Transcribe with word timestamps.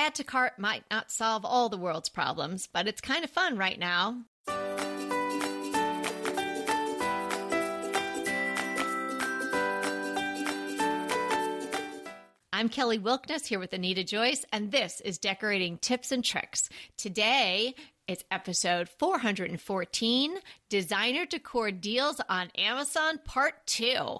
Add 0.00 0.14
to 0.14 0.24
cart 0.24 0.58
might 0.58 0.84
not 0.90 1.10
solve 1.10 1.44
all 1.44 1.68
the 1.68 1.76
world's 1.76 2.08
problems, 2.08 2.66
but 2.72 2.88
it's 2.88 3.02
kind 3.02 3.22
of 3.22 3.28
fun 3.28 3.58
right 3.58 3.78
now. 3.78 4.22
I'm 12.50 12.70
Kelly 12.70 12.98
Wilkniss 12.98 13.44
here 13.44 13.58
with 13.58 13.74
Anita 13.74 14.02
Joyce, 14.02 14.46
and 14.54 14.72
this 14.72 15.02
is 15.02 15.18
Decorating 15.18 15.76
Tips 15.76 16.12
and 16.12 16.24
Tricks. 16.24 16.70
Today, 16.96 17.74
it's 18.08 18.24
episode 18.30 18.88
414 18.88 20.38
Designer 20.70 21.26
Decor 21.26 21.72
Deals 21.72 22.22
on 22.26 22.48
Amazon 22.56 23.20
Part 23.26 23.66
2. 23.66 24.16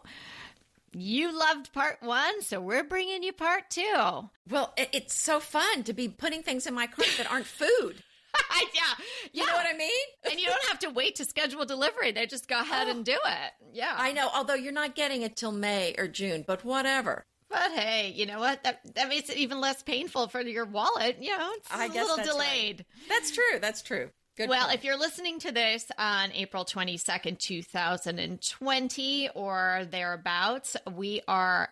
You 0.92 1.36
loved 1.36 1.72
part 1.72 1.98
one, 2.00 2.42
so 2.42 2.60
we're 2.60 2.84
bringing 2.84 3.22
you 3.22 3.32
part 3.32 3.70
two. 3.70 4.28
Well, 4.48 4.74
it's 4.76 5.14
so 5.14 5.38
fun 5.38 5.84
to 5.84 5.92
be 5.92 6.08
putting 6.08 6.42
things 6.42 6.66
in 6.66 6.74
my 6.74 6.86
cart 6.86 7.08
that 7.16 7.30
aren't 7.30 7.46
food. 7.46 8.02
yeah. 8.74 9.04
You 9.32 9.46
know 9.46 9.52
what 9.52 9.66
I 9.72 9.76
mean? 9.76 9.90
and 10.30 10.40
you 10.40 10.46
don't 10.46 10.64
have 10.66 10.80
to 10.80 10.90
wait 10.90 11.16
to 11.16 11.24
schedule 11.24 11.64
delivery. 11.64 12.12
They 12.12 12.26
just 12.26 12.48
go 12.48 12.60
ahead 12.60 12.88
oh, 12.88 12.90
and 12.90 13.04
do 13.04 13.12
it. 13.12 13.52
Yeah. 13.72 13.94
I 13.96 14.12
know, 14.12 14.28
although 14.34 14.54
you're 14.54 14.72
not 14.72 14.94
getting 14.94 15.22
it 15.22 15.36
till 15.36 15.52
May 15.52 15.94
or 15.98 16.08
June, 16.08 16.44
but 16.46 16.64
whatever. 16.64 17.24
But 17.48 17.72
hey, 17.72 18.12
you 18.14 18.26
know 18.26 18.38
what? 18.38 18.62
That 18.62 18.80
that 18.94 19.08
makes 19.08 19.28
it 19.28 19.36
even 19.36 19.60
less 19.60 19.82
painful 19.82 20.28
for 20.28 20.40
your 20.40 20.64
wallet. 20.64 21.16
You 21.20 21.36
know, 21.36 21.50
it's 21.56 21.68
I 21.72 21.86
a 21.86 21.88
little 21.88 22.16
delayed. 22.16 22.84
Right. 22.88 23.08
That's 23.08 23.32
true. 23.32 23.58
That's 23.60 23.82
true. 23.82 24.10
Good 24.40 24.48
well, 24.48 24.68
point. 24.68 24.78
if 24.78 24.84
you're 24.84 24.96
listening 24.96 25.38
to 25.40 25.52
this 25.52 25.92
on 25.98 26.32
April 26.32 26.64
22nd, 26.64 27.38
2020 27.38 29.28
or 29.34 29.86
thereabouts, 29.90 30.78
we 30.94 31.20
are 31.28 31.68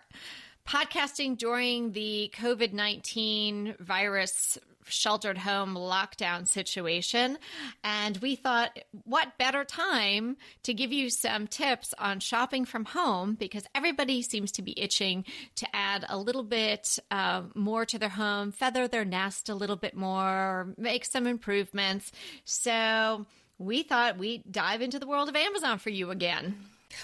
podcasting 0.68 1.38
during 1.38 1.92
the 1.92 2.30
COVID 2.36 2.74
19 2.74 3.76
virus 3.80 4.58
sheltered 4.84 5.38
home 5.38 5.74
lockdown 5.74 6.46
situation. 6.46 7.38
And 7.82 8.16
we 8.18 8.36
thought, 8.36 8.78
what 9.04 9.38
better 9.38 9.64
time 9.64 10.36
to 10.64 10.74
give 10.74 10.92
you 10.92 11.10
some 11.10 11.46
tips 11.46 11.94
on 11.98 12.20
shopping 12.20 12.64
from 12.64 12.84
home 12.84 13.34
because 13.34 13.64
everybody 13.74 14.22
seems 14.22 14.52
to 14.52 14.62
be 14.62 14.78
itching 14.78 15.24
to 15.56 15.66
add 15.74 16.04
a 16.08 16.18
little 16.18 16.42
bit 16.42 16.98
uh, 17.10 17.42
more 17.54 17.86
to 17.86 17.98
their 17.98 18.08
home, 18.08 18.52
feather 18.52 18.88
their 18.88 19.04
nest 19.04 19.48
a 19.48 19.54
little 19.54 19.76
bit 19.76 19.96
more, 19.96 20.74
make 20.76 21.04
some 21.04 21.26
improvements. 21.26 22.12
So 22.44 23.26
we 23.58 23.82
thought 23.82 24.18
we'd 24.18 24.50
dive 24.50 24.82
into 24.82 24.98
the 24.98 25.06
world 25.06 25.28
of 25.28 25.36
Amazon 25.36 25.78
for 25.78 25.90
you 25.90 26.10
again. 26.10 26.56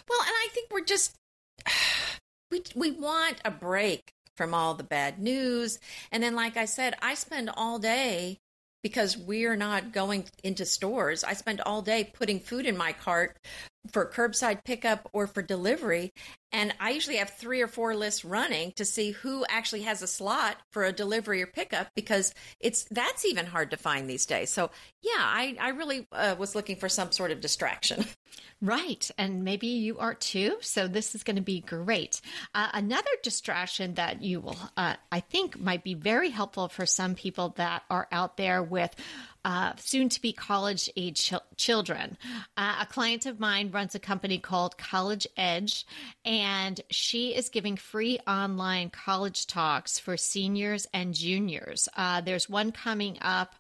Well, 0.09 0.21
and 0.21 0.35
I 0.35 0.49
think 0.53 0.71
we're 0.71 0.85
just. 0.85 1.17
We, 2.55 2.63
we 2.77 2.93
want 2.93 3.39
a 3.45 3.51
break 3.51 4.13
from 4.37 4.55
all 4.55 4.75
the 4.75 4.85
bad 4.85 5.19
news. 5.19 5.81
And 6.13 6.23
then, 6.23 6.37
like 6.37 6.57
I 6.57 6.67
said, 6.67 6.95
I 7.03 7.15
spend 7.15 7.51
all 7.53 7.81
day 7.81 8.39
because 8.81 9.19
we're 9.19 9.57
not 9.57 9.91
going 9.91 10.27
into 10.45 10.65
stores. 10.65 11.25
I 11.25 11.33
spend 11.33 11.61
all 11.63 11.83
day 11.83 12.05
putting 12.05 12.39
food 12.39 12.65
in 12.65 12.77
my 12.77 12.93
cart 12.93 13.37
for 13.93 14.11
curbside 14.11 14.65
pickup 14.65 15.09
or 15.13 15.27
for 15.27 15.43
delivery. 15.43 16.13
And 16.53 16.75
I 16.81 16.91
usually 16.91 17.17
have 17.17 17.31
three 17.31 17.61
or 17.61 17.67
four 17.67 17.95
lists 17.95 18.25
running 18.25 18.73
to 18.77 18.85
see 18.85 19.11
who 19.11 19.45
actually 19.49 19.83
has 19.83 20.03
a 20.03 20.07
slot 20.07 20.57
for 20.71 20.85
a 20.85 20.93
delivery 20.93 21.43
or 21.43 21.47
pickup 21.47 21.89
because 21.95 22.33
it's 22.61 22.85
that's 22.91 23.25
even 23.25 23.47
hard 23.47 23.73
to 23.73 23.77
find 23.77 24.09
these 24.09 24.27
days. 24.27 24.51
So 24.51 24.71
yeah, 25.03 25.13
I, 25.19 25.57
I 25.61 25.69
really 25.71 26.07
uh, 26.13 26.37
was 26.39 26.55
looking 26.55 26.77
for 26.77 26.89
some 26.89 27.13
sort 27.13 27.31
of 27.31 27.41
distraction. 27.41 28.05
Right. 28.65 29.11
And 29.19 29.45
maybe 29.45 29.67
you 29.67 29.99
are 29.99 30.15
too. 30.15 30.57
So 30.63 30.89
this 30.89 31.15
is 31.15 31.23
going 31.23 31.37
to 31.37 31.43
be 31.43 31.61
great. 31.61 32.23
Uh, 32.55 32.71
another 32.73 33.11
distraction 33.23 33.95
that 33.95 34.23
you 34.23 34.41
will, 34.41 34.57
uh, 34.77 34.95
I 35.13 35.21
think, 35.21 35.61
might 35.61 35.85
be 35.85 35.93
very 35.93 36.31
helpful 36.31 36.69
for 36.69 36.87
some 36.87 37.15
people 37.15 37.51
that 37.57 37.83
are 37.91 38.09
out 38.11 38.39
there 38.39 38.63
with 38.63 38.95
uh, 39.45 39.73
soon 39.77 40.09
to 40.09 40.21
be 40.21 40.33
college 40.33 40.91
age 40.97 41.31
ch- 41.31 41.57
children. 41.57 42.17
Uh, 42.57 42.77
a 42.81 42.87
client 42.87 43.27
of 43.27 43.39
mine 43.39 43.71
runs 43.71 43.95
a 43.95 43.99
company 43.99 44.39
called 44.39 44.79
College 44.79 45.27
Edge, 45.37 45.87
and 46.25 46.81
she 46.91 47.35
is 47.35 47.49
giving 47.49 47.77
free 47.77 48.19
online 48.27 48.91
college 48.91 49.47
talks 49.47 49.99
for 49.99 50.17
seniors 50.17 50.87
and 50.95 51.15
juniors. 51.15 51.89
Uh, 51.97 52.21
there's 52.21 52.49
one 52.49 52.73
coming 52.73 53.19
up 53.21 53.55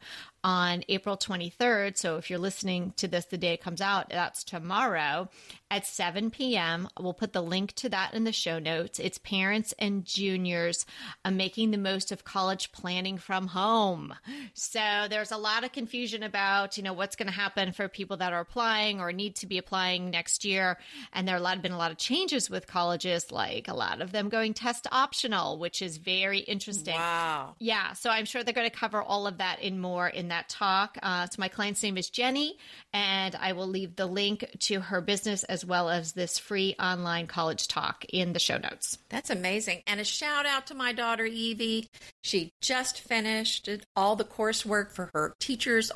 on 0.44 0.84
April 0.90 1.16
23rd. 1.16 1.96
So 1.96 2.18
if 2.18 2.28
you're 2.28 2.38
listening 2.38 2.92
to 2.98 3.08
this 3.08 3.24
the 3.24 3.38
day 3.38 3.54
it 3.54 3.62
comes 3.62 3.80
out, 3.80 4.10
that's 4.10 4.44
tomorrow 4.44 5.30
at 5.70 5.86
7 5.86 6.30
p.m. 6.30 6.86
We'll 7.00 7.14
put 7.14 7.32
the 7.32 7.42
link 7.42 7.72
to 7.76 7.88
that 7.88 8.12
in 8.12 8.24
the 8.24 8.32
show 8.32 8.58
notes. 8.58 9.00
It's 9.00 9.18
parents 9.18 9.72
and 9.78 10.04
juniors 10.04 10.84
uh, 11.24 11.30
making 11.30 11.70
the 11.70 11.78
most 11.78 12.12
of 12.12 12.24
college 12.24 12.70
planning 12.72 13.16
from 13.16 13.48
home. 13.48 14.14
So 14.52 15.06
there's 15.08 15.32
a 15.32 15.38
lot 15.38 15.64
of 15.64 15.72
confusion 15.72 16.22
about, 16.22 16.76
you 16.76 16.82
know, 16.82 16.92
what's 16.92 17.16
going 17.16 17.26
to 17.28 17.32
happen 17.32 17.72
for 17.72 17.88
people 17.88 18.18
that 18.18 18.32
are 18.32 18.40
applying 18.40 19.00
or 19.00 19.12
need 19.12 19.36
to 19.36 19.46
be 19.46 19.58
applying 19.58 20.10
next 20.10 20.44
year. 20.44 20.78
And 21.12 21.26
there 21.26 21.38
have 21.42 21.62
been 21.62 21.72
a 21.72 21.78
lot 21.78 21.90
of 21.90 21.96
changes 21.96 22.50
with 22.50 22.66
colleges, 22.66 23.32
like 23.32 23.66
a 23.66 23.74
lot 23.74 24.02
of 24.02 24.12
them 24.12 24.28
going 24.28 24.52
test 24.52 24.86
optional, 24.92 25.58
which 25.58 25.80
is 25.80 25.96
very 25.96 26.40
interesting. 26.40 26.94
Wow. 26.94 27.54
Yeah. 27.58 27.94
So 27.94 28.10
I'm 28.10 28.26
sure 28.26 28.44
they're 28.44 28.52
going 28.52 28.70
to 28.70 28.76
cover 28.76 29.02
all 29.02 29.26
of 29.26 29.38
that 29.38 29.60
in 29.62 29.80
more 29.80 30.06
in 30.06 30.28
that 30.28 30.33
talk. 30.42 30.98
Uh, 31.02 31.26
so 31.26 31.36
my 31.38 31.48
client's 31.48 31.82
name 31.82 31.96
is 31.96 32.10
Jenny, 32.10 32.58
and 32.92 33.34
I 33.36 33.52
will 33.52 33.66
leave 33.66 33.96
the 33.96 34.06
link 34.06 34.44
to 34.60 34.80
her 34.80 35.00
business 35.00 35.44
as 35.44 35.64
well 35.64 35.88
as 35.88 36.12
this 36.12 36.38
free 36.38 36.74
online 36.78 37.26
college 37.26 37.68
talk 37.68 38.04
in 38.08 38.32
the 38.32 38.38
show 38.38 38.58
notes. 38.58 38.98
That's 39.08 39.30
amazing. 39.30 39.82
And 39.86 40.00
a 40.00 40.04
shout 40.04 40.46
out 40.46 40.66
to 40.68 40.74
my 40.74 40.92
daughter 40.92 41.24
Evie. 41.24 41.88
She 42.22 42.52
just 42.60 43.00
finished 43.00 43.68
all 43.96 44.16
the 44.16 44.24
coursework 44.24 44.90
for 44.90 45.10
her 45.14 45.34
teacher's 45.38 45.90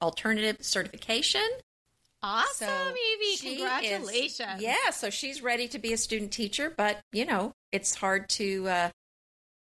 alternative 0.00 0.58
certification. 0.60 1.48
Awesome, 2.22 2.68
so 2.68 2.94
Evie. 3.14 3.56
Congratulations. 3.56 4.56
Is, 4.56 4.62
yeah, 4.62 4.90
so 4.90 5.08
she's 5.08 5.42
ready 5.42 5.68
to 5.68 5.78
be 5.78 5.92
a 5.94 5.96
student 5.96 6.32
teacher, 6.32 6.72
but 6.76 6.98
you 7.12 7.24
know, 7.24 7.52
it's 7.72 7.94
hard 7.94 8.28
to 8.30 8.68
uh, 8.68 8.90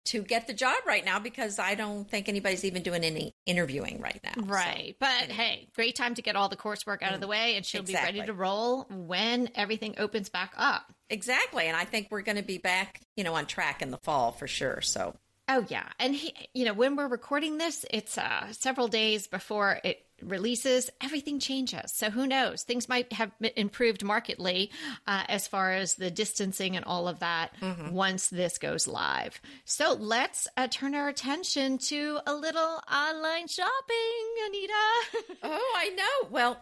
to 0.06 0.22
get 0.22 0.46
the 0.46 0.54
job 0.54 0.76
right 0.86 1.04
now 1.04 1.18
because 1.18 1.58
I 1.58 1.74
don't 1.74 2.08
think 2.08 2.28
anybody's 2.28 2.64
even 2.64 2.82
doing 2.82 3.04
any 3.04 3.34
interviewing 3.46 4.00
right 4.00 4.20
now. 4.24 4.42
Right. 4.44 4.90
So, 4.90 4.96
but 5.00 5.22
anyway. 5.22 5.34
hey, 5.34 5.68
great 5.74 5.96
time 5.96 6.14
to 6.14 6.22
get 6.22 6.36
all 6.36 6.48
the 6.48 6.56
coursework 6.56 7.02
out 7.02 7.14
of 7.14 7.20
the 7.20 7.26
mm, 7.26 7.30
way 7.30 7.56
and 7.56 7.64
she'll 7.64 7.82
exactly. 7.82 8.12
be 8.12 8.18
ready 8.18 8.26
to 8.26 8.34
roll 8.34 8.86
when 8.90 9.50
everything 9.54 9.94
opens 9.98 10.28
back 10.28 10.52
up. 10.56 10.92
Exactly. 11.08 11.66
And 11.66 11.76
I 11.76 11.84
think 11.84 12.08
we're 12.10 12.22
going 12.22 12.36
to 12.36 12.42
be 12.42 12.58
back, 12.58 13.00
you 13.16 13.24
know, 13.24 13.34
on 13.34 13.46
track 13.46 13.82
in 13.82 13.90
the 13.90 13.98
fall 13.98 14.32
for 14.32 14.46
sure. 14.46 14.80
So 14.80 15.14
Oh 15.52 15.66
yeah, 15.68 15.88
and 15.98 16.14
he, 16.14 16.32
you 16.54 16.64
know 16.64 16.72
when 16.72 16.94
we're 16.94 17.08
recording 17.08 17.58
this, 17.58 17.84
it's 17.90 18.16
uh, 18.16 18.52
several 18.52 18.86
days 18.86 19.26
before 19.26 19.80
it 19.82 20.06
releases. 20.22 20.90
Everything 21.00 21.38
changes, 21.38 21.92
so 21.92 22.10
who 22.10 22.26
knows? 22.26 22.62
Things 22.62 22.88
might 22.88 23.12
have 23.12 23.32
improved 23.56 24.04
markedly 24.04 24.70
uh, 25.06 25.24
as 25.28 25.46
far 25.46 25.72
as 25.72 25.94
the 25.94 26.10
distancing 26.10 26.76
and 26.76 26.84
all 26.84 27.08
of 27.08 27.20
that 27.20 27.54
mm-hmm. 27.60 27.92
once 27.92 28.28
this 28.28 28.58
goes 28.58 28.86
live. 28.86 29.40
So 29.64 29.94
let's 29.94 30.48
uh, 30.56 30.68
turn 30.68 30.94
our 30.94 31.08
attention 31.08 31.78
to 31.78 32.18
a 32.26 32.34
little 32.34 32.80
online 32.92 33.48
shopping, 33.48 33.68
Anita. 34.46 35.36
oh, 35.42 35.74
I 35.76 35.88
know. 35.90 36.28
Well, 36.30 36.60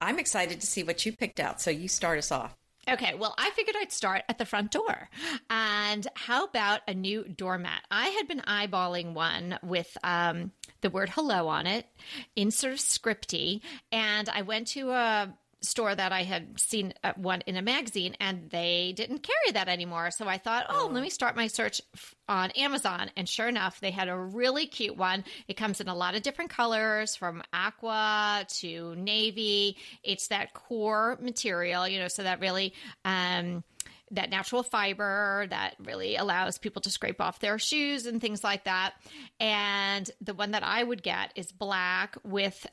I'm 0.00 0.18
excited 0.18 0.60
to 0.60 0.66
see 0.66 0.82
what 0.82 1.04
you 1.04 1.12
picked 1.12 1.40
out. 1.40 1.60
So 1.60 1.70
you 1.70 1.88
start 1.88 2.18
us 2.18 2.30
off. 2.30 2.56
Okay, 2.88 3.14
well, 3.14 3.34
I 3.36 3.50
figured 3.50 3.76
I'd 3.78 3.92
start 3.92 4.22
at 4.30 4.38
the 4.38 4.46
front 4.46 4.70
door. 4.70 5.10
And 5.50 6.06
how 6.14 6.44
about 6.44 6.80
a 6.88 6.94
new 6.94 7.24
doormat? 7.24 7.82
I 7.90 8.08
had 8.08 8.26
been 8.26 8.40
eyeballing 8.40 9.12
one 9.12 9.58
with 9.62 9.94
um, 10.02 10.52
the 10.80 10.88
word 10.88 11.10
hello 11.10 11.48
on 11.48 11.66
it 11.66 11.86
in 12.34 12.50
sort 12.50 12.72
of 12.72 12.78
scripty. 12.78 13.60
And 13.92 14.28
I 14.30 14.40
went 14.40 14.68
to 14.68 14.90
a 14.90 15.34
store 15.60 15.94
that 15.94 16.12
I 16.12 16.22
had 16.22 16.58
seen 16.58 16.94
one 17.16 17.42
in 17.46 17.56
a 17.56 17.62
magazine 17.62 18.16
and 18.20 18.48
they 18.50 18.92
didn't 18.96 19.22
carry 19.22 19.52
that 19.52 19.68
anymore. 19.68 20.10
So 20.10 20.28
I 20.28 20.38
thought, 20.38 20.66
oh, 20.68 20.86
oh, 20.88 20.92
let 20.92 21.02
me 21.02 21.10
start 21.10 21.36
my 21.36 21.48
search 21.48 21.80
on 22.28 22.50
Amazon. 22.52 23.10
And 23.16 23.28
sure 23.28 23.48
enough, 23.48 23.80
they 23.80 23.90
had 23.90 24.08
a 24.08 24.16
really 24.16 24.66
cute 24.66 24.96
one. 24.96 25.24
It 25.48 25.56
comes 25.56 25.80
in 25.80 25.88
a 25.88 25.94
lot 25.94 26.14
of 26.14 26.22
different 26.22 26.50
colors 26.50 27.16
from 27.16 27.42
aqua 27.52 28.46
to 28.60 28.94
navy. 28.96 29.76
It's 30.02 30.28
that 30.28 30.54
coir 30.54 31.18
material, 31.20 31.88
you 31.88 31.98
know, 31.98 32.08
so 32.08 32.22
that 32.22 32.40
really, 32.40 32.74
um, 33.04 33.64
that 34.10 34.30
natural 34.30 34.62
fiber 34.62 35.46
that 35.50 35.74
really 35.78 36.16
allows 36.16 36.56
people 36.56 36.80
to 36.82 36.90
scrape 36.90 37.20
off 37.20 37.40
their 37.40 37.58
shoes 37.58 38.06
and 38.06 38.20
things 38.20 38.42
like 38.42 38.64
that. 38.64 38.94
And 39.38 40.10
the 40.20 40.34
one 40.34 40.52
that 40.52 40.62
I 40.62 40.82
would 40.82 41.02
get 41.02 41.32
is 41.34 41.52
black 41.52 42.16
with 42.24 42.66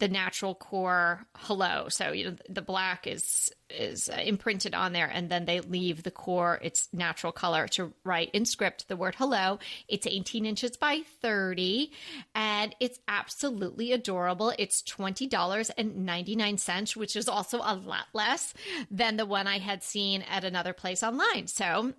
the 0.00 0.08
natural 0.08 0.54
coir 0.54 1.24
hello. 1.36 1.88
So 1.88 2.12
you 2.12 2.24
know 2.24 2.36
the 2.48 2.62
black 2.62 3.06
is 3.06 3.52
is 3.68 4.08
uh, 4.08 4.20
imprinted 4.24 4.74
on 4.74 4.92
there, 4.92 5.06
and 5.06 5.28
then 5.28 5.44
they 5.44 5.60
leave 5.60 6.02
the 6.02 6.10
coir 6.10 6.58
its 6.60 6.88
natural 6.92 7.32
color 7.32 7.68
to 7.68 7.92
write 8.02 8.30
in 8.32 8.44
script 8.44 8.88
the 8.88 8.96
word 8.96 9.14
hello. 9.16 9.60
It's 9.86 10.06
18 10.06 10.44
inches 10.44 10.76
by 10.76 11.02
30, 11.20 11.92
and 12.34 12.74
it's 12.80 12.98
absolutely 13.06 13.92
adorable. 13.92 14.52
It's 14.58 14.82
twenty 14.82 15.26
dollars 15.26 15.70
and 15.70 16.04
99 16.04 16.58
cents, 16.58 16.96
which 16.96 17.14
is 17.14 17.28
also 17.28 17.58
a 17.58 17.76
lot 17.76 18.06
less 18.12 18.54
than 18.90 19.16
the 19.16 19.26
one 19.26 19.46
I 19.46 19.58
had 19.58 19.84
seen 19.84 20.22
at 20.22 20.44
another 20.44 20.72
place 20.72 21.02
online. 21.02 21.46
So 21.46 21.92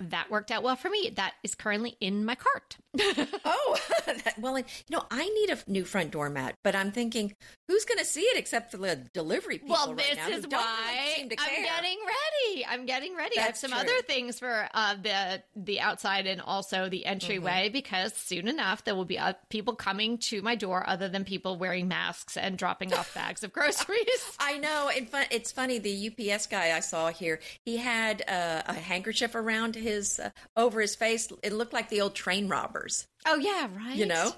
that 0.00 0.30
worked 0.30 0.50
out 0.50 0.62
well 0.62 0.76
for 0.76 0.90
me. 0.90 1.10
That 1.14 1.34
is 1.42 1.54
currently 1.54 1.96
in 2.00 2.24
my 2.24 2.34
cart. 2.34 2.76
oh, 3.44 3.78
well, 4.38 4.58
you 4.58 4.64
know, 4.90 5.04
I 5.10 5.28
need 5.28 5.50
a 5.50 5.58
new 5.70 5.84
front 5.84 6.10
doormat, 6.12 6.54
but 6.62 6.74
I'm 6.74 6.92
thinking, 6.92 7.34
who's 7.68 7.84
going 7.84 7.98
to 7.98 8.04
see 8.04 8.22
it 8.22 8.38
except 8.38 8.70
for 8.70 8.78
the 8.78 8.96
delivery 9.12 9.58
people? 9.58 9.74
Well, 9.74 9.94
right 9.94 10.16
this 10.16 10.18
who 10.18 10.32
is 10.32 10.46
why 10.48 11.26
to 11.28 11.36
I'm 11.38 11.62
getting 11.62 11.98
ready. 12.06 12.66
I'm 12.66 12.86
getting 12.86 13.16
ready. 13.16 13.38
I 13.38 13.42
have 13.42 13.56
some 13.56 13.70
true. 13.70 13.80
other 13.80 14.02
things 14.02 14.38
for 14.38 14.68
uh, 14.72 14.94
the 15.02 15.42
the 15.54 15.80
outside 15.80 16.26
and 16.26 16.40
also 16.40 16.88
the 16.88 17.06
entryway 17.06 17.46
Mm-hmm. 17.66 17.72
because 17.72 18.12
soon 18.14 18.48
enough 18.48 18.84
there 18.84 18.94
will 18.94 19.04
be 19.04 19.18
uh, 19.18 19.34
people 19.50 19.74
coming 19.74 20.18
to 20.18 20.42
my 20.42 20.54
door 20.54 20.84
other 20.86 21.08
than 21.08 21.24
people 21.24 21.56
wearing 21.56 21.88
masks 21.88 22.36
and 22.36 22.56
dropping 22.58 22.92
off 22.92 23.12
bags 23.14 23.42
of 23.44 23.52
groceries. 23.52 24.36
I 24.38 24.58
know. 24.58 24.90
And 24.94 25.08
fun, 25.08 25.26
it's 25.30 25.52
funny. 25.52 25.78
The 25.78 26.10
UPS 26.32 26.46
guy 26.46 26.76
I 26.76 26.80
saw 26.80 27.10
here, 27.10 27.40
he 27.64 27.76
had 27.76 28.22
uh, 28.28 28.62
a 28.66 28.74
handkerchief 28.74 29.34
around 29.34 29.74
his 29.86 30.18
uh, 30.18 30.30
over 30.56 30.80
his 30.80 30.94
face. 30.94 31.32
It 31.42 31.52
looked 31.52 31.72
like 31.72 31.88
the 31.88 32.00
old 32.02 32.14
train 32.14 32.48
robbers. 32.48 33.06
Oh 33.24 33.36
yeah, 33.36 33.68
right. 33.74 33.96
You 33.96 34.06
know. 34.06 34.32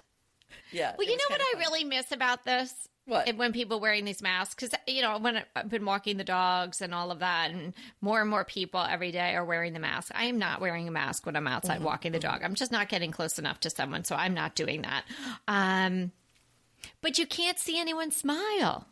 Yeah. 0.73 0.95
Well, 0.97 1.07
you 1.07 1.17
know 1.17 1.25
what 1.29 1.41
I 1.41 1.53
fun. 1.53 1.61
really 1.61 1.85
miss 1.85 2.13
about 2.13 2.45
this? 2.45 2.73
What? 3.07 3.35
When 3.37 3.55
people 3.55 3.81
wearing 3.81 4.05
these 4.05 4.21
masks, 4.21 4.55
because 4.55 4.79
you 4.87 5.01
know 5.01 5.19
when 5.19 5.43
I've 5.57 5.71
been 5.71 5.87
walking 5.87 6.19
the 6.19 6.25
dogs 6.25 6.83
and 6.83 6.95
all 6.95 7.11
of 7.11 7.21
that, 7.21 7.51
and 7.51 7.73
more 8.03 8.21
and 8.21 8.29
more 8.29 8.45
people 8.45 8.81
every 8.81 9.13
day 9.13 9.35
are 9.35 9.45
wearing 9.47 9.73
the 9.73 9.79
mask. 9.81 10.13
I 10.15 10.27
am 10.27 10.39
not 10.39 10.61
wearing 10.61 10.87
a 10.87 10.91
mask 10.91 11.25
when 11.25 11.35
I'm 11.35 11.47
outside 11.47 11.77
Mm-hmm, 11.77 11.85
walking 11.85 12.13
the 12.13 12.19
dog. 12.19 12.43
I'm 12.45 12.55
just 12.55 12.71
not 12.71 12.91
getting 12.91 13.11
close 13.11 13.39
enough 13.39 13.61
to 13.61 13.71
someone, 13.71 14.05
so 14.05 14.15
I'm 14.15 14.35
not 14.35 14.55
doing 14.55 14.83
that. 14.83 15.05
Um, 15.49 16.13
but 17.01 17.19
you 17.19 17.27
can't 17.27 17.59
see 17.59 17.81
anyone 17.81 18.11
smile, 18.11 18.87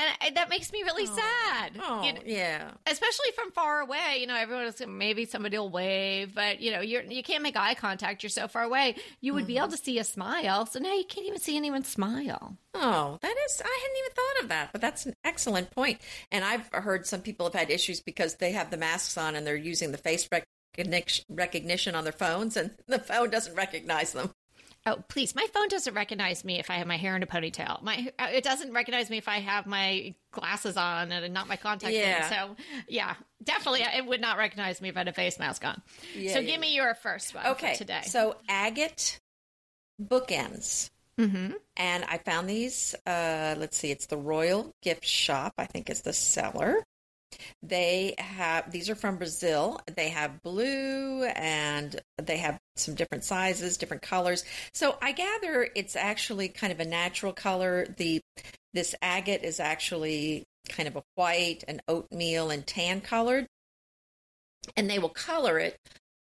and 0.00 0.16
I, 0.20 0.30
that 0.30 0.48
makes 0.48 0.72
me 0.72 0.82
really 0.82 1.06
sad. 1.06 1.72
Oh, 1.80 2.02
You 2.02 2.12
know, 2.14 2.20
yeah. 2.24 2.70
especially 2.86 3.30
from 3.34 3.50
far 3.52 3.80
away. 3.80 4.18
You 4.20 4.26
know, 4.26 4.34
everyone's 4.36 4.80
maybe 4.86 5.24
somebody 5.26 5.58
will 5.58 5.68
wave, 5.70 6.34
but 6.34 6.60
you 6.60 6.70
know, 6.72 6.80
you're 6.80 7.02
you 7.02 7.22
can't 7.22 7.42
make 7.42 7.56
eye 7.56 7.74
contact. 7.74 8.22
You're 8.22 8.30
so 8.30 8.48
far 8.48 8.62
away. 8.62 8.96
You 9.20 9.34
would 9.34 9.46
be 9.46 9.54
Mm-hmm. 9.54 9.64
able 9.64 9.70
to 9.72 9.76
see 9.76 9.98
a 9.98 10.04
smile. 10.04 10.66
So 10.66 10.78
now 10.78 10.94
you 10.94 11.04
can't 11.04 11.26
even 11.26 11.38
see 11.40 11.56
anyone 11.56 11.84
smile. 11.84 12.56
Oh, 12.74 13.18
that 13.20 13.34
is, 13.46 13.60
I 13.64 13.78
hadn't 13.82 13.98
even 13.98 14.12
thought 14.14 14.42
of 14.44 14.48
that, 14.50 14.68
but 14.72 14.80
that's 14.80 15.04
an 15.06 15.14
excellent 15.24 15.70
point. 15.72 16.00
And 16.30 16.44
I've 16.44 16.68
heard 16.72 17.04
some 17.06 17.20
people 17.20 17.46
have 17.46 17.54
had 17.54 17.68
issues 17.70 18.00
because 18.00 18.36
they 18.36 18.52
have 18.52 18.70
the 18.70 18.76
masks 18.76 19.18
on 19.18 19.34
and 19.36 19.44
they're 19.46 19.56
using 19.56 19.90
the 19.92 19.98
face 19.98 20.28
recognition, 20.76 21.24
recognition 21.28 21.94
on 21.94 22.04
their 22.04 22.12
phones 22.12 22.56
and 22.56 22.70
the 22.86 22.98
phone 23.00 23.30
doesn't 23.30 23.54
recognize 23.56 24.12
them. 24.12 24.30
Oh, 24.86 24.96
please! 25.08 25.34
My 25.34 25.46
phone 25.52 25.68
doesn't 25.68 25.92
recognize 25.92 26.42
me 26.44 26.58
if 26.58 26.70
I 26.70 26.74
have 26.76 26.86
my 26.86 26.96
hair 26.96 27.14
in 27.14 27.22
a 27.22 27.26
ponytail. 27.26 27.82
My 27.82 28.10
uh, 28.18 28.28
it 28.32 28.42
doesn't 28.42 28.72
recognize 28.72 29.10
me 29.10 29.18
if 29.18 29.28
I 29.28 29.40
have 29.40 29.66
my 29.66 30.14
glasses 30.32 30.76
on 30.78 31.12
and 31.12 31.34
not 31.34 31.48
my 31.48 31.56
contact 31.56 31.92
Yeah. 31.92 32.26
lens. 32.30 32.56
So 32.56 32.56
yeah, 32.88 33.14
definitely, 33.44 33.80
it 33.82 34.06
would 34.06 34.20
not 34.22 34.38
recognize 34.38 34.80
me 34.80 34.88
if 34.88 34.96
I 34.96 35.00
had 35.00 35.08
a 35.08 35.12
face 35.12 35.38
mask 35.38 35.64
on. 35.66 35.82
Yeah, 36.16 36.32
so 36.32 36.38
yeah, 36.40 36.50
give 36.52 36.60
me 36.60 36.74
your 36.74 36.94
first 36.94 37.34
one 37.34 37.46
Okay. 37.48 37.74
today. 37.74 38.00
So 38.04 38.36
agate 38.48 39.20
bookends. 40.02 40.90
mm-hmm. 41.18 41.52
And 41.76 42.04
I 42.04 42.18
found 42.18 42.48
these, 42.48 42.94
uh, 43.06 43.54
let's 43.58 43.76
see, 43.76 43.90
it's 43.90 44.06
the 44.06 44.16
Royal 44.16 44.72
Gift 44.82 45.04
Shop, 45.04 45.52
I 45.58 45.66
think 45.66 45.90
is 45.90 46.00
the 46.02 46.12
seller. 46.14 46.82
They 47.62 48.14
have, 48.18 48.70
these 48.70 48.88
are 48.90 48.94
from 48.94 49.16
Brazil. 49.16 49.80
They 49.94 50.08
have 50.08 50.42
blue 50.42 51.24
and 51.24 52.00
they 52.18 52.38
have 52.38 52.58
some 52.76 52.94
different 52.94 53.24
sizes, 53.24 53.76
different 53.76 54.02
colors. 54.02 54.44
So 54.72 54.96
I 55.00 55.12
gather 55.12 55.68
it's 55.74 55.96
actually 55.96 56.48
kind 56.48 56.72
of 56.72 56.80
a 56.80 56.84
natural 56.84 57.32
color. 57.32 57.86
The, 57.96 58.20
this 58.72 58.94
agate 59.02 59.44
is 59.44 59.60
actually 59.60 60.44
kind 60.68 60.88
of 60.88 60.96
a 60.96 61.02
white 61.14 61.64
and 61.66 61.82
oatmeal 61.88 62.50
and 62.50 62.66
tan 62.66 63.00
colored. 63.00 63.46
And 64.76 64.88
they 64.88 64.98
will 64.98 65.08
color 65.08 65.58
it 65.58 65.76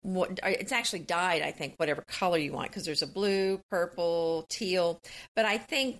it's 0.04 0.72
actually 0.72 0.98
dyed 0.98 1.42
i 1.42 1.52
think 1.52 1.74
whatever 1.76 2.02
color 2.08 2.36
you 2.36 2.52
want 2.52 2.68
because 2.68 2.84
there's 2.84 3.02
a 3.02 3.06
blue 3.06 3.60
purple 3.70 4.44
teal 4.48 5.00
but 5.36 5.44
i 5.44 5.56
think 5.56 5.98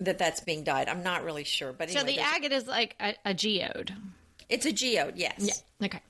that 0.00 0.18
that's 0.18 0.40
being 0.40 0.64
dyed 0.64 0.88
i'm 0.88 1.02
not 1.02 1.24
really 1.24 1.44
sure 1.44 1.72
but 1.72 1.90
So 1.90 2.02
the 2.02 2.18
agate 2.18 2.52
is 2.52 2.66
like 2.66 2.96
a, 3.00 3.14
a 3.24 3.34
geode. 3.34 3.92
it's 4.48 4.66
a 4.66 4.72
geode 4.72 5.16
yes 5.16 5.34
Yeah. 5.80 5.86
Okay. 5.86 6.00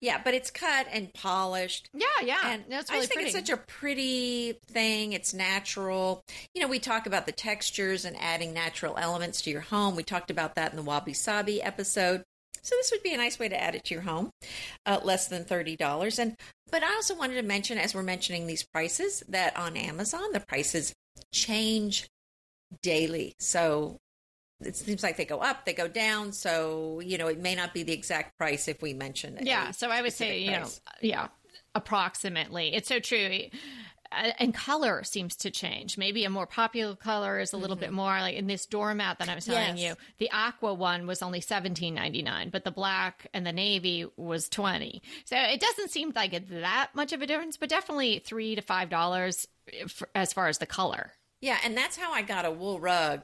yeah 0.00 0.20
but 0.24 0.34
it's 0.34 0.50
cut 0.50 0.86
and 0.92 1.12
polished 1.14 1.88
Yeah, 1.94 2.06
yeah. 2.24 2.38
and 2.52 2.64
That's 2.68 2.90
I 2.90 2.94
really 2.94 3.02
just 3.06 3.08
think 3.14 3.20
pretty. 3.26 3.38
it's 3.38 3.48
such 3.48 3.58
a 3.58 3.62
pretty 3.62 4.52
thing. 4.66 5.12
It's 5.12 5.32
natural. 5.34 6.22
You 6.54 6.62
know, 6.62 6.68
we 6.68 6.78
talk 6.78 7.06
about 7.06 7.26
the 7.26 7.32
textures 7.32 8.04
and 8.04 8.16
adding 8.20 8.52
natural 8.52 8.96
elements 8.98 9.42
to 9.42 9.50
your 9.50 9.60
home. 9.60 9.94
We 9.96 10.02
talked 10.02 10.30
about 10.30 10.54
that 10.56 10.70
in 10.72 10.76
the 10.76 10.82
Wabi 10.82 11.12
Sabi 11.12 11.62
episode. 11.62 12.22
So 12.62 12.74
this 12.76 12.90
would 12.90 13.02
be 13.04 13.14
a 13.14 13.16
nice 13.16 13.38
way 13.38 13.48
to 13.48 13.62
add 13.62 13.74
it 13.76 13.84
to 13.84 13.94
your 13.94 14.02
home, 14.02 14.30
uh, 14.86 14.98
less 15.04 15.28
than 15.28 15.44
thirty 15.44 15.76
dollars. 15.76 16.18
And 16.18 16.36
but 16.72 16.82
I 16.82 16.94
also 16.94 17.14
wanted 17.14 17.34
to 17.34 17.42
mention, 17.42 17.78
as 17.78 17.94
we're 17.94 18.02
mentioning 18.02 18.46
these 18.48 18.64
prices, 18.64 19.22
that 19.28 19.56
on 19.56 19.76
Amazon 19.76 20.32
the 20.32 20.40
prices 20.40 20.92
change 21.32 22.08
daily. 22.82 23.34
So 23.38 24.00
it 24.60 24.76
seems 24.76 25.02
like 25.02 25.16
they 25.16 25.24
go 25.24 25.38
up, 25.40 25.64
they 25.66 25.74
go 25.74 25.88
down. 25.88 26.32
So 26.32 27.00
you 27.04 27.18
know, 27.18 27.28
it 27.28 27.40
may 27.40 27.54
not 27.54 27.74
be 27.74 27.82
the 27.82 27.92
exact 27.92 28.38
price 28.38 28.68
if 28.68 28.80
we 28.82 28.94
mention 28.94 29.36
it. 29.36 29.44
Yeah, 29.46 29.70
so 29.72 29.90
I 29.90 30.02
would 30.02 30.12
say, 30.12 30.40
you 30.40 30.52
know, 30.52 30.68
yeah, 31.02 31.28
approximately. 31.74 32.74
It's 32.74 32.88
so 32.88 32.98
true. 33.00 33.38
And 34.12 34.54
color 34.54 35.02
seems 35.02 35.34
to 35.38 35.50
change. 35.50 35.98
Maybe 35.98 36.24
a 36.24 36.30
more 36.30 36.46
popular 36.46 36.94
color 36.94 37.40
is 37.40 37.52
a 37.52 37.56
little 37.56 37.74
bit 37.74 37.92
more 37.92 38.20
like 38.20 38.36
in 38.36 38.46
this 38.46 38.64
doormat 38.64 39.18
that 39.18 39.28
I 39.28 39.34
was 39.34 39.44
telling 39.46 39.62
Mm-hmm. 39.74 39.76
Yes. 39.78 39.96
you. 39.98 40.04
The 40.18 40.30
aqua 40.30 40.74
one 40.74 41.08
was 41.08 41.22
only 41.22 41.40
seventeen 41.40 41.94
ninety 41.94 42.22
nine, 42.22 42.50
but 42.50 42.62
the 42.62 42.70
black 42.70 43.26
and 43.34 43.44
the 43.44 43.52
navy 43.52 44.06
was 44.16 44.48
twenty. 44.48 45.02
So 45.24 45.36
it 45.36 45.60
doesn't 45.60 45.90
seem 45.90 46.12
like 46.14 46.32
it's 46.34 46.48
that 46.50 46.90
much 46.94 47.12
of 47.12 47.20
a 47.20 47.26
difference, 47.26 47.56
but 47.56 47.68
definitely 47.68 48.20
three 48.24 48.54
to 48.54 48.62
five 48.62 48.90
dollars 48.90 49.48
as 50.14 50.32
far 50.32 50.46
as 50.46 50.58
the 50.58 50.66
color. 50.66 51.10
Yeah, 51.46 51.58
and 51.64 51.76
that's 51.76 51.96
how 51.96 52.12
I 52.12 52.22
got 52.22 52.44
a 52.44 52.50
wool 52.50 52.80
rug 52.80 53.22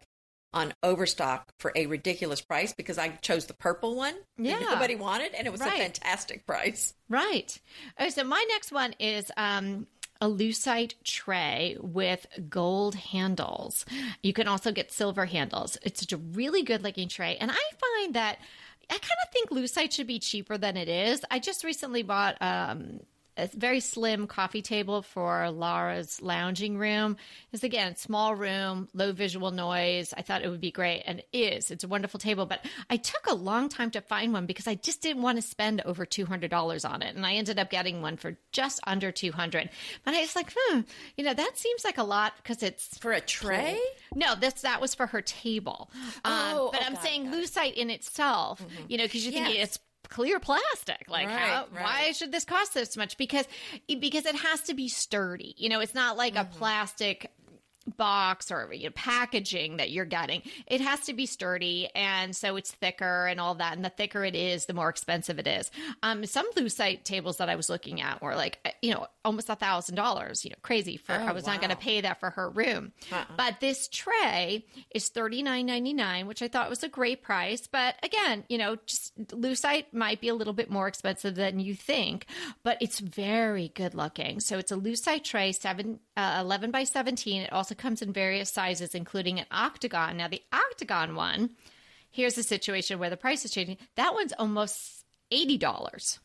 on 0.54 0.72
Overstock 0.82 1.50
for 1.58 1.72
a 1.74 1.86
ridiculous 1.86 2.40
price 2.40 2.72
because 2.72 2.98
I 2.98 3.08
chose 3.08 3.46
the 3.46 3.54
purple 3.54 3.96
one 3.96 4.14
that 4.36 4.44
Yeah. 4.44 4.58
nobody 4.60 4.94
wanted, 4.94 5.34
and 5.34 5.44
it 5.46 5.50
was 5.50 5.60
Right. 5.60 5.74
a 5.74 5.82
fantastic 5.82 6.46
price. 6.46 6.94
Right. 7.08 7.58
Okay, 7.98 8.10
so 8.10 8.22
my 8.22 8.44
next 8.50 8.70
one 8.70 8.94
is 9.00 9.32
um, 9.36 9.88
a 10.20 10.26
lucite 10.28 10.94
tray 11.02 11.76
with 11.80 12.26
gold 12.48 12.94
handles. 12.94 13.84
You 14.22 14.32
can 14.32 14.46
also 14.46 14.70
get 14.70 14.92
silver 14.92 15.26
handles. 15.26 15.76
It's 15.82 15.98
such 16.00 16.12
a 16.12 16.18
really 16.18 16.62
good 16.62 16.82
looking 16.84 17.08
tray. 17.08 17.36
And 17.38 17.50
I 17.50 17.54
find 17.54 18.14
that 18.14 18.38
I 18.90 18.94
kind 18.98 19.18
of 19.24 19.32
think 19.32 19.50
lucite 19.50 19.90
should 19.92 20.06
be 20.06 20.18
cheaper 20.20 20.58
than 20.58 20.76
it 20.76 20.88
is. 20.88 21.22
I 21.30 21.38
just 21.38 21.64
recently 21.64 22.02
bought 22.02 22.36
um, 22.42 23.00
a 23.36 23.48
very 23.48 23.80
slim 23.80 24.26
coffee 24.26 24.60
table 24.62 25.02
for 25.02 25.50
Laura's 25.50 26.20
lounging 26.20 26.76
room. 26.76 27.16
It's 27.52 27.64
again 27.64 27.96
small 27.96 28.34
room, 28.34 28.88
low 28.92 29.12
visual 29.12 29.50
noise. 29.50 30.12
I 30.16 30.22
thought 30.22 30.42
it 30.42 30.48
would 30.50 30.60
be 30.60 30.70
great, 30.70 31.02
and 31.06 31.20
it 31.20 31.28
is. 31.32 31.70
It's 31.70 31.84
a 31.84 31.88
wonderful 31.88 32.20
table, 32.20 32.44
but 32.46 32.64
I 32.90 32.96
took 32.98 33.26
a 33.26 33.34
long 33.34 33.68
time 33.68 33.90
to 33.92 34.00
find 34.02 34.32
one 34.32 34.46
because 34.46 34.66
I 34.68 34.74
just 34.74 35.00
didn't 35.00 35.22
want 35.22 35.36
to 35.36 35.42
spend 35.42 35.80
over 35.82 36.04
two 36.04 36.26
hundred 36.26 36.50
dollars 36.50 36.84
on 36.84 37.00
it, 37.02 37.16
and 37.16 37.24
I 37.24 37.34
ended 37.34 37.58
up 37.58 37.70
getting 37.70 38.02
one 38.02 38.16
for 38.16 38.36
just 38.52 38.80
under 38.86 39.10
two 39.10 39.32
hundred. 39.32 39.70
But 40.04 40.14
I 40.14 40.20
was 40.20 40.36
like, 40.36 40.52
hmm, 40.56 40.80
you 41.16 41.24
know, 41.24 41.34
that 41.34 41.56
seems 41.58 41.84
like 41.84 41.98
a 41.98 42.04
lot 42.04 42.34
because 42.36 42.62
it's 42.62 42.98
For 42.98 43.12
a 43.12 43.20
tray? 43.20 43.78
no, 44.14 44.34
this 44.34 44.54
that 44.62 44.80
was 44.80 44.94
for 44.94 45.06
her 45.06 45.22
table. 45.22 45.90
Um, 46.24 46.32
Oh, 46.54 46.68
but 46.72 46.82
oh, 46.82 46.84
I'm 46.86 46.94
it, 46.94 47.00
saying 47.00 47.26
it. 47.26 47.32
lucite 47.32 47.74
in 47.74 47.88
itself, 47.90 48.64
you 48.88 48.98
know, 48.98 49.04
because 49.04 49.24
you 49.24 49.32
think 49.32 49.48
Yes. 49.54 49.68
it's 49.68 49.78
clear 50.12 50.38
plastic. 50.40 51.04
Like, 51.08 51.26
Right, 51.28 51.38
how, 51.38 51.66
right. 51.72 51.82
why 51.84 52.12
should 52.12 52.30
this 52.32 52.44
cost 52.44 52.74
this 52.74 52.96
much? 52.96 53.16
Because 53.16 53.46
because 53.88 54.26
it 54.26 54.36
has 54.36 54.60
to 54.62 54.74
be 54.74 54.88
sturdy. 54.88 55.54
You 55.56 55.68
know, 55.70 55.80
it's 55.80 55.94
not 55.94 56.16
like 56.16 56.34
Mm-hmm. 56.34 56.54
a 56.54 56.58
plastic 56.58 57.30
box 57.82 58.50
or 58.50 58.72
you 58.72 58.84
know, 58.84 58.92
packaging 58.94 59.76
that 59.78 59.90
you're 59.90 60.04
getting. 60.04 60.42
It 60.66 60.80
has 60.80 61.00
to 61.00 61.12
be 61.12 61.26
sturdy, 61.26 61.88
and 61.94 62.34
so 62.34 62.56
it's 62.56 62.72
thicker 62.72 63.26
and 63.26 63.40
all 63.40 63.54
that. 63.56 63.74
And 63.74 63.84
the 63.84 63.90
thicker 63.90 64.24
it 64.24 64.34
is, 64.34 64.66
the 64.66 64.74
more 64.74 64.88
expensive 64.88 65.38
it 65.38 65.46
is. 65.46 65.70
Um, 66.02 66.24
some 66.26 66.50
lucite 66.52 67.04
tables 67.04 67.38
that 67.38 67.48
I 67.48 67.56
was 67.56 67.68
looking 67.68 68.00
at 68.00 68.22
were 68.22 68.34
like, 68.34 68.58
uh, 68.64 68.70
you 68.80 68.92
know, 68.92 69.06
almost 69.24 69.48
a 69.48 69.54
thousand 69.54 69.94
dollars. 69.96 70.44
You 70.44 70.50
know, 70.50 70.56
crazy 70.62 70.96
for 70.96 71.12
Oh, 71.12 71.26
I 71.26 71.32
was 71.32 71.46
not 71.46 71.60
going 71.60 71.70
to 71.70 71.76
pay 71.76 72.00
that 72.00 72.20
for 72.20 72.30
her 72.30 72.48
room. 72.50 72.92
Uh-uh. 73.10 73.24
But 73.36 73.60
this 73.60 73.88
tray 73.88 74.64
is 74.94 75.08
thirty 75.08 75.42
nine 75.42 75.66
ninety 75.66 75.92
nine, 75.92 76.26
which 76.26 76.42
I 76.42 76.48
thought 76.48 76.70
was 76.70 76.82
a 76.82 76.88
great 76.88 77.22
price. 77.22 77.66
But 77.66 77.96
again, 78.02 78.44
you 78.48 78.58
know, 78.58 78.76
just 78.86 79.16
lucite 79.28 79.86
might 79.92 80.20
be 80.20 80.28
a 80.28 80.34
little 80.34 80.52
bit 80.52 80.70
more 80.70 80.88
expensive 80.88 81.34
than 81.34 81.60
you 81.60 81.74
think, 81.74 82.26
but 82.62 82.78
it's 82.80 82.98
very 83.00 83.68
good 83.74 83.94
looking. 83.94 84.40
So 84.40 84.58
it's 84.58 84.72
a 84.72 84.76
lucite 84.76 85.24
tray, 85.24 85.52
seven, 85.52 86.00
uh, 86.16 86.38
eleven 86.40 86.70
by 86.70 86.84
seventeen. 86.84 87.42
It 87.42 87.52
also 87.52 87.71
comes 87.78 88.02
in 88.02 88.12
various 88.12 88.50
sizes, 88.50 88.94
including 88.94 89.38
an 89.38 89.46
octagon. 89.50 90.16
Now 90.16 90.28
the 90.28 90.42
octagon 90.52 91.14
one, 91.14 91.50
here's 92.10 92.38
a 92.38 92.42
situation 92.42 92.98
where 92.98 93.10
the 93.10 93.16
price 93.16 93.44
is 93.44 93.50
changing. 93.50 93.78
That 93.96 94.14
one's 94.14 94.32
almost 94.38 95.04
eighty 95.30 95.58
dollars 95.58 96.20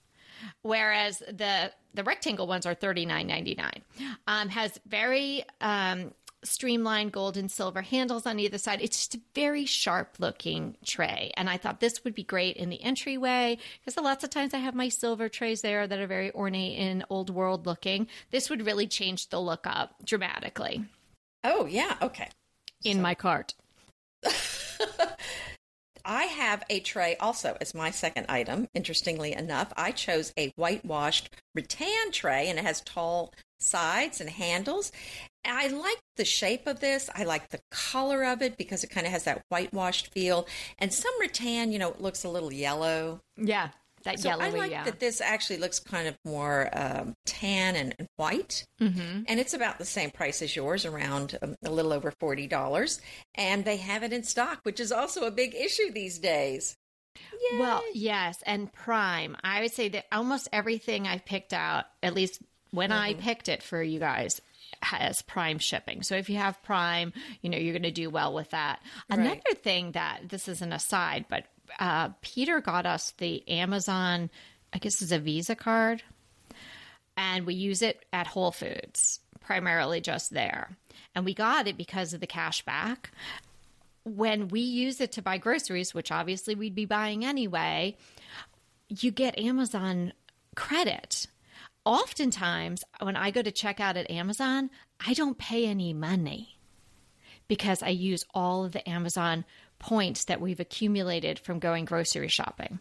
whereas 0.61 1.19
the 1.19 1.71
the 1.93 2.03
rectangle 2.03 2.47
ones 2.47 2.65
are 2.65 2.73
thirty 2.75 3.05
nine 3.05 3.27
ninety 3.27 3.55
nine. 3.55 3.81
Um, 4.27 4.49
has 4.49 4.79
very 4.85 5.43
um, 5.61 6.13
streamlined 6.43 7.11
gold 7.11 7.37
and 7.37 7.49
silver 7.49 7.81
handles 7.81 8.25
on 8.25 8.39
either 8.39 8.57
side. 8.57 8.81
It's 8.81 8.97
just 8.97 9.15
a 9.15 9.21
very 9.33 9.65
sharp 9.65 10.17
looking 10.19 10.77
tray. 10.85 11.31
And 11.35 11.49
I 11.49 11.57
thought 11.57 11.79
this 11.79 12.03
would 12.03 12.13
be 12.13 12.23
great 12.23 12.57
in 12.57 12.69
the 12.69 12.81
entryway 12.81 13.57
because 13.79 14.01
lots 14.01 14.23
of 14.23 14.29
times 14.29 14.53
I 14.53 14.59
have 14.59 14.75
my 14.75 14.89
silver 14.89 15.29
trays 15.29 15.61
there 15.61 15.87
that 15.87 15.99
are 15.99 16.07
very 16.07 16.31
ornate 16.31 16.79
and 16.79 17.03
old 17.09 17.29
world 17.29 17.65
looking. 17.65 18.07
This 18.31 18.49
would 18.49 18.65
really 18.65 18.87
change 18.87 19.29
the 19.29 19.41
look 19.41 19.65
up 19.65 19.95
dramatically. 20.05 20.85
Oh, 21.43 21.65
yeah. 21.65 21.95
Okay. 22.01 22.29
In 22.83 22.97
so. 22.97 23.01
my 23.01 23.15
cart. 23.15 23.53
I 26.05 26.23
have 26.23 26.63
a 26.69 26.79
tray 26.79 27.17
also 27.19 27.57
as 27.59 27.73
my 27.75 27.91
second 27.91 28.27
item. 28.29 28.67
Interestingly 28.73 29.33
enough, 29.33 29.73
I 29.75 29.91
chose 29.91 30.31
a 30.37 30.53
whitewashed 30.55 31.29
rattan 31.53 32.11
tray 32.11 32.47
and 32.47 32.57
it 32.57 32.63
has 32.63 32.79
tall 32.81 33.33
sides 33.59 34.21
and 34.21 34.29
handles. 34.29 34.91
I 35.43 35.67
like 35.67 35.99
the 36.15 36.23
shape 36.23 36.65
of 36.65 36.79
this. 36.79 37.09
I 37.13 37.23
like 37.25 37.49
the 37.49 37.59
color 37.71 38.23
of 38.23 38.41
it 38.41 38.57
because 38.57 38.83
it 38.83 38.89
kind 38.89 39.05
of 39.05 39.11
has 39.11 39.25
that 39.25 39.43
whitewashed 39.49 40.07
feel. 40.13 40.47
And 40.79 40.93
some 40.93 41.13
rattan, 41.19 41.73
you 41.73 41.79
know, 41.79 41.89
it 41.89 42.01
looks 42.01 42.23
a 42.23 42.29
little 42.29 42.53
yellow. 42.53 43.19
Yeah 43.35 43.69
that 44.07 44.19
so 44.19 44.29
yellowy. 44.29 44.45
I 44.45 44.49
like 44.49 44.71
yeah. 44.71 44.83
that 44.83 44.99
this 44.99 45.21
actually 45.21 45.59
looks 45.59 45.79
kind 45.79 46.07
of 46.07 46.17
more 46.25 46.69
um, 46.73 47.13
tan 47.25 47.75
and, 47.75 47.95
and 47.99 48.07
white, 48.15 48.65
mm-hmm. 48.81 49.23
and 49.27 49.39
it's 49.39 49.53
about 49.53 49.77
the 49.77 49.85
same 49.85 50.11
price 50.11 50.41
as 50.41 50.55
yours, 50.55 50.85
around 50.85 51.37
um, 51.41 51.55
a 51.63 51.69
little 51.69 51.93
over 51.93 52.11
forty 52.19 52.47
dollars. 52.47 52.99
And 53.35 53.63
they 53.63 53.77
have 53.77 54.03
it 54.03 54.13
in 54.13 54.23
stock, 54.23 54.59
which 54.63 54.79
is 54.79 54.91
also 54.91 55.25
a 55.25 55.31
big 55.31 55.53
issue 55.55 55.91
these 55.91 56.19
days. 56.19 56.75
Yay. 57.51 57.59
Well, 57.59 57.83
yes, 57.93 58.43
and 58.45 58.71
Prime. 58.71 59.35
I 59.43 59.61
would 59.61 59.73
say 59.73 59.89
that 59.89 60.05
almost 60.11 60.49
everything 60.51 61.07
I've 61.07 61.25
picked 61.25 61.53
out, 61.53 61.85
at 62.03 62.13
least 62.13 62.41
when 62.71 62.89
mm-hmm. 62.89 62.99
I 62.99 63.13
picked 63.15 63.49
it 63.49 63.63
for 63.63 63.81
you 63.81 63.99
guys, 63.99 64.41
has 64.81 65.21
prime 65.21 65.57
shipping. 65.57 66.03
So 66.03 66.15
if 66.15 66.29
you 66.29 66.37
have 66.37 66.61
prime, 66.61 67.13
you 67.41 67.49
know, 67.49 67.57
you're 67.57 67.73
going 67.73 67.83
to 67.83 67.91
do 67.91 68.09
well 68.09 68.33
with 68.33 68.51
that. 68.51 68.79
Right. 69.09 69.19
Another 69.19 69.55
thing 69.55 69.93
that 69.93 70.21
this 70.27 70.47
is 70.47 70.61
an 70.61 70.73
aside, 70.73 71.25
but 71.29 71.45
uh, 71.79 72.09
Peter 72.21 72.61
got 72.61 72.85
us 72.85 73.13
the 73.17 73.47
Amazon, 73.47 74.29
I 74.73 74.77
guess 74.79 75.01
it's 75.01 75.11
a 75.11 75.19
Visa 75.19 75.55
card, 75.55 76.03
and 77.15 77.45
we 77.45 77.53
use 77.53 77.81
it 77.81 78.05
at 78.13 78.27
Whole 78.27 78.51
Foods, 78.51 79.19
primarily 79.39 80.01
just 80.01 80.33
there. 80.33 80.77
And 81.15 81.25
we 81.25 81.33
got 81.33 81.67
it 81.67 81.77
because 81.77 82.13
of 82.13 82.19
the 82.19 82.27
cash 82.27 82.63
back. 82.63 83.11
When 84.03 84.47
we 84.49 84.61
use 84.61 85.01
it 85.01 85.11
to 85.13 85.21
buy 85.21 85.37
groceries, 85.37 85.93
which 85.93 86.11
obviously 86.11 86.55
we'd 86.55 86.75
be 86.75 86.85
buying 86.85 87.25
anyway, 87.25 87.97
you 88.87 89.11
get 89.11 89.37
Amazon 89.37 90.13
credit. 90.55 91.27
Oftentimes, 91.85 92.83
when 93.01 93.15
I 93.15 93.31
go 93.31 93.41
to 93.41 93.51
check 93.51 93.79
out 93.79 93.97
at 93.97 94.11
Amazon, 94.11 94.69
I 95.05 95.13
don't 95.13 95.37
pay 95.37 95.65
any 95.65 95.93
money 95.93 96.57
because 97.47 97.81
I 97.81 97.89
use 97.89 98.25
all 98.33 98.65
of 98.65 98.73
the 98.73 98.87
Amazon 98.87 99.45
points 99.79 100.25
that 100.25 100.41
we've 100.41 100.59
accumulated 100.59 101.39
from 101.39 101.59
going 101.59 101.85
grocery 101.85 102.27
shopping. 102.27 102.79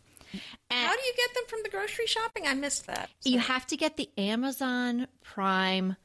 And 0.71 0.87
How 0.87 0.95
do 0.95 1.03
you 1.03 1.15
get 1.17 1.35
them 1.35 1.45
from 1.49 1.61
the 1.63 1.71
grocery 1.71 2.07
shopping? 2.07 2.47
I 2.47 2.55
missed 2.55 2.87
that. 2.87 3.09
Sorry. 3.21 3.35
You 3.35 3.39
have 3.39 3.67
to 3.69 3.77
get 3.77 3.97
the 3.97 4.11
Amazon 4.19 5.07
Prime 5.23 5.97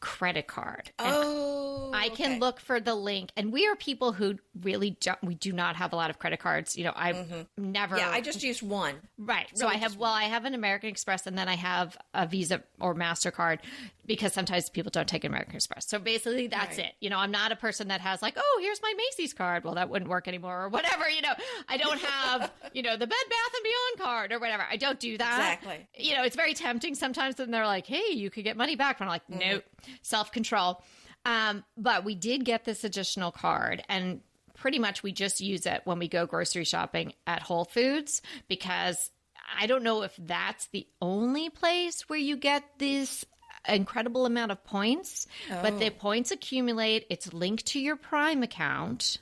credit 0.00 0.46
card. 0.46 0.90
Oh, 0.98 1.89
I 2.00 2.08
can 2.08 2.32
okay. 2.32 2.40
look 2.40 2.60
for 2.60 2.80
the 2.80 2.94
link. 2.94 3.30
And 3.36 3.52
we 3.52 3.66
are 3.66 3.76
people 3.76 4.12
who 4.12 4.36
really 4.62 4.90
do, 4.90 5.12
we 5.22 5.34
do 5.34 5.52
not 5.52 5.76
have 5.76 5.92
a 5.92 5.96
lot 5.96 6.10
of 6.10 6.18
credit 6.18 6.40
cards. 6.40 6.76
You 6.76 6.84
know, 6.84 6.92
I've 6.96 7.16
mm-hmm. 7.16 7.72
never. 7.72 7.96
Yeah, 7.96 8.10
I 8.10 8.20
just 8.20 8.42
use 8.42 8.62
one. 8.62 8.96
Right. 9.18 9.46
Really 9.52 9.60
so 9.60 9.68
I 9.68 9.74
have. 9.74 9.96
Well, 9.96 10.12
I 10.12 10.24
have 10.24 10.44
an 10.44 10.54
American 10.54 10.88
Express, 10.88 11.26
and 11.26 11.36
then 11.36 11.48
I 11.48 11.56
have 11.56 11.96
a 12.14 12.26
Visa 12.26 12.62
or 12.80 12.94
Mastercard 12.94 13.58
because 14.06 14.32
sometimes 14.32 14.68
people 14.68 14.90
don't 14.90 15.08
take 15.08 15.24
American 15.24 15.54
Express. 15.54 15.88
So 15.88 15.98
basically, 15.98 16.46
that's 16.46 16.78
right. 16.78 16.88
it. 16.88 16.94
You 17.00 17.10
know, 17.10 17.18
I'm 17.18 17.30
not 17.30 17.52
a 17.52 17.56
person 17.56 17.88
that 17.88 18.00
has 18.00 18.22
like, 18.22 18.34
oh, 18.36 18.58
here's 18.62 18.82
my 18.82 18.92
Macy's 18.96 19.32
card. 19.32 19.64
Well, 19.64 19.74
that 19.74 19.88
wouldn't 19.88 20.10
work 20.10 20.26
anymore, 20.26 20.64
or 20.64 20.68
whatever. 20.68 21.08
You 21.08 21.22
know, 21.22 21.34
I 21.68 21.76
don't 21.76 22.00
have 22.02 22.50
you 22.72 22.82
know 22.82 22.92
the 22.92 23.06
Bed 23.06 23.10
Bath 23.28 23.54
and 23.54 23.64
Beyond 23.64 24.08
card 24.08 24.32
or 24.32 24.38
whatever. 24.38 24.64
I 24.68 24.76
don't 24.76 24.98
do 24.98 25.18
that. 25.18 25.58
Exactly. 25.62 25.86
You 25.96 26.16
know, 26.16 26.24
it's 26.24 26.36
very 26.36 26.54
tempting 26.54 26.94
sometimes 26.94 27.38
when 27.38 27.50
they're 27.50 27.66
like, 27.66 27.86
hey, 27.86 28.12
you 28.12 28.30
could 28.30 28.44
get 28.44 28.56
money 28.56 28.76
back. 28.76 29.00
And 29.00 29.08
I'm 29.08 29.12
like, 29.12 29.26
mm-hmm. 29.28 29.50
nope, 29.50 29.64
self 30.02 30.32
control. 30.32 30.82
Um, 31.24 31.64
but 31.76 32.04
we 32.04 32.14
did 32.14 32.44
get 32.44 32.64
this 32.64 32.84
additional 32.84 33.30
card 33.30 33.82
and 33.88 34.20
pretty 34.54 34.78
much 34.78 35.02
we 35.02 35.12
just 35.12 35.40
use 35.40 35.66
it 35.66 35.82
when 35.84 35.98
we 35.98 36.08
go 36.08 36.26
grocery 36.26 36.64
shopping 36.64 37.14
at 37.26 37.42
Whole 37.42 37.64
Foods 37.64 38.22
because 38.48 39.10
I 39.58 39.66
don't 39.66 39.82
know 39.82 40.02
if 40.02 40.14
that's 40.18 40.66
the 40.66 40.86
only 41.00 41.50
place 41.50 42.08
where 42.08 42.18
you 42.18 42.36
get 42.36 42.64
this 42.78 43.24
incredible 43.68 44.26
amount 44.26 44.52
of 44.52 44.62
points, 44.64 45.26
oh. 45.50 45.58
but 45.62 45.78
the 45.78 45.88
oh. 45.88 45.98
points 45.98 46.30
accumulate. 46.30 47.06
It's 47.10 47.32
linked 47.32 47.66
to 47.66 47.80
your 47.80 47.96
Prime 47.96 48.42
account, 48.42 49.18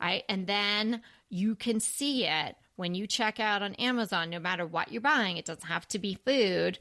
right? 0.00 0.24
And 0.28 0.46
then 0.46 1.02
you 1.28 1.54
can 1.54 1.80
see 1.80 2.26
it 2.26 2.56
when 2.76 2.94
you 2.94 3.06
check 3.06 3.40
out 3.40 3.62
on 3.62 3.74
Amazon, 3.74 4.30
no 4.30 4.38
matter 4.38 4.64
what 4.64 4.92
you're 4.92 5.02
buying. 5.02 5.36
It 5.36 5.44
doesn't 5.44 5.68
have 5.68 5.86
to 5.88 5.98
be 5.98 6.14
food. 6.14 6.78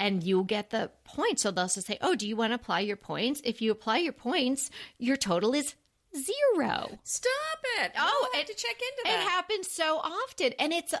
And 0.00 0.24
you'll 0.24 0.44
get 0.44 0.70
the 0.70 0.90
points. 1.04 1.42
So 1.42 1.50
they'll 1.50 1.66
just 1.68 1.86
say, 1.86 1.98
Oh, 2.00 2.14
do 2.16 2.26
you 2.26 2.34
want 2.34 2.50
to 2.52 2.54
apply 2.54 2.80
your 2.80 2.96
points? 2.96 3.40
If 3.44 3.60
you 3.60 3.70
apply 3.70 3.98
your 3.98 4.12
points, 4.14 4.70
your 4.98 5.16
total 5.16 5.54
is 5.54 5.74
zero. 6.16 6.98
Stop 7.04 7.60
it. 7.80 7.92
Oh, 7.98 8.30
I 8.34 8.38
had 8.38 8.46
to 8.46 8.54
check 8.54 8.76
into 8.76 9.02
that. 9.04 9.20
It 9.20 9.28
happens 9.28 9.70
so 9.70 9.98
often. 9.98 10.52
And 10.58 10.72
it's 10.72 10.94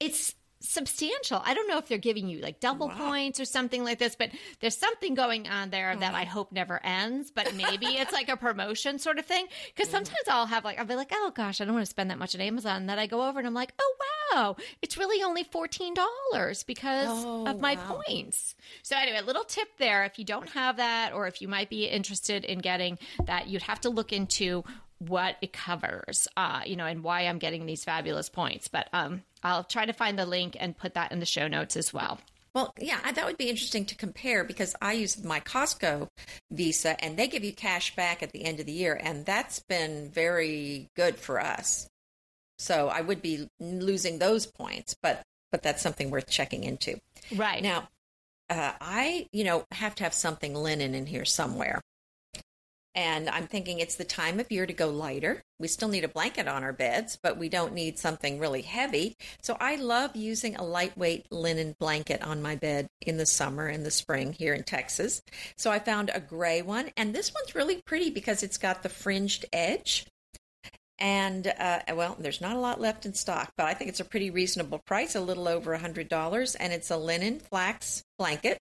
it's 0.00 0.34
substantial. 0.60 1.40
I 1.44 1.54
don't 1.54 1.68
know 1.68 1.78
if 1.78 1.88
they're 1.88 1.98
giving 1.98 2.28
you 2.28 2.40
like 2.40 2.60
double 2.60 2.88
wow. 2.88 2.96
points 2.96 3.40
or 3.40 3.44
something 3.44 3.84
like 3.84 3.98
this, 3.98 4.16
but 4.16 4.30
there's 4.60 4.76
something 4.76 5.14
going 5.14 5.48
on 5.48 5.70
there 5.70 5.94
that 5.94 6.14
I 6.14 6.24
hope 6.24 6.52
never 6.52 6.80
ends. 6.84 7.30
But 7.30 7.54
maybe 7.54 7.86
it's 7.86 8.12
like 8.12 8.28
a 8.28 8.36
promotion 8.36 8.98
sort 8.98 9.18
of 9.18 9.26
thing. 9.26 9.46
Because 9.74 9.90
sometimes 9.90 10.28
I'll 10.28 10.46
have 10.46 10.64
like, 10.64 10.78
I'll 10.78 10.86
be 10.86 10.94
like, 10.94 11.12
oh 11.12 11.32
gosh, 11.34 11.60
I 11.60 11.64
don't 11.64 11.74
want 11.74 11.86
to 11.86 11.90
spend 11.90 12.10
that 12.10 12.18
much 12.18 12.34
on 12.34 12.40
Amazon. 12.40 12.78
And 12.78 12.88
then 12.88 12.98
I 12.98 13.06
go 13.06 13.26
over 13.28 13.38
and 13.38 13.46
I'm 13.46 13.54
like, 13.54 13.72
oh 13.78 13.96
wow, 14.32 14.56
it's 14.82 14.96
really 14.96 15.22
only 15.22 15.44
$14 15.44 16.66
because 16.66 17.08
oh, 17.08 17.46
of 17.46 17.60
my 17.60 17.74
wow. 17.74 18.00
points. 18.06 18.54
So, 18.82 18.96
anyway, 18.96 19.18
a 19.18 19.24
little 19.24 19.44
tip 19.44 19.68
there 19.78 20.04
if 20.04 20.18
you 20.18 20.24
don't 20.24 20.48
have 20.50 20.76
that, 20.76 21.12
or 21.12 21.26
if 21.26 21.40
you 21.40 21.48
might 21.48 21.70
be 21.70 21.86
interested 21.86 22.44
in 22.44 22.58
getting 22.58 22.98
that, 23.26 23.48
you'd 23.48 23.62
have 23.62 23.80
to 23.82 23.90
look 23.90 24.12
into 24.12 24.64
what 24.98 25.36
it 25.40 25.52
covers, 25.52 26.26
uh, 26.36 26.62
you 26.66 26.76
know, 26.76 26.86
and 26.86 27.04
why 27.04 27.22
I'm 27.22 27.38
getting 27.38 27.66
these 27.66 27.84
fabulous 27.84 28.28
points. 28.28 28.68
But 28.68 28.88
um, 28.92 29.22
I'll 29.42 29.64
try 29.64 29.86
to 29.86 29.92
find 29.92 30.18
the 30.18 30.26
link 30.26 30.56
and 30.58 30.76
put 30.76 30.94
that 30.94 31.12
in 31.12 31.20
the 31.20 31.26
show 31.26 31.48
notes 31.48 31.76
as 31.76 31.92
well. 31.92 32.18
Well, 32.54 32.74
yeah, 32.80 33.12
that 33.12 33.24
would 33.24 33.36
be 33.36 33.50
interesting 33.50 33.84
to 33.86 33.94
compare 33.94 34.42
because 34.42 34.74
I 34.80 34.94
use 34.94 35.22
my 35.22 35.38
Costco 35.40 36.08
Visa 36.50 37.02
and 37.04 37.16
they 37.16 37.28
give 37.28 37.44
you 37.44 37.52
cash 37.52 37.94
back 37.94 38.22
at 38.22 38.32
the 38.32 38.44
end 38.44 38.58
of 38.58 38.66
the 38.66 38.72
year, 38.72 38.98
and 39.00 39.24
that's 39.24 39.60
been 39.60 40.10
very 40.10 40.88
good 40.96 41.16
for 41.16 41.40
us. 41.40 41.88
So 42.58 42.88
I 42.88 43.00
would 43.02 43.22
be 43.22 43.48
losing 43.60 44.18
those 44.18 44.46
points, 44.46 44.96
but 45.00 45.22
but 45.52 45.62
that's 45.62 45.82
something 45.82 46.10
worth 46.10 46.28
checking 46.28 46.64
into. 46.64 46.98
Right 47.34 47.62
now, 47.62 47.88
uh, 48.50 48.72
I 48.80 49.28
you 49.32 49.44
know 49.44 49.64
have 49.72 49.94
to 49.96 50.04
have 50.04 50.14
something 50.14 50.54
linen 50.54 50.94
in 50.94 51.06
here 51.06 51.24
somewhere. 51.24 51.80
And 52.98 53.30
I'm 53.30 53.46
thinking 53.46 53.78
it's 53.78 53.94
the 53.94 54.02
time 54.02 54.40
of 54.40 54.50
year 54.50 54.66
to 54.66 54.72
go 54.72 54.88
lighter. 54.88 55.44
We 55.60 55.68
still 55.68 55.86
need 55.86 56.02
a 56.02 56.08
blanket 56.08 56.48
on 56.48 56.64
our 56.64 56.72
beds, 56.72 57.16
but 57.22 57.38
we 57.38 57.48
don't 57.48 57.72
need 57.72 57.96
something 57.96 58.40
really 58.40 58.62
heavy. 58.62 59.14
So 59.40 59.56
I 59.60 59.76
love 59.76 60.16
using 60.16 60.56
a 60.56 60.64
lightweight 60.64 61.30
linen 61.30 61.76
blanket 61.78 62.24
on 62.24 62.42
my 62.42 62.56
bed 62.56 62.88
in 63.00 63.16
the 63.16 63.24
summer 63.24 63.68
and 63.68 63.86
the 63.86 63.92
spring 63.92 64.32
here 64.32 64.52
in 64.52 64.64
Texas. 64.64 65.22
So 65.56 65.70
I 65.70 65.78
found 65.78 66.10
a 66.12 66.18
gray 66.18 66.60
one, 66.60 66.90
and 66.96 67.14
this 67.14 67.32
one's 67.32 67.54
really 67.54 67.80
pretty 67.82 68.10
because 68.10 68.42
it's 68.42 68.58
got 68.58 68.82
the 68.82 68.88
fringed 68.88 69.46
edge. 69.52 70.04
And 70.98 71.46
uh, 71.46 71.82
well, 71.94 72.16
there's 72.18 72.40
not 72.40 72.56
a 72.56 72.60
lot 72.60 72.80
left 72.80 73.06
in 73.06 73.14
stock, 73.14 73.52
but 73.56 73.66
I 73.66 73.74
think 73.74 73.90
it's 73.90 74.00
a 74.00 74.04
pretty 74.04 74.30
reasonable 74.30 74.80
price, 74.80 75.14
a 75.14 75.20
little 75.20 75.46
over 75.46 75.72
a 75.72 75.78
$100. 75.78 76.56
And 76.58 76.72
it's 76.72 76.90
a 76.90 76.96
linen 76.96 77.38
flax 77.38 78.02
blanket, 78.18 78.58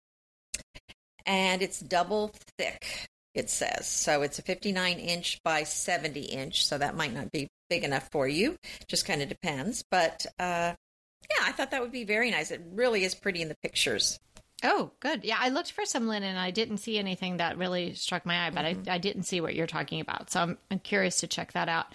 and 1.25 1.63
it's 1.63 1.79
double 1.79 2.35
thick 2.59 3.07
it 3.37 3.49
says. 3.49 3.87
So 3.87 4.23
it's 4.23 4.39
a 4.39 4.41
59 4.41 4.97
inch 4.99 5.39
by 5.43 5.63
70 5.63 6.21
inch. 6.21 6.65
So 6.65 6.77
that 6.77 6.95
might 6.95 7.13
not 7.13 7.31
be 7.31 7.47
big 7.69 7.83
enough 7.83 8.09
for 8.11 8.27
you. 8.27 8.57
Just 8.87 9.05
kind 9.05 9.21
of 9.21 9.29
depends. 9.29 9.83
But 9.89 10.25
uh, 10.39 10.73
yeah, 10.73 11.43
I 11.43 11.51
thought 11.51 11.71
that 11.71 11.81
would 11.81 11.91
be 11.91 12.03
very 12.03 12.31
nice. 12.31 12.51
It 12.51 12.61
really 12.71 13.03
is 13.03 13.15
pretty 13.15 13.41
in 13.41 13.49
the 13.49 13.57
pictures. 13.61 14.19
Oh, 14.63 14.89
good. 15.01 15.23
Yeah, 15.23 15.37
I 15.39 15.49
looked 15.49 15.71
for 15.71 15.85
some 15.85 16.07
linen. 16.07 16.35
I 16.35 16.49
didn't 16.49 16.79
see 16.79 16.97
anything 16.97 17.37
that 17.37 17.59
really 17.59 17.93
struck 17.93 18.25
my 18.25 18.47
eye, 18.47 18.49
but 18.49 18.65
mm-hmm. 18.65 18.89
I, 18.89 18.95
I 18.95 18.97
didn't 18.97 19.23
see 19.23 19.39
what 19.39 19.53
you're 19.53 19.67
talking 19.67 20.01
about. 20.01 20.31
So 20.31 20.41
I'm, 20.41 20.57
I'm 20.71 20.79
curious 20.79 21.19
to 21.19 21.27
check 21.27 21.53
that 21.53 21.69
out. 21.69 21.85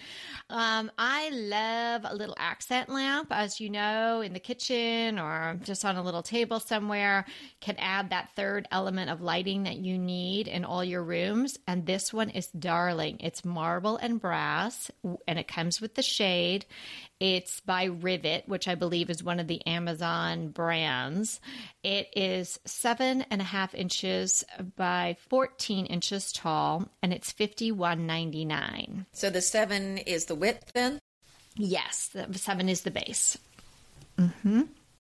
Um, 0.49 0.89
I 0.97 1.31
love 1.31 2.03
a 2.05 2.15
little 2.15 2.37
accent 2.39 2.89
lamp, 2.89 3.29
as 3.33 3.59
you 3.59 3.69
know, 3.69 4.21
in 4.21 4.33
the 4.33 4.39
kitchen 4.39 5.19
or 5.19 5.59
just 5.65 5.85
on 5.85 5.97
a 5.97 6.03
little 6.03 6.23
table 6.23 6.61
somewhere, 6.61 7.27
can 7.61 7.75
add 7.79 8.11
that 8.11 8.31
third 8.37 8.69
element 8.71 9.11
of 9.11 9.21
lighting 9.21 9.65
that 9.65 9.79
you 9.79 9.99
need 9.99 10.47
in 10.47 10.65
all 10.65 10.85
your 10.85 11.03
rooms. 11.03 11.59
And 11.67 11.85
this 11.85 12.13
one 12.13 12.31
is 12.31 12.47
darling. 12.47 13.17
It's 13.21 13.45
marble 13.45 13.97
and 13.97 14.21
brass, 14.21 14.89
and 15.27 15.37
it 15.39 15.49
comes 15.49 15.81
with 15.81 15.97
the 15.97 16.03
shade. 16.03 16.65
It's 17.23 17.61
by 17.61 17.85
Rivet, 17.85 18.49
which 18.49 18.67
I 18.67 18.75
believe 18.75 19.09
is 19.09 19.23
one 19.23 19.39
of 19.39 19.47
the 19.47 19.65
Amazon 19.65 20.49
brands. 20.49 21.41
It 21.85 22.09
is 22.17 22.59
seven 22.65 23.25
and 23.31 23.41
a 23.41 23.45
half 23.45 23.77
inches 23.77 24.43
by 24.75 25.17
14 25.29 25.87
inches 25.87 26.33
tall, 26.33 26.89
and 27.01 27.13
it's 27.13 27.33
$51.99. 27.33 29.07
So 29.13 29.31
the 29.31 29.41
seven 29.41 29.99
is 29.99 30.25
the 30.25 30.35
width 30.35 30.73
then? 30.73 30.99
Yes, 31.55 32.09
the 32.13 32.37
seven 32.37 32.69
is 32.69 32.81
the 32.81 32.91
base. 32.91 33.39
Hmm. 34.19 34.63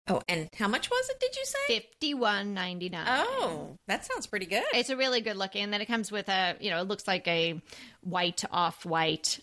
Oh, 0.10 0.22
and 0.27 0.50
how 0.58 0.68
much 0.68 0.89
was 0.89 1.10
it, 1.10 1.20
did 1.22 1.38
you 1.38 1.46
say? 1.46 1.89
$51.99. 2.01 3.06
Oh, 3.08 3.77
that 3.88 4.06
sounds 4.06 4.27
pretty 4.27 4.48
good. 4.48 4.65
It's 4.74 4.89
a 4.89 4.98
really 4.98 5.22
good 5.22 5.38
looking. 5.38 5.63
And 5.63 5.72
then 5.72 5.80
it 5.80 5.86
comes 5.86 6.12
with 6.12 6.27
a, 6.27 6.58
you 6.60 6.72
know, 6.72 6.82
it 6.82 6.89
looks 6.89 7.08
like 7.08 7.25
a 7.30 7.62
white 8.01 8.44
off 8.51 8.86
white 8.86 9.39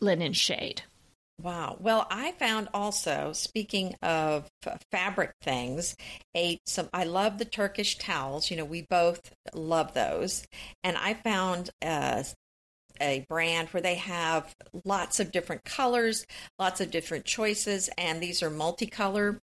linen 0.00 0.32
shade. 0.32 0.80
Wow. 1.42 1.76
Well, 1.80 2.06
I 2.08 2.32
found 2.32 2.68
also, 2.72 3.32
speaking 3.32 3.96
of 4.00 4.48
fabric 4.92 5.32
things, 5.42 5.96
a 6.36 6.60
some 6.66 6.88
I 6.92 7.02
love 7.02 7.38
the 7.38 7.44
Turkish 7.44 7.98
towels. 7.98 8.48
You 8.50 8.58
know, 8.58 8.64
we 8.64 8.82
both 8.82 9.32
love 9.52 9.92
those. 9.92 10.46
And 10.84 10.96
I 10.96 11.14
found 11.14 11.70
uh, 11.84 12.22
a 13.00 13.26
brand 13.28 13.70
where 13.70 13.80
they 13.80 13.96
have 13.96 14.54
lots 14.84 15.18
of 15.18 15.32
different 15.32 15.64
colors, 15.64 16.26
lots 16.60 16.80
of 16.80 16.92
different 16.92 17.24
choices, 17.24 17.90
and 17.98 18.22
these 18.22 18.42
are 18.42 18.50
multicolor 18.50 19.40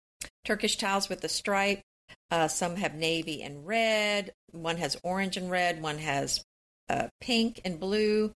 Turkish 0.45 0.77
towels 0.77 1.09
with 1.09 1.21
the 1.21 1.29
stripe. 1.29 1.83
Uh, 2.31 2.49
some 2.49 2.75
have 2.77 2.95
navy 2.95 3.43
and 3.43 3.65
red. 3.67 4.33
One 4.51 4.79
has 4.79 4.97
orange 5.05 5.37
and 5.37 5.49
red. 5.49 5.81
One 5.81 5.99
has 5.99 6.45
uh, 6.89 7.09
pink 7.21 7.61
and 7.65 7.79
blue. 7.79 8.33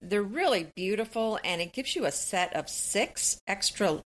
They're 0.00 0.22
really 0.22 0.70
beautiful, 0.76 1.38
and 1.44 1.60
it 1.60 1.72
gives 1.72 1.96
you 1.96 2.04
a 2.04 2.12
set 2.12 2.54
of 2.54 2.68
six 2.68 3.40
extra, 3.46 4.02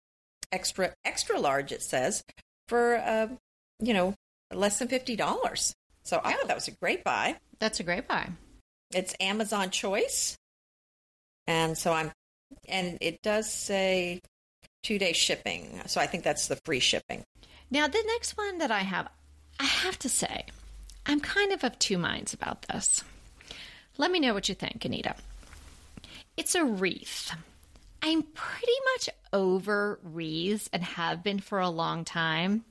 extra, 0.53 0.95
extra 1.05 1.41
large. 1.41 1.73
It 1.73 1.83
says 1.83 2.23
for 2.69 2.97
uh, 2.97 3.29
you 3.81 3.95
know 3.95 4.15
less 4.53 4.79
than 4.79 4.89
fifty 4.89 5.17
dollars. 5.17 5.75
So 6.05 6.21
I 6.23 6.35
thought 6.35 6.49
that 6.49 6.57
was 6.57 6.69
a 6.69 6.73
great 6.73 7.03
buy. 7.03 7.37
That's 7.59 7.81
a 7.81 7.83
great 7.83 8.07
buy. 8.07 8.31
It's 8.95 9.15
Amazon 9.19 9.71
Choice, 9.71 10.37
and 11.47 11.77
so 11.77 11.93
I'm, 11.93 12.13
and 12.69 12.99
it 13.01 13.23
does 13.23 13.53
say 13.53 14.21
two 14.83 14.99
day 14.99 15.13
shipping. 15.13 15.81
So 15.87 16.01
I 16.01 16.07
think 16.07 16.23
that's 16.23 16.47
the 16.47 16.57
free 16.65 16.81
shipping. 16.81 17.25
Now, 17.71 17.89
the 17.89 18.03
next 18.07 18.37
one 18.39 18.59
that 18.59 18.71
I 18.71 18.81
have, 18.81 19.09
I 19.59 19.65
have 19.65 19.99
to 20.01 20.09
say, 20.09 20.45
I'm 21.05 21.19
kind 21.19 21.53
of 21.53 21.65
of 21.65 21.79
two 21.81 21.99
minds 21.99 22.33
about 22.33 22.63
this. 22.63 23.03
Let 23.99 24.11
me 24.11 24.21
know 24.21 24.35
what 24.35 24.49
you 24.49 24.55
think, 24.55 24.85
Anita. 24.85 25.15
It's 26.37 26.55
a 26.55 26.65
wreath. 26.65 27.33
I'm 28.03 28.23
pretty 28.23 28.73
much 28.95 29.09
over 29.33 29.99
wreaths 30.03 30.69
and 30.73 30.83
have 30.83 31.23
been 31.23 31.41
for 31.41 31.61
a 31.61 31.71
long 31.71 32.05
time. 32.05 32.65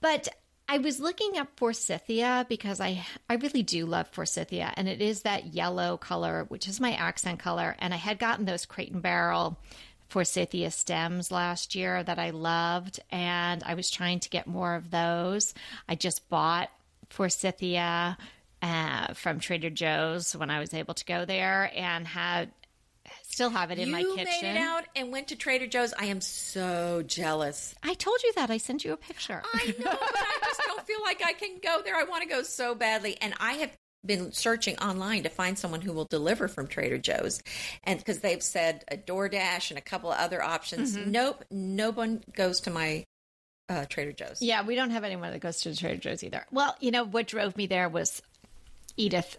But 0.00 0.28
I 0.68 0.78
was 0.78 1.00
looking 1.00 1.38
up 1.38 1.48
forsythia 1.56 2.44
because 2.48 2.80
I 2.80 3.06
I 3.30 3.36
really 3.36 3.62
do 3.62 3.86
love 3.86 4.08
forsythia 4.08 4.72
and 4.76 4.86
it 4.86 5.00
is 5.00 5.22
that 5.22 5.54
yellow 5.54 5.96
color 5.96 6.44
which 6.48 6.68
is 6.68 6.78
my 6.78 6.92
accent 6.92 7.38
color 7.38 7.74
and 7.78 7.94
I 7.94 7.96
had 7.96 8.18
gotten 8.18 8.44
those 8.44 8.66
crate 8.66 8.92
and 8.92 9.00
barrel 9.00 9.58
forsythia 10.08 10.70
stems 10.70 11.30
last 11.30 11.74
year 11.74 12.02
that 12.02 12.18
I 12.18 12.30
loved 12.30 13.00
and 13.10 13.62
I 13.64 13.74
was 13.74 13.90
trying 13.90 14.20
to 14.20 14.28
get 14.28 14.46
more 14.46 14.74
of 14.74 14.90
those. 14.90 15.54
I 15.88 15.94
just 15.94 16.28
bought 16.28 16.70
forsythia 17.08 18.18
uh, 18.62 19.14
from 19.14 19.40
Trader 19.40 19.70
Joe's 19.70 20.34
when 20.36 20.50
I 20.50 20.58
was 20.60 20.74
able 20.74 20.94
to 20.94 21.04
go 21.04 21.24
there 21.24 21.70
and 21.74 22.06
had 22.06 22.50
still 23.22 23.50
have 23.50 23.70
it 23.70 23.78
in 23.78 23.86
you 23.88 23.92
my 23.92 24.02
kitchen. 24.02 24.24
made 24.24 24.42
it 24.42 24.56
out 24.56 24.84
and 24.96 25.12
went 25.12 25.28
to 25.28 25.36
Trader 25.36 25.66
Joe's. 25.66 25.94
I 25.98 26.06
am 26.06 26.20
so 26.20 27.02
jealous. 27.06 27.74
I 27.82 27.94
told 27.94 28.22
you 28.22 28.32
that. 28.34 28.50
I 28.50 28.56
sent 28.58 28.84
you 28.84 28.92
a 28.92 28.96
picture. 28.96 29.42
I 29.54 29.66
know, 29.78 29.84
but 29.84 30.00
I 30.12 30.38
just 30.44 30.60
don't 30.66 30.86
feel 30.86 31.00
like 31.02 31.22
I 31.24 31.32
can 31.32 31.58
go 31.62 31.80
there. 31.84 31.96
I 31.96 32.04
want 32.04 32.22
to 32.22 32.28
go 32.28 32.42
so 32.42 32.74
badly, 32.74 33.16
and 33.20 33.34
I 33.40 33.52
have 33.54 33.70
been 34.04 34.32
searching 34.32 34.76
online 34.78 35.24
to 35.24 35.28
find 35.28 35.58
someone 35.58 35.80
who 35.80 35.92
will 35.92 36.04
deliver 36.06 36.48
from 36.48 36.66
Trader 36.66 36.98
Joe's, 36.98 37.42
and 37.84 37.98
because 37.98 38.18
they've 38.20 38.42
said 38.42 38.84
a 38.90 38.96
DoorDash 38.96 39.70
and 39.70 39.78
a 39.78 39.82
couple 39.82 40.10
of 40.10 40.18
other 40.18 40.42
options. 40.42 40.96
Nope, 40.96 41.44
no 41.50 41.90
one 41.90 42.22
goes 42.34 42.60
to 42.62 42.70
my 42.70 43.04
uh, 43.68 43.84
Trader 43.88 44.12
Joe's. 44.12 44.40
Yeah, 44.40 44.64
we 44.64 44.74
don't 44.74 44.90
have 44.90 45.04
anyone 45.04 45.32
that 45.32 45.40
goes 45.40 45.60
to 45.62 45.76
Trader 45.76 46.00
Joe's 46.00 46.24
either. 46.24 46.46
Well, 46.50 46.76
you 46.80 46.90
know 46.90 47.04
what 47.04 47.26
drove 47.26 47.56
me 47.56 47.66
there 47.66 47.88
was 47.88 48.22
Edith 48.98 49.38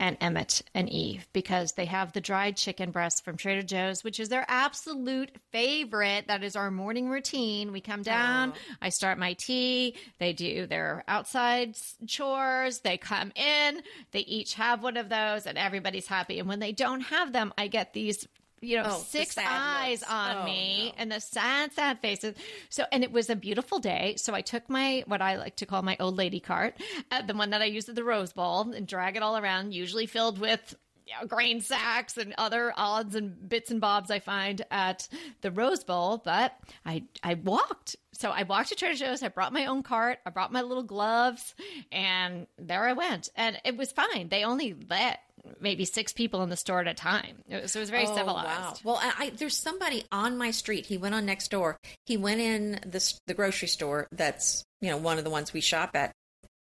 and 0.00 0.16
Emmett 0.20 0.62
and 0.74 0.88
Eve 0.88 1.28
because 1.34 1.72
they 1.72 1.84
have 1.84 2.12
the 2.12 2.20
dried 2.22 2.56
chicken 2.56 2.90
breast 2.90 3.22
from 3.22 3.36
Trader 3.36 3.62
Joe's, 3.62 4.02
which 4.02 4.18
is 4.18 4.30
their 4.30 4.46
absolute 4.48 5.30
favorite. 5.52 6.26
That 6.26 6.42
is 6.42 6.56
our 6.56 6.70
morning 6.70 7.10
routine. 7.10 7.70
We 7.70 7.82
come 7.82 8.02
down, 8.02 8.54
I 8.80 8.88
start 8.88 9.18
my 9.18 9.34
tea, 9.34 9.94
they 10.18 10.32
do 10.32 10.66
their 10.66 11.04
outside 11.06 11.76
chores, 12.06 12.80
they 12.80 12.96
come 12.96 13.30
in, 13.36 13.82
they 14.12 14.20
each 14.20 14.54
have 14.54 14.82
one 14.82 14.96
of 14.96 15.10
those, 15.10 15.46
and 15.46 15.58
everybody's 15.58 16.06
happy. 16.06 16.38
And 16.38 16.48
when 16.48 16.60
they 16.60 16.72
don't 16.72 17.02
have 17.02 17.32
them, 17.32 17.52
I 17.58 17.68
get 17.68 17.92
these. 17.92 18.26
You 18.62 18.76
know, 18.76 18.82
Oh, 18.86 19.04
six 19.08 19.36
eyes 19.38 20.02
on 20.02 20.36
Oh, 20.38 20.44
me 20.44 20.88
no. 20.88 20.94
and 20.98 21.12
the 21.12 21.20
sad, 21.20 21.72
sad 21.72 22.00
faces. 22.00 22.34
So, 22.68 22.84
and 22.92 23.02
it 23.02 23.10
was 23.10 23.30
a 23.30 23.36
beautiful 23.36 23.78
day. 23.78 24.14
So 24.18 24.34
I 24.34 24.42
took 24.42 24.68
my, 24.68 25.02
what 25.06 25.22
I 25.22 25.36
like 25.36 25.56
to 25.56 25.66
call 25.66 25.80
my 25.82 25.96
old 25.98 26.16
lady 26.16 26.40
cart, 26.40 26.74
uh, 27.10 27.22
the 27.22 27.34
one 27.34 27.50
that 27.50 27.62
I 27.62 27.66
use 27.66 27.88
at 27.88 27.94
the 27.94 28.04
Rose 28.04 28.32
Bowl 28.34 28.70
and 28.72 28.86
drag 28.86 29.16
it 29.16 29.22
all 29.22 29.36
around, 29.38 29.72
usually 29.72 30.04
filled 30.06 30.38
with 30.38 30.74
you 31.06 31.14
know, 31.20 31.26
grain 31.26 31.60
sacks 31.60 32.16
and 32.18 32.34
other 32.38 32.72
odds 32.76 33.14
and 33.16 33.48
bits 33.48 33.70
and 33.70 33.80
bobs 33.80 34.10
I 34.10 34.18
find 34.20 34.62
at 34.70 35.08
the 35.40 35.50
Rose 35.50 35.82
Bowl. 35.82 36.18
But 36.18 36.54
I, 36.84 37.04
I 37.22 37.34
walked. 37.34 37.96
So 38.12 38.30
I 38.30 38.42
walked 38.42 38.68
to 38.68 38.74
Trader 38.76 38.94
Joe's. 38.94 39.22
I 39.22 39.28
brought 39.28 39.52
my 39.54 39.64
own 39.66 39.82
cart. 39.82 40.18
I 40.26 40.30
brought 40.30 40.52
my 40.52 40.60
little 40.62 40.82
gloves 40.82 41.54
and 41.90 42.46
there 42.58 42.84
I 42.84 42.92
went. 42.92 43.30
And 43.34 43.58
it 43.64 43.76
was 43.76 43.90
fine. 43.90 44.28
They 44.28 44.44
only 44.44 44.76
let 44.90 45.20
maybe 45.60 45.84
six 45.84 46.12
people 46.12 46.42
in 46.42 46.48
the 46.50 46.56
store 46.56 46.80
at 46.80 46.86
a 46.86 46.94
time. 46.94 47.36
It 47.48 47.62
was, 47.62 47.76
it 47.76 47.80
was 47.80 47.90
very 47.90 48.06
Oh, 48.06 48.14
civilized. 48.16 48.84
Wow. 48.84 48.92
Well, 48.94 49.00
I, 49.02 49.12
I, 49.26 49.30
there's 49.30 49.56
somebody 49.56 50.04
on 50.12 50.36
my 50.38 50.50
street. 50.50 50.86
He 50.86 50.96
went 50.96 51.14
on 51.14 51.26
next 51.26 51.50
door. 51.50 51.78
He 52.06 52.16
went 52.16 52.40
in 52.40 52.80
the 52.86 53.14
the 53.26 53.34
grocery 53.34 53.68
store. 53.68 54.06
That's 54.12 54.64
you 54.80 54.90
know 54.90 54.96
one 54.96 55.18
of 55.18 55.24
the 55.24 55.30
ones 55.30 55.52
we 55.52 55.60
shop 55.60 55.90
at. 55.94 56.12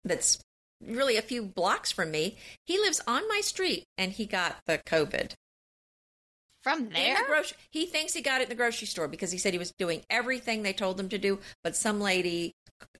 That's 0.04 0.38
really 0.84 1.16
a 1.16 1.22
few 1.22 1.42
blocks 1.42 1.92
from 1.92 2.10
me. 2.10 2.36
He 2.66 2.78
lives 2.78 3.00
on 3.06 3.28
my 3.28 3.40
street, 3.42 3.84
and 3.98 4.12
he 4.12 4.24
got 4.24 4.56
the 4.66 4.78
COVID 4.86 5.32
From 6.62 6.88
there? 6.88 7.16
the. 7.28 7.52
He 7.70 7.86
thinks 7.86 8.14
he 8.14 8.22
got 8.22 8.40
it 8.40 8.44
in 8.44 8.48
the 8.50 8.54
grocery 8.54 8.86
store 8.86 9.08
because 9.08 9.30
he 9.30 9.38
said 9.38 9.52
he 9.52 9.58
was 9.58 9.72
doing 9.78 10.02
everything 10.08 10.62
they 10.62 10.72
told 10.72 10.98
him 10.98 11.08
to 11.10 11.18
do, 11.18 11.38
but 11.62 11.76
some 11.76 12.00
lady 12.00 12.52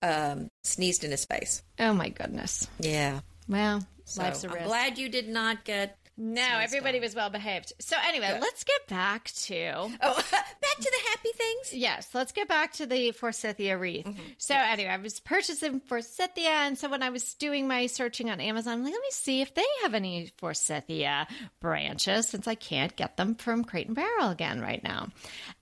um, 0.02 0.48
sneezed 0.64 1.04
in 1.04 1.10
his 1.10 1.24
face. 1.24 1.62
Oh 1.78 1.94
my 1.94 2.10
goodness. 2.10 2.68
Yeah. 2.80 3.20
Well, 3.50 3.84
So 4.04 4.22
life's 4.22 4.44
a 4.44 4.50
I'm 4.50 4.64
glad 4.66 4.96
you 4.98 5.08
did 5.08 5.28
not 5.28 5.64
get. 5.64 5.96
no, 6.16 6.42
everybody 6.60 6.98
on. 6.98 7.02
was 7.02 7.14
well 7.14 7.30
behaved. 7.30 7.72
So 7.80 7.96
anyway, 8.06 8.28
Good. 8.32 8.40
let's 8.42 8.62
get 8.64 8.86
back 8.88 9.30
to 9.46 9.54
Oh, 10.02 10.14
back 10.30 10.76
to 10.78 10.90
the 10.90 11.10
happy 11.10 11.30
things. 11.34 11.74
Yes, 11.74 12.08
let's 12.14 12.32
get 12.32 12.46
back 12.48 12.72
to 12.74 12.86
the 12.86 13.10
forsythia 13.12 13.76
wreath. 13.76 14.06
Mm-hmm. 14.06 14.20
So 14.38 14.54
anyway, 14.54 14.90
I 14.90 14.96
was 14.98 15.18
purchasing 15.20 15.80
forsythia, 15.80 16.48
and 16.50 16.78
so 16.78 16.88
when 16.88 17.02
I 17.02 17.10
was 17.10 17.34
doing 17.34 17.66
my 17.68 17.86
searching 17.86 18.30
on 18.30 18.40
Amazon, 18.40 18.74
I'm 18.74 18.84
like, 18.84 18.92
let 18.92 19.00
me 19.02 19.10
see 19.10 19.40
if 19.42 19.54
they 19.54 19.64
have 19.82 19.94
any 19.94 20.30
forsythia 20.38 21.26
branches, 21.60 22.28
since 22.28 22.46
I 22.46 22.54
can't 22.54 22.94
get 22.96 23.16
them 23.16 23.34
from 23.34 23.64
Crate 23.64 23.86
and 23.88 23.96
Barrel 23.96 24.30
again 24.30 24.60
right 24.60 24.82
now. 24.82 25.08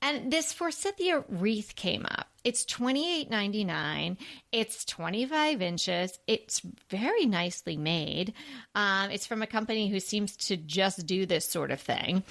And 0.03 0.31
this 0.33 0.53
forsythia 0.53 1.25
wreath 1.29 1.75
came 1.77 2.05
up. 2.07 2.27
It's 2.45 2.65
twenty 2.65 3.21
eight 3.21 3.31
ninety 3.31 3.65
nine. 3.65 4.19
It's 4.53 4.85
twenty 4.85 5.27
five 5.27 5.61
inches. 5.61 6.19
It's 6.27 6.63
very 6.89 7.27
nicely 7.27 7.77
made. 7.77 8.33
Um, 8.75 9.11
it's 9.11 9.27
from 9.27 9.43
a 9.43 9.47
company 9.47 9.89
who 9.89 10.01
seems 10.01 10.37
to 10.37 10.57
just 10.57 11.07
do 11.07 11.27
this 11.27 11.45
sort 11.45 11.71
of 11.71 11.81
thing 11.81 12.23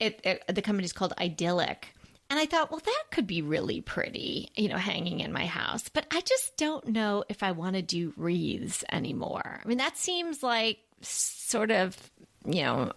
it, 0.00 0.20
it 0.24 0.54
the 0.54 0.62
company's 0.62 0.92
called 0.92 1.12
Idyllic. 1.18 1.92
And 2.28 2.40
I 2.40 2.46
thought, 2.46 2.72
well, 2.72 2.82
that 2.84 3.04
could 3.12 3.28
be 3.28 3.40
really 3.40 3.80
pretty, 3.80 4.50
you 4.56 4.68
know, 4.68 4.78
hanging 4.78 5.20
in 5.20 5.32
my 5.32 5.46
house. 5.46 5.88
But 5.88 6.06
I 6.10 6.20
just 6.22 6.56
don't 6.56 6.88
know 6.88 7.22
if 7.28 7.44
I 7.44 7.52
want 7.52 7.76
to 7.76 7.82
do 7.82 8.12
wreaths 8.16 8.82
anymore. 8.90 9.60
I 9.64 9.68
mean, 9.68 9.78
that 9.78 9.96
seems 9.96 10.42
like 10.42 10.78
sort 11.02 11.70
of, 11.70 11.96
you 12.44 12.62
know, 12.62 12.92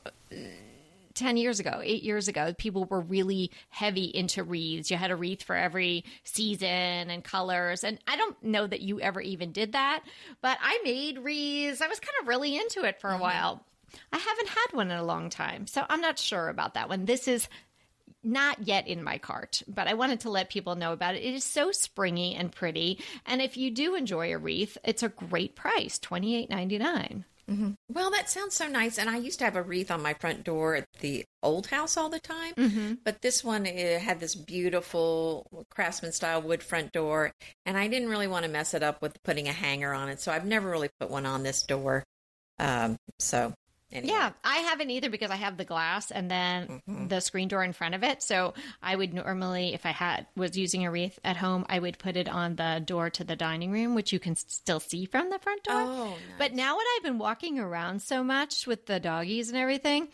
10 1.20 1.36
years 1.36 1.60
ago, 1.60 1.82
eight 1.84 2.04
years 2.04 2.30
ago, 2.30 2.54
people 2.58 2.86
were 2.86 3.02
really 3.02 3.52
heavy 3.68 4.06
into 4.06 4.42
wreaths. 4.42 4.90
You 4.90 4.96
had 4.96 5.12
a 5.12 5.16
wreath 5.18 5.44
for 5.44 5.56
every 5.56 6.06
season 6.24 6.68
and 6.68 7.24
colors. 7.24 7.84
And 7.84 8.00
I 8.08 8.16
don't 8.16 8.42
know 8.42 8.66
that 8.66 8.80
you 8.80 9.02
ever 9.02 9.20
even 9.20 9.52
did 9.52 9.74
that, 9.74 10.04
but 10.42 10.58
I 10.62 10.80
made 10.86 11.20
wreaths. 11.20 11.82
I 11.82 11.88
was 11.88 12.00
kind 12.00 12.16
of 12.22 12.30
really 12.30 12.56
into 12.56 12.86
it 12.86 13.02
for 13.02 13.10
a 13.10 13.14
mm-hmm. 13.14 13.22
while. 13.22 13.66
I 14.14 14.18
haven't 14.18 14.48
had 14.48 14.68
one 14.72 14.92
in 14.92 14.98
a 14.98 15.04
long 15.04 15.30
time, 15.30 15.68
so 15.68 15.86
I'm 15.90 16.00
not 16.00 16.18
sure 16.18 16.48
about 16.48 16.76
that 16.76 16.88
one. 16.88 17.04
This 17.04 17.28
is 17.28 17.50
not 18.24 18.68
yet 18.68 18.88
in 18.88 19.04
my 19.04 19.18
cart, 19.18 19.62
but 19.68 19.88
I 19.88 19.96
wanted 19.96 20.22
to 20.22 20.30
let 20.30 20.50
people 20.50 20.76
know 20.76 20.94
about 20.94 21.16
it. 21.16 21.24
It 21.24 21.34
is 21.34 21.44
so 21.44 21.72
springy 21.72 22.36
and 22.36 22.52
pretty, 22.52 23.04
and 23.26 23.42
if 23.42 23.58
you 23.58 23.72
do 23.72 23.96
enjoy 23.96 24.34
a 24.34 24.38
wreath, 24.38 24.78
it's 24.84 25.04
a 25.04 25.10
great 25.10 25.56
price, 25.56 26.00
twenty 26.00 26.36
eight 26.36 26.50
ninety 26.50 26.78
nine. 26.78 27.26
Mm-hmm. 27.50 27.72
Well, 27.92 28.12
that 28.12 28.30
sounds 28.30 28.54
so 28.54 28.68
nice. 28.68 28.98
And 28.98 29.10
I 29.10 29.18
used 29.18 29.40
to 29.40 29.46
have 29.46 29.56
a 29.56 29.64
wreath 29.64 29.90
on 29.92 30.02
my 30.02 30.14
front 30.14 30.44
door 30.44 30.76
at 30.76 30.86
the 31.00 31.26
old 31.42 31.68
house 31.68 31.98
all 31.98 32.10
the 32.10 32.20
time. 32.20 32.54
Mm-hmm. 32.56 32.94
But 33.04 33.22
this 33.22 33.44
one 33.44 33.66
it 33.66 34.02
had 34.02 34.20
this 34.20 34.36
beautiful 34.36 35.66
craftsman 35.70 36.12
style 36.12 36.42
wood 36.42 36.62
front 36.62 36.92
door. 36.92 37.32
And 37.66 37.78
I 37.78 37.88
didn't 37.88 38.10
really 38.10 38.28
want 38.28 38.46
to 38.46 38.52
mess 38.52 38.74
it 38.74 38.84
up 38.84 39.02
with 39.02 39.22
putting 39.24 39.48
a 39.48 39.54
hanger 39.54 39.94
on 39.94 40.10
it. 40.10 40.20
So 40.20 40.32
I've 40.32 40.46
never 40.46 40.70
really 40.70 40.90
put 41.00 41.10
one 41.10 41.26
on 41.26 41.44
this 41.44 41.64
door. 41.64 42.04
Um, 42.60 42.98
so 43.18 43.54
Anyway. 43.92 44.14
Yeah, 44.14 44.32
I 44.44 44.58
haven't 44.58 44.92
either 44.92 45.10
because 45.10 45.32
I 45.32 45.36
have 45.36 45.58
the 45.58 45.66
glass 45.66 46.12
and 46.12 46.30
then 46.30 46.82
mm-hmm. 46.88 47.08
the 47.08 47.22
screen 47.22 47.48
door 47.48 47.64
in 47.64 47.74
front 47.74 47.96
of 47.96 48.04
it. 48.04 48.22
So 48.22 48.54
I 48.84 48.96
would 48.96 49.14
normally, 49.14 49.74
if 49.74 49.86
I 49.86 49.92
had 49.92 50.28
was 50.36 50.58
using 50.58 50.86
a 50.86 50.92
wreath 50.92 51.18
at 51.24 51.38
home, 51.38 51.66
I 51.68 51.80
would 51.80 51.98
put 51.98 52.16
it 52.16 52.30
on 52.30 52.56
the 52.56 52.82
door 52.86 53.10
to 53.10 53.24
the 53.24 53.36
dining 53.36 53.72
room, 53.72 53.96
which 53.96 54.14
you 54.14 54.20
can 54.20 54.36
still 54.36 54.80
see 54.80 55.06
from 55.06 55.32
the 55.32 55.40
front 55.40 55.64
door. 55.64 55.82
Oh, 55.82 56.06
nice. 56.10 56.18
But 56.38 56.54
now 56.54 56.78
when 56.78 56.86
I've 56.96 57.04
been 57.04 57.18
walking 57.18 57.58
around 57.58 58.02
so 58.02 58.24
much 58.24 58.68
with 58.68 58.86
the 58.86 59.00
doggies 59.00 59.50
and 59.50 59.58
everything, 59.58 60.10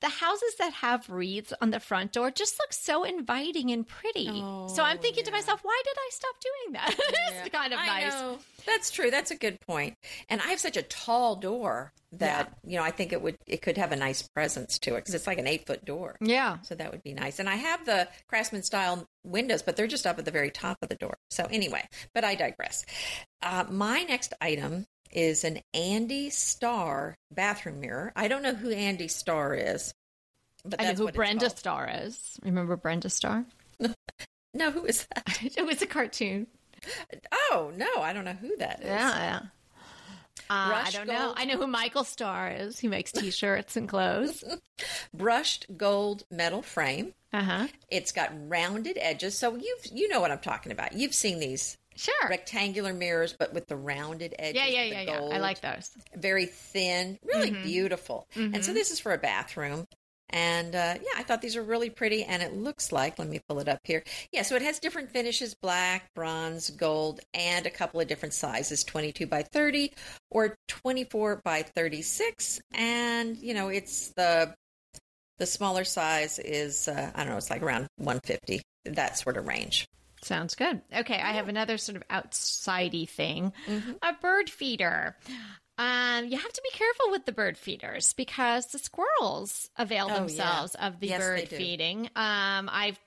the 0.00 0.08
houses 0.08 0.54
that 0.58 0.72
have 0.74 1.08
wreaths 1.08 1.52
on 1.60 1.70
the 1.70 1.80
front 1.80 2.12
door 2.12 2.30
just 2.30 2.58
look 2.58 2.72
so 2.72 3.04
inviting 3.04 3.70
and 3.70 3.86
pretty. 3.86 4.28
Oh, 4.30 4.68
so 4.68 4.82
I'm 4.82 4.98
thinking 4.98 5.24
yeah. 5.24 5.30
to 5.30 5.32
myself, 5.32 5.60
why 5.62 5.80
did 5.84 5.96
I 5.96 6.08
stop 6.10 6.34
doing 6.40 6.72
that? 6.74 6.96
Yeah. 7.16 7.44
it's 7.44 7.54
kind 7.54 7.72
of 7.72 7.78
I 7.78 7.86
nice. 7.86 8.12
Know. 8.12 8.38
That's 8.66 8.90
true. 8.90 9.10
That's 9.10 9.30
a 9.30 9.36
good 9.36 9.60
point. 9.60 9.94
And 10.28 10.40
I 10.40 10.48
have 10.48 10.60
such 10.60 10.76
a 10.76 10.82
tall 10.82 11.36
door 11.36 11.92
that 12.12 12.52
yeah. 12.62 12.70
you 12.70 12.76
know 12.78 12.84
I 12.84 12.90
think 12.90 13.12
it 13.12 13.20
would 13.22 13.36
it 13.46 13.62
could 13.62 13.76
have 13.78 13.92
a 13.92 13.96
nice 13.96 14.22
presence 14.22 14.78
to 14.80 14.94
it 14.94 14.98
because 14.98 15.14
it's 15.14 15.26
like 15.26 15.38
an 15.38 15.46
eight 15.46 15.66
foot 15.66 15.84
door. 15.84 16.16
Yeah. 16.20 16.58
So 16.62 16.74
that 16.74 16.92
would 16.92 17.02
be 17.02 17.14
nice. 17.14 17.38
And 17.38 17.48
I 17.48 17.56
have 17.56 17.84
the 17.84 18.08
craftsman 18.28 18.62
style 18.62 19.06
windows, 19.24 19.62
but 19.62 19.76
they're 19.76 19.86
just 19.86 20.06
up 20.06 20.18
at 20.18 20.24
the 20.24 20.30
very 20.30 20.50
top 20.50 20.78
of 20.82 20.88
the 20.88 20.94
door. 20.96 21.16
So 21.30 21.46
anyway, 21.50 21.82
but 22.14 22.24
I 22.24 22.34
digress. 22.34 22.84
Uh, 23.42 23.64
my 23.70 24.02
next 24.02 24.34
item 24.40 24.86
is 25.12 25.44
an 25.44 25.60
Andy 25.74 26.30
Starr 26.30 27.16
bathroom 27.30 27.80
mirror. 27.80 28.12
I 28.16 28.28
don't 28.28 28.42
know 28.42 28.54
who 28.54 28.70
Andy 28.70 29.08
Starr 29.08 29.54
is, 29.54 29.94
but 30.64 30.80
I 30.80 30.92
know 30.92 30.94
who 30.94 31.12
Brenda 31.12 31.50
Starr 31.50 31.90
is. 32.02 32.38
Remember 32.42 32.76
Brenda 32.76 33.10
Starr? 33.10 33.44
no, 34.54 34.70
who 34.70 34.84
is 34.84 35.06
that? 35.14 35.38
it 35.56 35.64
was 35.64 35.82
a 35.82 35.86
cartoon. 35.86 36.46
Oh 37.50 37.72
no, 37.76 38.00
I 38.00 38.12
don't 38.12 38.24
know 38.24 38.32
who 38.32 38.56
that 38.58 38.80
is. 38.80 38.86
Yeah, 38.86 39.16
yeah. 39.16 39.40
Uh, 40.48 40.82
I 40.84 40.90
don't 40.92 41.06
gold. 41.06 41.18
know. 41.18 41.34
I 41.36 41.44
know 41.44 41.56
who 41.56 41.66
Michael 41.66 42.04
Starr 42.04 42.50
is. 42.50 42.78
He 42.78 42.86
makes 42.86 43.10
T-shirts 43.12 43.76
and 43.76 43.88
clothes. 43.88 44.44
Brushed 45.12 45.66
gold 45.76 46.24
metal 46.30 46.62
frame. 46.62 47.14
Uh 47.32 47.42
huh. 47.42 47.66
It's 47.90 48.12
got 48.12 48.30
rounded 48.48 48.96
edges, 49.00 49.36
so 49.36 49.56
you've 49.56 49.86
you 49.92 50.08
know 50.08 50.20
what 50.20 50.30
I'm 50.30 50.38
talking 50.38 50.72
about. 50.72 50.92
You've 50.92 51.14
seen 51.14 51.40
these 51.40 51.76
Sure. 51.96 52.28
Rectangular 52.28 52.92
mirrors, 52.92 53.34
but 53.38 53.52
with 53.52 53.66
the 53.66 53.76
rounded 53.76 54.34
edges. 54.38 54.56
Yeah, 54.56 54.66
yeah, 54.66 54.84
yeah, 54.84 55.02
yeah. 55.02 55.36
I 55.36 55.38
like 55.38 55.60
those. 55.60 55.90
Very 56.14 56.46
thin, 56.46 57.18
really 57.24 57.50
mm-hmm. 57.50 57.64
beautiful. 57.64 58.28
Mm-hmm. 58.34 58.54
And 58.54 58.64
so 58.64 58.70
mm-hmm. 58.70 58.74
this 58.74 58.90
is 58.90 59.00
for 59.00 59.12
a 59.12 59.18
bathroom. 59.18 59.86
And 60.30 60.74
uh, 60.74 60.94
yeah, 61.00 61.12
I 61.16 61.22
thought 61.22 61.40
these 61.40 61.56
were 61.56 61.62
really 61.62 61.88
pretty. 61.88 62.24
And 62.24 62.42
it 62.42 62.54
looks 62.54 62.92
like, 62.92 63.18
let 63.18 63.28
me 63.28 63.40
pull 63.48 63.60
it 63.60 63.68
up 63.68 63.80
here. 63.84 64.02
Yeah, 64.32 64.42
so 64.42 64.56
it 64.56 64.62
has 64.62 64.78
different 64.78 65.10
finishes 65.10 65.54
black, 65.54 66.12
bronze, 66.14 66.70
gold, 66.70 67.20
and 67.32 67.64
a 67.64 67.70
couple 67.70 68.00
of 68.00 68.08
different 68.08 68.34
sizes 68.34 68.84
22 68.84 69.26
by 69.26 69.42
30 69.42 69.92
or 70.30 70.56
24 70.68 71.42
by 71.44 71.62
36. 71.62 72.60
And, 72.74 73.36
you 73.36 73.54
know, 73.54 73.68
it's 73.68 74.08
the 74.16 74.54
the 75.38 75.46
smaller 75.46 75.84
size 75.84 76.38
is, 76.38 76.88
uh, 76.88 77.10
I 77.14 77.20
don't 77.20 77.30
know, 77.30 77.36
it's 77.36 77.50
like 77.50 77.62
around 77.62 77.88
150, 77.96 78.62
that 78.86 79.18
sort 79.18 79.36
of 79.36 79.46
range. 79.46 79.86
Sounds 80.26 80.56
good. 80.56 80.82
Okay, 80.94 81.20
I 81.20 81.32
have 81.32 81.48
another 81.48 81.78
sort 81.78 81.96
of 81.96 82.06
outsidey 82.08 83.08
thing 83.08 83.52
mm-hmm. 83.66 83.92
a 84.02 84.12
bird 84.20 84.50
feeder. 84.50 85.16
Um, 85.78 86.26
you 86.26 86.36
have 86.36 86.52
to 86.52 86.62
be 86.62 86.76
careful 86.76 87.12
with 87.12 87.26
the 87.26 87.32
bird 87.32 87.56
feeders 87.56 88.12
because 88.14 88.66
the 88.66 88.78
squirrels 88.80 89.70
avail 89.76 90.08
oh, 90.10 90.14
themselves 90.14 90.74
yeah. 90.76 90.88
of 90.88 90.98
the 90.98 91.08
yes, 91.08 91.20
bird 91.20 91.48
feeding. 91.48 92.06
Um, 92.16 92.68
I've 92.72 92.98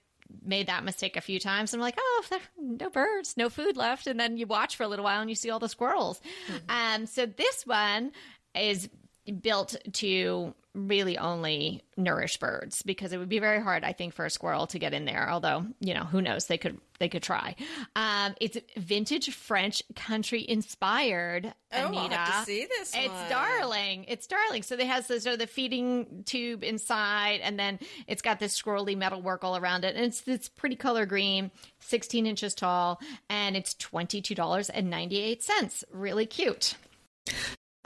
made 0.46 0.68
that 0.68 0.86
mistake 0.86 1.18
a 1.18 1.22
few 1.22 1.40
times. 1.40 1.74
I'm 1.74 1.82
like, 1.82 1.98
oh, 2.00 2.24
no 2.58 2.90
birds, 2.90 3.36
no 3.36 3.50
food 3.50 3.76
left, 3.76 4.08
and 4.08 4.18
then 4.18 4.38
you 4.38 4.48
watch 4.48 4.78
for 4.78 4.84
a 4.84 4.88
little 4.88 5.06
while 5.06 5.20
and 5.20 5.30
you 5.30 5.36
see 5.36 5.50
all 5.50 5.60
the 5.60 5.68
squirrels. 5.68 6.22
Mm-hmm. 6.48 7.02
Um, 7.02 7.06
so 7.06 7.26
this 7.26 7.66
one 7.66 8.14
is 8.56 8.88
built 9.42 9.76
to 9.94 10.54
really 10.88 11.18
only 11.18 11.84
nourish 11.98 12.38
birds 12.38 12.82
because 12.84 13.12
it 13.12 13.18
would 13.18 13.30
be 13.30 13.40
very 13.40 13.62
hard 13.62 13.84
i 13.84 13.92
think 13.92 14.14
for 14.14 14.26
a 14.26 14.30
squirrel 14.30 14.68
to 14.68 14.80
get 14.80 14.94
in 14.94 15.06
there 15.06 15.30
although 15.30 15.66
you 15.80 15.94
know 15.94 16.04
who 16.04 16.22
knows? 16.22 16.46
They 16.46 16.58
could 16.58 16.80
they 17.00 17.08
could 17.08 17.24
try. 17.24 17.56
Um, 17.96 18.36
it's 18.42 18.58
vintage 18.76 19.34
french 19.34 19.82
country 19.96 20.46
inspired 20.48 21.54
oh, 21.72 21.88
Anita. 21.88 22.02
I'll 22.02 22.10
have 22.10 22.40
to 22.40 22.46
see 22.46 22.66
this 22.66 22.92
it's 22.94 23.08
one. 23.08 23.30
darling. 23.30 24.06
It's 24.10 24.28
darling. 24.28 24.64
So 24.64 24.76
it 24.76 24.82
has 24.82 25.08
the 25.08 25.22
sort 25.22 25.34
of 25.34 25.40
the 25.40 25.48
feeding 25.48 26.24
tube 26.26 26.64
inside 26.64 27.40
and 27.42 27.58
then 27.58 27.80
it's 28.08 28.22
got 28.22 28.40
this 28.40 28.60
scrolly 28.60 28.98
metal 28.98 29.22
work 29.22 29.44
all 29.44 29.56
around 29.56 29.86
it 29.86 29.96
and 29.96 30.06
it's 30.06 30.28
it's 30.28 30.50
pretty 30.50 30.76
color 30.76 31.06
green 31.06 31.52
16 31.80 32.26
inches 32.26 32.54
tall 32.54 33.00
and 33.30 33.56
it's 33.56 33.74
$22.98 33.76 35.84
really 35.92 36.26
cute 36.26 36.76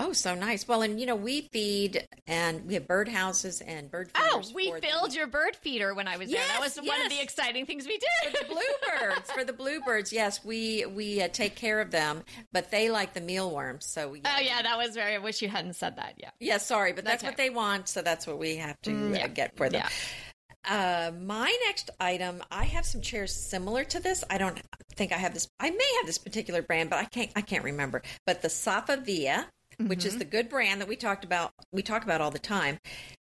Oh, 0.05 0.11
so 0.11 0.35
nice. 0.35 0.67
Well, 0.67 0.81
and 0.81 0.99
you 0.99 1.05
know, 1.05 1.15
we 1.15 1.47
feed 1.53 2.05
and 2.27 2.65
we 2.65 2.73
have 2.73 2.87
bird 2.87 3.07
houses 3.07 3.61
and 3.61 3.89
bird 3.89 4.11
feeders. 4.11 4.51
Oh, 4.51 4.53
we 4.53 4.73
filled 4.81 5.15
your 5.15 5.27
bird 5.27 5.55
feeder 5.55 5.93
when 5.93 6.09
I 6.09 6.17
was 6.17 6.29
yes, 6.29 6.45
there. 6.45 6.57
That 6.57 6.61
was 6.61 6.75
yes. 6.75 6.85
one 6.85 7.05
of 7.05 7.09
the 7.09 7.21
exciting 7.21 7.65
things 7.65 7.87
we 7.87 7.97
did. 7.97 8.35
For 8.37 8.43
the 8.43 8.49
bluebirds, 8.49 9.31
for 9.31 9.43
the 9.45 9.53
bluebirds, 9.53 10.11
yes, 10.11 10.43
we 10.43 10.85
we 10.85 11.21
uh, 11.21 11.29
take 11.29 11.55
care 11.55 11.79
of 11.79 11.89
them, 11.91 12.23
but 12.51 12.69
they 12.69 12.89
like 12.91 13.13
the 13.13 13.21
mealworms, 13.21 13.85
so 13.85 14.09
we 14.09 14.21
Oh 14.25 14.39
yeah, 14.41 14.61
that 14.61 14.77
was 14.77 14.93
very 14.93 15.15
I 15.15 15.19
wish 15.19 15.41
you 15.41 15.47
hadn't 15.47 15.75
said 15.75 15.95
that. 15.95 16.15
Yeah. 16.17 16.31
Yeah, 16.41 16.57
sorry, 16.57 16.91
but 16.91 17.05
that's 17.05 17.23
okay. 17.23 17.29
what 17.29 17.37
they 17.37 17.49
want, 17.49 17.87
so 17.87 18.01
that's 18.01 18.27
what 18.27 18.37
we 18.37 18.57
have 18.57 18.81
to 18.81 18.91
mm, 18.91 19.15
yeah. 19.15 19.23
uh, 19.23 19.27
get 19.27 19.55
for 19.55 19.69
them. 19.69 19.83
Yeah. 19.83 19.89
Uh, 20.65 21.11
my 21.17 21.55
next 21.65 21.91
item, 21.99 22.41
I 22.51 22.65
have 22.65 22.85
some 22.85 23.01
chairs 23.01 23.33
similar 23.33 23.83
to 23.85 23.99
this. 24.01 24.23
I 24.29 24.37
don't 24.37 24.61
think 24.95 25.13
I 25.13 25.17
have 25.17 25.33
this. 25.33 25.47
I 25.59 25.69
may 25.69 25.91
have 25.99 26.07
this 26.07 26.17
particular 26.17 26.61
brand, 26.61 26.89
but 26.89 26.99
I 26.99 27.05
can't. 27.05 27.31
I 27.37 27.41
can't 27.41 27.63
remember. 27.63 28.01
But 28.25 28.41
the 28.41 28.49
Safavieh 28.49 29.45
mm-hmm. 29.83 29.89
which 29.89 30.05
is 30.05 30.13
mm-hmm. 30.13 30.19
the 30.19 30.25
good 30.25 30.49
brand 30.49 30.81
that 30.81 30.87
we 30.87 30.95
talked 30.95 31.23
about 31.23 31.51
we 31.71 31.81
talk 31.81 32.03
about 32.03 32.21
all 32.21 32.31
the 32.31 32.39
time 32.39 32.77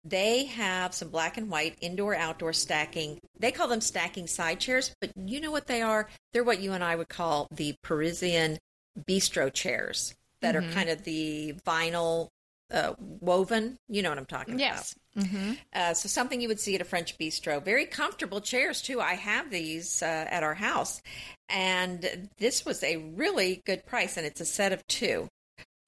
they 0.04 0.46
have 0.46 0.94
some 0.94 1.10
black 1.10 1.38
and 1.38 1.50
white 1.50 1.76
indoor 1.82 2.16
outdoor 2.16 2.54
stacking 2.54 3.20
they 3.38 3.52
call 3.52 3.68
them 3.68 3.82
stacking 3.82 4.28
side 4.28 4.60
chairs 4.60 4.94
but 5.02 5.12
you 5.16 5.40
know 5.40 5.52
what 5.52 5.68
they 5.68 5.82
are 5.82 6.08
they're 6.34 6.44
what 6.44 6.62
you 6.62 6.74
and 6.74 6.84
i 6.84 6.96
would 6.96 7.10
call 7.10 7.48
the 7.52 7.76
parisian 7.84 8.58
bistro 9.08 9.52
chairs 9.52 10.14
that 10.42 10.56
mm-hmm. 10.56 10.70
are 10.70 10.74
kind 10.74 10.90
of 10.90 11.04
the 11.04 11.54
vinyl 11.66 12.30
uh, 12.72 12.94
woven 13.00 13.78
you 13.88 14.02
know 14.02 14.10
what 14.10 14.18
i'm 14.18 14.26
talking 14.26 14.60
yes. 14.60 14.94
about 15.16 15.26
mm-hmm. 15.26 15.54
uh, 15.74 15.94
so 15.94 16.08
something 16.08 16.40
you 16.40 16.48
would 16.48 16.60
see 16.60 16.76
at 16.76 16.82
a 16.82 16.86
french 16.86 17.18
bistro 17.18 17.64
very 17.64 17.86
comfortable 17.86 18.40
chairs 18.40 18.82
too 18.82 19.02
i 19.02 19.16
have 19.16 19.50
these 19.50 20.04
uh, 20.04 20.06
at 20.30 20.44
our 20.44 20.54
house 20.54 21.02
and 21.50 22.30
this 22.38 22.66
was 22.66 22.84
a 22.84 22.98
really 23.16 23.64
good 23.66 23.84
price 23.88 24.18
and 24.18 24.26
it's 24.26 24.40
a 24.40 24.46
set 24.46 24.72
of 24.72 24.86
two 24.86 25.28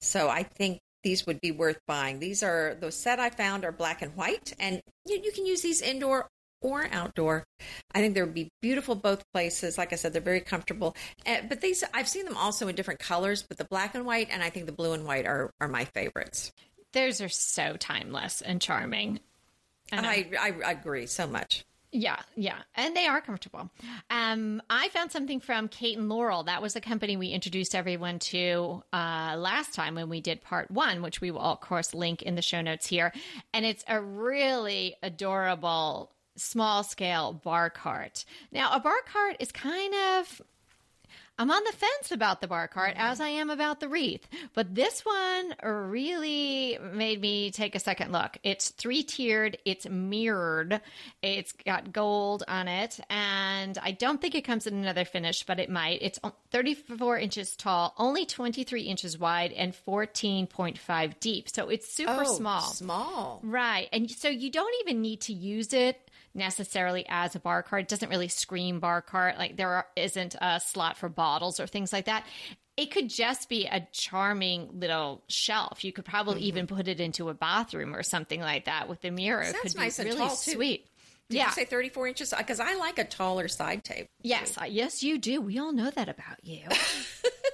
so 0.02 0.28
I 0.28 0.42
think 0.42 0.80
these 1.02 1.26
would 1.26 1.40
be 1.40 1.50
worth 1.50 1.78
buying. 1.86 2.18
These 2.18 2.42
are 2.42 2.76
the 2.78 2.92
set 2.92 3.18
I 3.18 3.30
found 3.30 3.64
are 3.64 3.72
black 3.72 4.02
and 4.02 4.14
white, 4.16 4.52
and 4.58 4.82
you, 5.06 5.20
you 5.22 5.32
can 5.32 5.46
use 5.46 5.62
these 5.62 5.80
indoor 5.80 6.28
or 6.60 6.88
outdoor. 6.92 7.44
I 7.94 8.00
think 8.00 8.14
they 8.14 8.22
would 8.22 8.34
be 8.34 8.50
beautiful 8.60 8.94
both 8.94 9.24
places. 9.32 9.76
Like 9.76 9.92
I 9.92 9.96
said, 9.96 10.12
they're 10.12 10.22
very 10.22 10.40
comfortable. 10.40 10.96
Uh, 11.26 11.38
but 11.48 11.60
these, 11.60 11.82
I've 11.92 12.08
seen 12.08 12.24
them 12.24 12.36
also 12.36 12.68
in 12.68 12.76
different 12.76 13.00
colors, 13.00 13.42
but 13.42 13.58
the 13.58 13.64
black 13.64 13.94
and 13.94 14.06
white 14.06 14.28
and 14.30 14.42
I 14.42 14.50
think 14.50 14.66
the 14.66 14.72
blue 14.72 14.92
and 14.92 15.04
white 15.04 15.26
are, 15.26 15.50
are 15.60 15.68
my 15.68 15.84
favorites. 15.86 16.52
Those 16.92 17.20
are 17.20 17.28
so 17.28 17.76
timeless 17.76 18.42
and 18.42 18.60
charming. 18.60 19.20
I, 19.90 20.28
I, 20.38 20.54
I 20.64 20.70
agree 20.72 21.06
so 21.06 21.26
much. 21.26 21.64
Yeah, 21.94 22.16
yeah, 22.36 22.56
and 22.74 22.96
they 22.96 23.06
are 23.06 23.20
comfortable. 23.20 23.70
Um, 24.08 24.62
I 24.70 24.88
found 24.88 25.12
something 25.12 25.40
from 25.40 25.68
Kate 25.68 25.98
and 25.98 26.08
Laurel. 26.08 26.44
That 26.44 26.62
was 26.62 26.74
a 26.74 26.80
company 26.80 27.18
we 27.18 27.28
introduced 27.28 27.74
everyone 27.74 28.18
to 28.20 28.82
uh, 28.94 29.34
last 29.36 29.74
time 29.74 29.96
when 29.96 30.08
we 30.08 30.22
did 30.22 30.40
part 30.40 30.70
one, 30.70 31.02
which 31.02 31.20
we 31.20 31.30
will 31.30 31.42
of 31.42 31.60
course 31.60 31.92
link 31.92 32.22
in 32.22 32.34
the 32.34 32.40
show 32.40 32.62
notes 32.62 32.86
here. 32.86 33.12
And 33.52 33.66
it's 33.66 33.84
a 33.88 34.00
really 34.00 34.96
adorable 35.02 36.12
small 36.34 36.82
scale 36.82 37.34
bar 37.34 37.68
cart. 37.68 38.24
Now, 38.50 38.72
a 38.72 38.80
bar 38.80 39.02
cart 39.12 39.36
is 39.38 39.52
kind 39.52 39.94
of 40.16 40.40
I'm 41.38 41.50
on 41.50 41.62
the 41.64 41.72
fence 41.72 42.12
about 42.12 42.40
the 42.40 42.46
bar 42.46 42.68
cart 42.68 42.94
mm-hmm. 42.94 43.06
as 43.06 43.20
I 43.20 43.28
am 43.28 43.50
about 43.50 43.80
the 43.80 43.88
wreath, 43.88 44.26
but 44.54 44.74
this 44.74 45.04
one 45.04 45.54
really 45.62 46.78
made 46.92 47.20
me 47.20 47.50
take 47.50 47.74
a 47.74 47.80
second 47.80 48.12
look. 48.12 48.36
It's 48.42 48.68
three 48.68 49.02
tiered, 49.02 49.58
it's 49.64 49.88
mirrored, 49.88 50.80
it's 51.22 51.52
got 51.52 51.92
gold 51.92 52.44
on 52.46 52.68
it, 52.68 53.00
and 53.08 53.78
I 53.78 53.92
don't 53.92 54.20
think 54.20 54.34
it 54.34 54.42
comes 54.42 54.66
in 54.66 54.74
another 54.74 55.04
finish, 55.04 55.44
but 55.44 55.58
it 55.58 55.70
might. 55.70 56.00
It's 56.02 56.20
34 56.50 57.18
inches 57.18 57.56
tall, 57.56 57.94
only 57.98 58.26
23 58.26 58.82
inches 58.82 59.18
wide, 59.18 59.52
and 59.52 59.72
14.5 59.72 61.20
deep. 61.20 61.48
So 61.48 61.68
it's 61.70 61.92
super 61.92 62.24
oh, 62.26 62.36
small. 62.36 62.60
Small. 62.60 63.40
Right. 63.42 63.88
And 63.92 64.10
so 64.10 64.28
you 64.28 64.50
don't 64.50 64.74
even 64.82 65.00
need 65.00 65.22
to 65.22 65.32
use 65.32 65.72
it 65.72 66.10
necessarily 66.34 67.04
as 67.08 67.34
a 67.34 67.40
bar 67.40 67.62
cart. 67.62 67.82
It 67.82 67.88
doesn't 67.88 68.08
really 68.08 68.28
scream 68.28 68.80
bar 68.80 69.02
cart. 69.02 69.38
Like 69.38 69.56
there 69.56 69.68
are, 69.68 69.86
isn't 69.96 70.34
a 70.40 70.60
slot 70.60 70.96
for 70.96 71.08
bottles 71.08 71.60
or 71.60 71.66
things 71.66 71.92
like 71.92 72.06
that. 72.06 72.24
it 72.76 72.90
could 72.90 73.10
just 73.10 73.48
be 73.48 73.66
a 73.66 73.86
charming 73.92 74.68
little 74.80 75.22
shelf. 75.28 75.84
You 75.84 75.92
could 75.92 76.04
probably 76.04 76.36
mm-hmm. 76.36 76.44
even 76.44 76.66
put 76.66 76.88
it 76.88 77.00
into 77.00 77.28
a 77.28 77.34
bathroom 77.34 77.94
or 77.94 78.02
something 78.02 78.40
like 78.40 78.64
that 78.64 78.88
with 78.88 79.02
the 79.02 79.10
mirror. 79.10 79.44
Sounds 79.44 79.56
it 79.56 79.62
could 79.62 79.76
nice 79.76 79.98
be 79.98 80.04
really 80.04 80.18
tall, 80.18 80.30
sweet. 80.30 80.86
Did 81.28 81.38
yeah. 81.38 81.46
you 81.46 81.52
say 81.52 81.64
34 81.64 82.08
inches? 82.08 82.34
Because 82.36 82.60
I 82.60 82.74
like 82.74 82.98
a 82.98 83.04
taller 83.04 83.48
side 83.48 83.84
table. 83.84 84.08
Yes, 84.22 84.58
uh, 84.58 84.64
yes, 84.64 85.02
you 85.02 85.18
do. 85.18 85.40
We 85.40 85.58
all 85.58 85.72
know 85.72 85.90
that 85.90 86.08
about 86.08 86.44
you. 86.44 86.62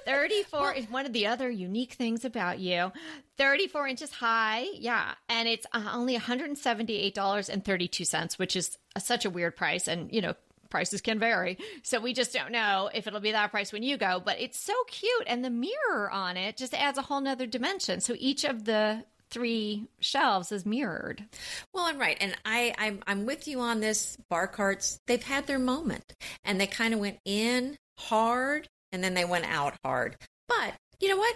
34 0.05 0.59
well, 0.59 0.73
is 0.75 0.89
one 0.89 1.05
of 1.05 1.13
the 1.13 1.27
other 1.27 1.49
unique 1.49 1.93
things 1.93 2.25
about 2.25 2.59
you. 2.59 2.91
34 3.37 3.87
inches 3.87 4.11
high, 4.11 4.65
yeah, 4.73 5.13
and 5.29 5.47
it's 5.47 5.65
uh, 5.71 5.91
only 5.93 6.17
$178.32, 6.17 8.39
which 8.39 8.55
is 8.55 8.75
a, 8.95 8.99
such 8.99 9.25
a 9.25 9.29
weird 9.29 9.55
price. 9.55 9.87
And 9.87 10.11
you 10.11 10.21
know, 10.21 10.33
prices 10.69 11.01
can 11.01 11.19
vary. 11.19 11.57
So 11.83 11.99
we 11.99 12.13
just 12.13 12.33
don't 12.33 12.51
know 12.51 12.89
if 12.93 13.07
it'll 13.07 13.19
be 13.19 13.31
that 13.31 13.51
price 13.51 13.73
when 13.73 13.83
you 13.83 13.97
go, 13.97 14.21
but 14.23 14.39
it's 14.39 14.59
so 14.59 14.73
cute. 14.87 15.23
And 15.27 15.43
the 15.43 15.49
mirror 15.49 16.09
on 16.11 16.37
it 16.37 16.57
just 16.57 16.73
adds 16.73 16.97
a 16.97 17.03
whole 17.03 17.21
nother 17.21 17.45
dimension. 17.45 18.01
So 18.01 18.15
each 18.17 18.43
of 18.43 18.65
the 18.65 19.03
three 19.31 19.87
shelves 19.99 20.51
is 20.51 20.65
mirrored. 20.65 21.25
Well, 21.73 21.85
I'm 21.85 21.99
right, 21.99 22.17
and 22.19 22.35
I 22.45 22.73
I'm, 22.77 23.01
I'm 23.07 23.25
with 23.25 23.47
you 23.47 23.59
on 23.59 23.79
this. 23.79 24.17
Bar 24.29 24.47
carts 24.47 24.99
they've 25.07 25.23
had 25.23 25.47
their 25.47 25.59
moment, 25.59 26.13
and 26.43 26.59
they 26.59 26.67
kind 26.67 26.93
of 26.93 26.99
went 26.99 27.19
in 27.25 27.77
hard, 27.97 28.67
and 28.91 29.03
then 29.03 29.13
they 29.13 29.25
went 29.25 29.45
out 29.45 29.75
hard. 29.83 30.15
But 30.47 30.73
you 30.99 31.09
know 31.09 31.17
what? 31.17 31.35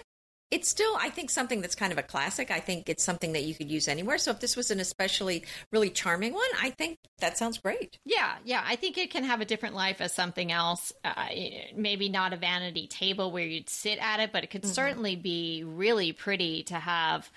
It's 0.50 0.68
still, 0.68 0.96
I 1.00 1.10
think, 1.10 1.30
something 1.30 1.62
that's 1.62 1.74
kind 1.74 1.90
of 1.90 1.98
a 1.98 2.02
classic. 2.02 2.52
I 2.52 2.60
think 2.60 2.88
it's 2.88 3.02
something 3.02 3.32
that 3.32 3.42
you 3.42 3.54
could 3.54 3.70
use 3.70 3.88
anywhere. 3.88 4.18
So 4.18 4.30
if 4.30 4.38
this 4.38 4.54
was 4.54 4.70
an 4.70 4.78
especially 4.78 5.44
really 5.72 5.90
charming 5.90 6.32
one, 6.32 6.44
I 6.62 6.70
think 6.70 6.98
that 7.18 7.36
sounds 7.36 7.58
great. 7.58 7.98
Yeah, 8.04 8.36
yeah. 8.44 8.62
I 8.64 8.76
think 8.76 8.96
it 8.96 9.10
can 9.10 9.24
have 9.24 9.40
a 9.40 9.44
different 9.44 9.74
life 9.74 10.00
as 10.00 10.12
something 10.12 10.52
else. 10.52 10.92
Uh, 11.02 11.26
maybe 11.74 12.08
not 12.08 12.32
a 12.32 12.36
vanity 12.36 12.86
table 12.86 13.32
where 13.32 13.44
you'd 13.44 13.68
sit 13.68 13.98
at 14.00 14.20
it, 14.20 14.30
but 14.32 14.44
it 14.44 14.50
could 14.50 14.62
mm-hmm. 14.62 14.72
certainly 14.72 15.16
be 15.16 15.64
really 15.66 16.12
pretty 16.12 16.62
to 16.64 16.74
have 16.74 17.28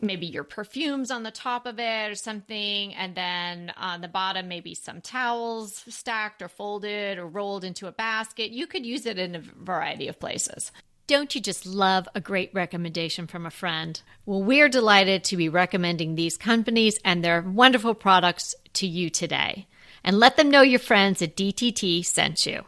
maybe 0.00 0.26
your 0.26 0.44
perfumes 0.44 1.10
on 1.10 1.22
the 1.22 1.30
top 1.30 1.66
of 1.66 1.78
it 1.78 2.10
or 2.10 2.14
something 2.14 2.94
and 2.94 3.14
then 3.14 3.72
on 3.76 4.00
the 4.00 4.08
bottom 4.08 4.48
maybe 4.48 4.74
some 4.74 5.00
towels 5.00 5.84
stacked 5.88 6.42
or 6.42 6.48
folded 6.48 7.18
or 7.18 7.26
rolled 7.26 7.64
into 7.64 7.86
a 7.86 7.92
basket. 7.92 8.50
You 8.50 8.66
could 8.66 8.84
use 8.84 9.06
it 9.06 9.18
in 9.18 9.34
a 9.34 9.40
variety 9.40 10.08
of 10.08 10.18
places. 10.18 10.72
Don't 11.06 11.34
you 11.34 11.40
just 11.40 11.66
love 11.66 12.08
a 12.14 12.20
great 12.20 12.50
recommendation 12.52 13.26
from 13.26 13.46
a 13.46 13.50
friend? 13.50 14.00
Well 14.24 14.42
we're 14.42 14.68
delighted 14.68 15.24
to 15.24 15.36
be 15.36 15.48
recommending 15.48 16.14
these 16.14 16.36
companies 16.36 16.98
and 17.04 17.24
their 17.24 17.40
wonderful 17.42 17.94
products 17.94 18.54
to 18.74 18.86
you 18.86 19.10
today. 19.10 19.66
And 20.04 20.18
let 20.18 20.36
them 20.36 20.50
know 20.50 20.62
your 20.62 20.78
friends 20.78 21.22
at 21.22 21.36
dtt 21.36 22.04
sent 22.04 22.46
you. 22.46 22.64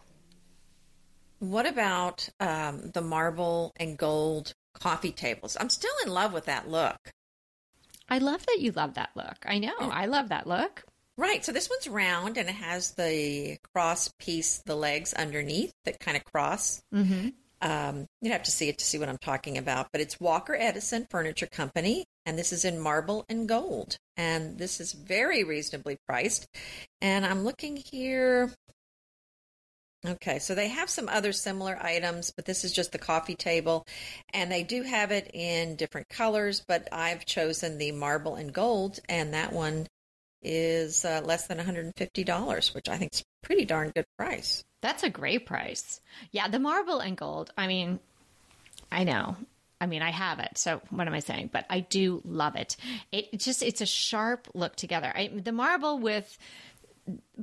What 1.41 1.67
about 1.67 2.29
um, 2.41 2.91
the 2.95 3.01
marble 3.01 3.73
and 3.77 3.97
gold 3.97 4.55
coffee 4.79 5.13
tables. 5.13 5.57
I'm 5.59 5.71
still 5.71 5.93
in 6.05 6.13
love 6.13 6.33
with 6.33 6.47
that 6.47 6.69
look. 6.69 6.97
I 8.09 8.19
love 8.19 8.45
that 8.47 8.59
you 8.61 8.73
love 8.73 8.95
that 8.95 9.11
look. 9.15 9.37
I 9.47 9.59
know. 9.59 9.77
I 9.79 10.07
love 10.07 10.31
that 10.31 10.47
look. 10.47 10.85
Right. 11.17 11.45
So 11.45 11.53
this 11.53 11.69
one's 11.69 11.89
round 11.89 12.37
and 12.39 12.49
it 12.49 12.55
has 12.55 12.93
the 12.93 13.59
cross 13.75 14.09
piece, 14.21 14.59
the 14.59 14.77
legs 14.77 15.13
underneath 15.13 15.73
that 15.85 15.99
kind 15.99 16.17
of 16.17 16.25
cross. 16.25 16.81
Mm-hmm. 16.95 17.31
Um, 17.61 18.07
you'd 18.21 18.33
have 18.33 18.45
to 18.45 18.53
see 18.53 18.69
it 18.69 18.79
to 18.79 18.85
see 18.85 18.99
what 18.99 19.09
I'm 19.09 19.19
talking 19.19 19.59
about. 19.59 19.89
But 19.91 20.01
it's 20.01 20.21
Walker 20.21 20.55
Edison 20.55 21.07
Furniture 21.11 21.49
Company, 21.49 22.05
and 22.25 22.39
this 22.39 22.53
is 22.53 22.65
in 22.65 22.79
marble 22.79 23.25
and 23.29 23.49
gold. 23.49 23.97
And 24.17 24.59
this 24.59 24.81
is 24.81 24.93
very 24.93 25.43
reasonably 25.43 25.99
priced. 26.07 26.47
And 27.01 27.27
I'm 27.27 27.45
looking 27.45 27.77
here. 27.77 28.53
Okay, 30.09 30.39
so 30.39 30.55
they 30.55 30.69
have 30.69 30.89
some 30.89 31.09
other 31.09 31.33
similar 31.33 31.79
items, 31.83 32.31
but 32.31 32.47
this 32.47 32.65
is 32.65 32.73
just 32.73 32.93
the 32.93 32.99
coffee 32.99 33.35
table. 33.35 33.85
And 34.33 34.51
they 34.51 34.63
do 34.63 34.83
have 34.83 35.11
it 35.11 35.31
in 35.35 35.77
different 35.77 36.09
colors, 36.09 36.63
but 36.67 36.89
I've 36.93 37.27
chosen 37.27 37.77
the 37.77 37.93
marble 37.93 38.37
and 38.37 38.53
gold, 38.53 39.01
and 39.09 39.35
that 39.35 39.53
one 39.53 39.87
is 40.43 41.05
uh, 41.05 41.21
less 41.25 41.47
than 41.47 41.59
$150, 41.59 42.75
which 42.75 42.89
I 42.89 42.97
think 42.97 43.13
is 43.13 43.23
pretty 43.43 43.67
darn 43.67 43.91
good 43.95 44.07
price. 44.17 44.65
That's 44.81 45.03
a 45.03 45.11
great 45.11 45.45
price. 45.45 46.01
Yeah, 46.31 46.49
the 46.49 46.59
marble 46.59 47.01
and 47.01 47.17
gold. 47.17 47.53
I 47.59 47.67
mean, 47.67 47.99
I 48.91 49.05
know. 49.05 49.37
I 49.81 49.87
mean, 49.87 50.03
I 50.03 50.11
have 50.11 50.39
it. 50.39 50.57
So 50.57 50.81
what 50.91 51.07
am 51.07 51.15
I 51.15 51.21
saying? 51.21 51.51
But 51.53 51.67
I 51.69 51.81
do 51.81 52.23
love 52.25 52.57
it. 52.57 52.77
It 53.13 53.39
just 53.39 53.63
it's 53.63 53.81
a 53.81 53.87
sharp 53.87 54.49
look 54.55 54.75
together. 54.75 55.13
I, 55.15 55.29
the 55.29 55.53
marble 55.53 55.99
with 55.99 56.37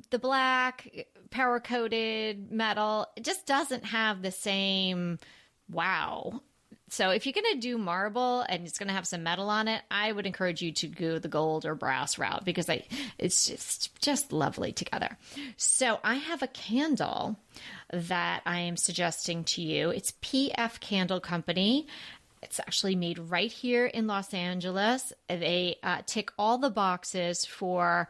the 0.09 0.19
black 0.19 0.89
powder 1.35 1.59
coated 1.59 2.49
metal 2.51 3.07
it 3.17 3.23
just 3.23 3.45
doesn't 3.45 3.83
have 3.83 4.21
the 4.21 4.31
same 4.31 5.19
wow. 5.69 6.41
So 6.87 7.09
if 7.09 7.25
you're 7.25 7.33
going 7.33 7.55
to 7.55 7.59
do 7.59 7.77
marble 7.77 8.45
and 8.47 8.65
it's 8.65 8.77
going 8.77 8.87
to 8.87 8.93
have 8.93 9.07
some 9.07 9.23
metal 9.23 9.49
on 9.49 9.67
it 9.67 9.81
i 9.91 10.11
would 10.11 10.25
encourage 10.25 10.61
you 10.61 10.71
to 10.71 10.87
go 10.87 11.19
the 11.19 11.27
gold 11.27 11.65
or 11.65 11.75
brass 11.75 12.17
route 12.17 12.45
because 12.45 12.69
I, 12.69 12.85
it's 13.17 13.47
just 13.47 13.99
just 14.01 14.31
lovely 14.31 14.71
together. 14.71 15.17
So 15.57 15.99
i 16.03 16.15
have 16.15 16.41
a 16.41 16.47
candle 16.47 17.37
that 17.91 18.41
i 18.45 18.59
am 18.59 18.77
suggesting 18.77 19.43
to 19.43 19.61
you. 19.61 19.89
It's 19.89 20.13
pf 20.21 20.79
candle 20.79 21.19
company. 21.19 21.87
It's 22.41 22.59
actually 22.59 22.95
made 22.95 23.17
right 23.17 23.51
here 23.51 23.87
in 23.87 24.05
Los 24.05 24.31
Angeles. 24.31 25.11
They 25.27 25.77
uh, 25.81 26.03
tick 26.05 26.29
all 26.37 26.59
the 26.59 26.69
boxes 26.69 27.43
for 27.43 28.07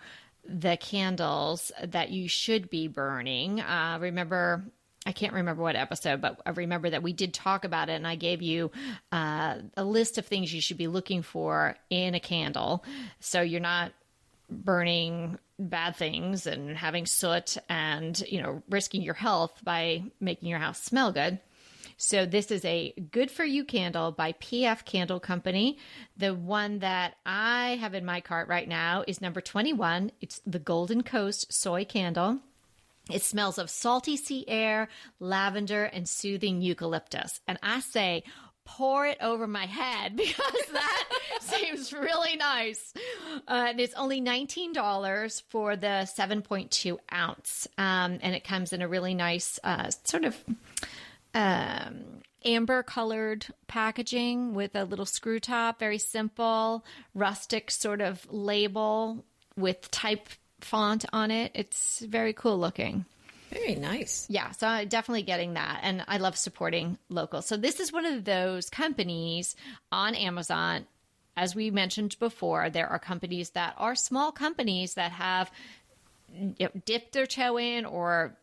the 0.48 0.78
candles 0.78 1.72
that 1.84 2.12
you 2.12 2.28
should 2.28 2.70
be 2.70 2.88
burning. 2.88 3.62
Uh, 3.62 3.98
remember, 4.00 4.64
I 5.06 5.12
can't 5.12 5.34
remember 5.34 5.62
what 5.62 5.76
episode, 5.76 6.22
but 6.22 6.42
I 6.46 6.52
remember 6.52 6.90
that 6.90 7.04
we 7.04 7.14
did 7.14 7.34
talk 7.34 7.66
about 7.66 7.90
it, 7.90 7.94
and 7.94 8.08
I 8.08 8.16
gave 8.16 8.42
you 8.42 8.72
uh, 9.12 9.56
a 9.78 9.84
list 9.84 10.18
of 10.18 10.26
things 10.26 10.54
you 10.54 10.62
should 10.62 10.78
be 10.78 10.88
looking 10.88 11.22
for 11.22 11.76
in 11.90 12.16
a 12.16 12.20
candle, 12.20 12.84
so 13.20 13.42
you're 13.42 13.60
not 13.60 13.92
burning 14.50 15.38
bad 15.58 15.96
things 15.96 16.46
and 16.46 16.78
having 16.78 17.06
soot 17.06 17.58
and 17.70 18.22
you 18.28 18.42
know 18.42 18.62
risking 18.70 19.02
your 19.02 19.14
health 19.14 19.60
by 19.64 20.04
making 20.20 20.50
your 20.50 20.60
house 20.60 20.82
smell 20.82 21.12
good. 21.12 21.40
So 21.98 22.26
this 22.26 22.52
is 22.52 22.64
a 22.66 22.94
good 23.12 23.32
for 23.32 23.46
you 23.46 23.64
candle 23.64 24.12
by 24.12 24.34
PF 24.34 24.86
Candle 24.86 25.20
Company. 25.20 25.78
The 26.18 26.34
one 26.34 26.80
that 26.80 27.16
I 27.26 27.78
have 27.80 27.94
in 27.94 28.06
my 28.06 28.22
cart 28.22 28.48
right 28.48 28.68
now 28.68 29.04
is 29.08 29.22
number 29.22 29.42
21. 29.42 30.12
It's 30.22 30.42
the 30.46 30.60
Golden 30.60 31.04
Coast 31.04 31.54
soy 31.54 31.86
candle. 31.86 32.40
It 33.12 33.22
smells 33.22 33.58
of 33.58 33.70
salty 33.70 34.18
sea 34.18 34.46
air, 34.48 34.90
lavender, 35.20 35.86
and 35.86 36.10
soothing 36.10 36.62
eucalyptus. 36.62 37.40
And 37.48 37.60
I 37.62 37.80
say, 37.80 38.24
pour 38.66 39.06
it 39.06 39.18
over 39.22 39.48
my 39.48 39.66
head 39.66 40.16
because 40.18 40.66
that 40.74 41.10
seems 41.42 41.94
really 41.94 42.36
nice. 42.36 42.94
Uh, 43.48 43.68
and 43.70 43.80
it's 43.80 43.94
only 43.94 44.22
$19 44.22 45.44
for 45.50 45.76
the 45.76 46.08
7.2 46.18 46.98
ounce. 47.14 47.68
Um, 47.78 48.20
and 48.22 48.36
it 48.36 48.44
comes 48.44 48.74
in 48.74 48.82
a 48.82 48.88
really 48.88 49.14
nice 49.14 49.60
uh, 49.64 49.92
sort 50.04 50.26
of 50.26 50.36
um, 51.36 52.22
amber 52.44 52.82
colored 52.82 53.46
packaging 53.68 54.54
with 54.54 54.76
a 54.76 54.86
little 54.86 55.06
screw 55.06 55.40
top, 55.40 55.80
very 55.80 55.98
simple, 55.98 56.86
rustic 57.14 57.70
sort 57.70 58.02
of 58.02 58.26
label 58.32 59.24
with 59.58 59.92
type 59.92 60.30
font 60.62 61.06
on 61.12 61.30
it. 61.30 61.52
It's 61.54 62.00
very 62.00 62.34
cool 62.34 62.58
looking. 62.58 63.06
Very 63.52 63.76
nice. 63.76 64.26
Yeah, 64.30 64.52
so 64.52 64.68
I'm 64.68 64.88
definitely 64.88 65.24
getting 65.24 65.54
that. 65.54 65.82
And 65.84 66.04
I 66.08 66.18
love 66.18 66.38
supporting 66.38 66.98
local. 67.10 67.42
So 67.42 67.58
this 67.58 67.80
is 67.80 67.94
one 67.94 68.06
of 68.06 68.26
those 68.26 68.70
companies 68.70 69.56
on 69.92 70.16
Amazon. 70.16 70.86
As 71.38 71.54
we 71.54 71.70
mentioned 71.70 72.16
before, 72.20 72.70
there 72.70 72.88
are 72.88 73.00
companies 73.00 73.52
that 73.52 73.76
are 73.78 73.96
small 73.96 74.32
companies 74.32 74.94
that 74.94 75.12
have 75.12 75.52
dipped 76.86 77.12
their 77.14 77.26
toe 77.26 77.58
in 77.58 77.86
or 77.86 78.38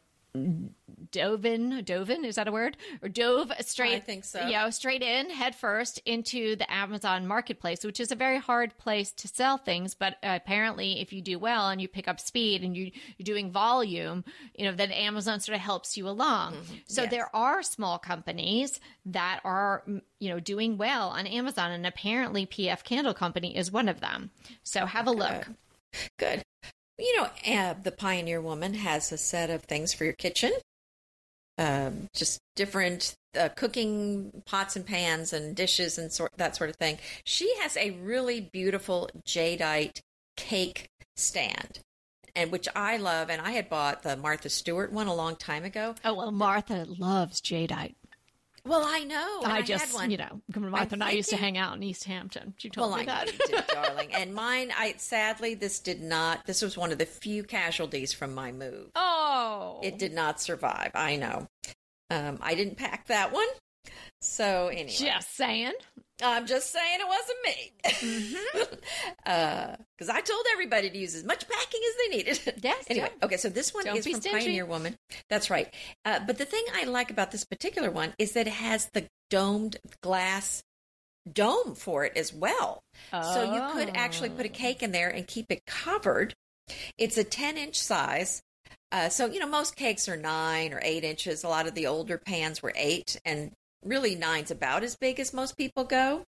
dove 1.10 1.44
in, 1.44 1.84
dove 1.84 2.08
in, 2.10 2.24
is 2.24 2.36
that 2.36 2.48
a 2.48 2.52
word? 2.52 2.76
Or 3.02 3.08
dove 3.08 3.52
straight, 3.60 3.96
I 3.96 4.00
think 4.00 4.24
so. 4.24 4.40
Yeah, 4.40 4.46
you 4.46 4.52
know, 4.52 4.70
straight 4.70 5.02
in, 5.02 5.30
head 5.30 5.54
first 5.54 5.98
into 6.06 6.56
the 6.56 6.72
Amazon 6.72 7.26
marketplace, 7.26 7.84
which 7.84 8.00
is 8.00 8.10
a 8.10 8.16
very 8.16 8.38
hard 8.38 8.76
place 8.78 9.12
to 9.12 9.28
sell 9.28 9.58
things. 9.58 9.94
But 9.94 10.16
apparently, 10.22 11.00
if 11.00 11.12
you 11.12 11.20
do 11.20 11.38
well 11.38 11.68
and 11.68 11.80
you 11.80 11.88
pick 11.88 12.08
up 12.08 12.18
speed 12.18 12.62
and 12.62 12.76
you, 12.76 12.90
you're 13.18 13.24
doing 13.24 13.52
volume, 13.52 14.24
you 14.54 14.64
know, 14.64 14.72
then 14.72 14.90
Amazon 14.90 15.40
sort 15.40 15.56
of 15.56 15.62
helps 15.62 15.96
you 15.96 16.08
along. 16.08 16.54
Mm-hmm. 16.54 16.74
So 16.86 17.02
yes. 17.02 17.10
there 17.10 17.36
are 17.36 17.62
small 17.62 17.98
companies 17.98 18.80
that 19.06 19.40
are, 19.44 19.84
you 20.18 20.30
know, 20.30 20.40
doing 20.40 20.78
well 20.78 21.10
on 21.10 21.26
Amazon. 21.26 21.72
And 21.72 21.86
apparently, 21.86 22.46
PF 22.46 22.84
Candle 22.84 23.14
Company 23.14 23.56
is 23.56 23.70
one 23.70 23.88
of 23.88 24.00
them. 24.00 24.30
So 24.62 24.86
have 24.86 25.06
a 25.06 25.12
look. 25.12 25.48
Good. 26.18 26.42
You 27.02 27.16
know, 27.16 27.28
uh, 27.52 27.74
the 27.82 27.90
Pioneer 27.90 28.40
Woman 28.40 28.74
has 28.74 29.10
a 29.10 29.18
set 29.18 29.50
of 29.50 29.64
things 29.64 29.92
for 29.92 30.04
your 30.04 30.12
kitchen, 30.12 30.52
um, 31.58 32.08
just 32.14 32.38
different 32.54 33.16
uh, 33.36 33.48
cooking 33.48 34.44
pots 34.46 34.76
and 34.76 34.86
pans 34.86 35.32
and 35.32 35.56
dishes 35.56 35.98
and 35.98 36.12
sort 36.12 36.30
that 36.36 36.54
sort 36.54 36.70
of 36.70 36.76
thing. 36.76 36.98
She 37.24 37.52
has 37.60 37.76
a 37.76 37.90
really 37.90 38.40
beautiful 38.52 39.10
jadeite 39.26 39.98
cake 40.36 40.90
stand 41.16 41.80
and 42.36 42.52
which 42.52 42.68
I 42.76 42.98
love. 42.98 43.30
And 43.30 43.42
I 43.42 43.50
had 43.50 43.68
bought 43.68 44.04
the 44.04 44.16
Martha 44.16 44.48
Stewart 44.48 44.92
one 44.92 45.08
a 45.08 45.14
long 45.14 45.34
time 45.34 45.64
ago. 45.64 45.96
Oh 46.04 46.14
well, 46.14 46.30
Martha 46.30 46.86
loves 46.88 47.40
jadeite. 47.40 47.96
Well, 48.64 48.84
I 48.86 49.00
know. 49.00 49.40
I, 49.44 49.56
had 49.56 49.66
just, 49.66 49.92
one. 49.92 50.10
you 50.12 50.18
know, 50.18 50.40
Martha 50.56 50.94
and 50.94 51.02
I 51.02 51.10
used 51.10 51.30
to 51.30 51.36
hang 51.36 51.58
out 51.58 51.76
in 51.76 51.82
East 51.82 52.04
Hampton. 52.04 52.54
She 52.58 52.70
told 52.70 52.90
Well, 52.90 52.98
me 52.98 53.02
I 53.02 53.06
that. 53.06 53.26
did, 53.46 53.64
darling. 53.74 54.12
And 54.14 54.34
mine, 54.34 54.70
I 54.78 54.94
sadly, 54.98 55.54
this 55.54 55.80
did 55.80 56.00
not. 56.00 56.46
This 56.46 56.62
was 56.62 56.76
one 56.76 56.92
of 56.92 56.98
the 56.98 57.06
few 57.06 57.42
casualties 57.42 58.12
from 58.12 58.34
my 58.34 58.52
move. 58.52 58.90
oh, 58.94 59.80
It 59.82 59.98
did 59.98 60.12
not 60.12 60.40
survive. 60.40 60.92
I 60.94 61.16
know. 61.16 61.48
Um, 62.10 62.38
I 62.40 62.54
didn't 62.54 62.76
pack 62.76 63.06
that 63.08 63.32
one. 63.32 63.48
So 64.20 64.68
anyway, 64.68 64.88
just 64.88 65.34
saying. 65.36 65.72
I'm 66.22 66.46
just 66.46 66.70
saying 66.72 67.00
it 67.00 67.08
wasn't 67.08 68.70
me. 68.70 68.78
Because 69.24 70.08
I 70.08 70.20
told 70.20 70.44
everybody 70.52 70.90
to 70.90 70.98
use 70.98 71.14
as 71.14 71.24
much 71.24 71.46
packing 71.48 71.80
as 71.88 71.94
they 72.10 72.16
needed. 72.16 72.60
Yes, 72.62 72.84
Anyway, 72.88 73.08
yeah. 73.18 73.24
okay, 73.26 73.36
so 73.36 73.48
this 73.48 73.72
one 73.74 73.84
Don't 73.84 73.96
is 73.98 74.06
from 74.06 74.20
stingy. 74.20 74.38
Pioneer 74.38 74.66
Woman. 74.66 74.96
That's 75.30 75.50
right. 75.50 75.72
Uh, 76.04 76.20
but 76.26 76.38
the 76.38 76.44
thing 76.44 76.64
I 76.74 76.84
like 76.84 77.10
about 77.10 77.30
this 77.32 77.44
particular 77.44 77.90
one 77.90 78.12
is 78.18 78.32
that 78.32 78.46
it 78.46 78.52
has 78.52 78.88
the 78.92 79.06
domed 79.30 79.76
glass 80.02 80.62
dome 81.32 81.74
for 81.74 82.04
it 82.04 82.16
as 82.16 82.32
well. 82.32 82.82
So 83.12 83.54
you 83.54 83.72
could 83.72 83.96
actually 83.96 84.30
put 84.30 84.46
a 84.46 84.50
Oh. 84.50 84.52
cake 84.52 84.82
in 84.82 84.92
there 84.92 85.08
and 85.10 85.26
keep 85.26 85.46
it 85.50 85.64
covered. 85.66 86.34
It's 86.98 87.16
a 87.16 87.24
10 87.24 87.56
inch 87.56 87.76
size. 87.80 88.42
Uh, 88.90 89.08
so, 89.08 89.26
you 89.26 89.40
know, 89.40 89.46
most 89.48 89.74
cakes 89.76 90.08
are 90.08 90.16
nine 90.16 90.72
or 90.72 90.80
eight 90.82 91.04
inches. 91.04 91.44
A 91.44 91.48
lot 91.48 91.66
of 91.66 91.74
the 91.74 91.86
older 91.86 92.18
pans 92.18 92.62
were 92.62 92.72
eight, 92.76 93.18
and 93.24 93.52
really 93.84 94.14
nine's 94.14 94.50
about 94.50 94.82
as 94.82 94.96
big 94.96 95.18
as 95.20 95.32
most 95.32 95.56
people 95.56 95.84
go. 95.84 96.24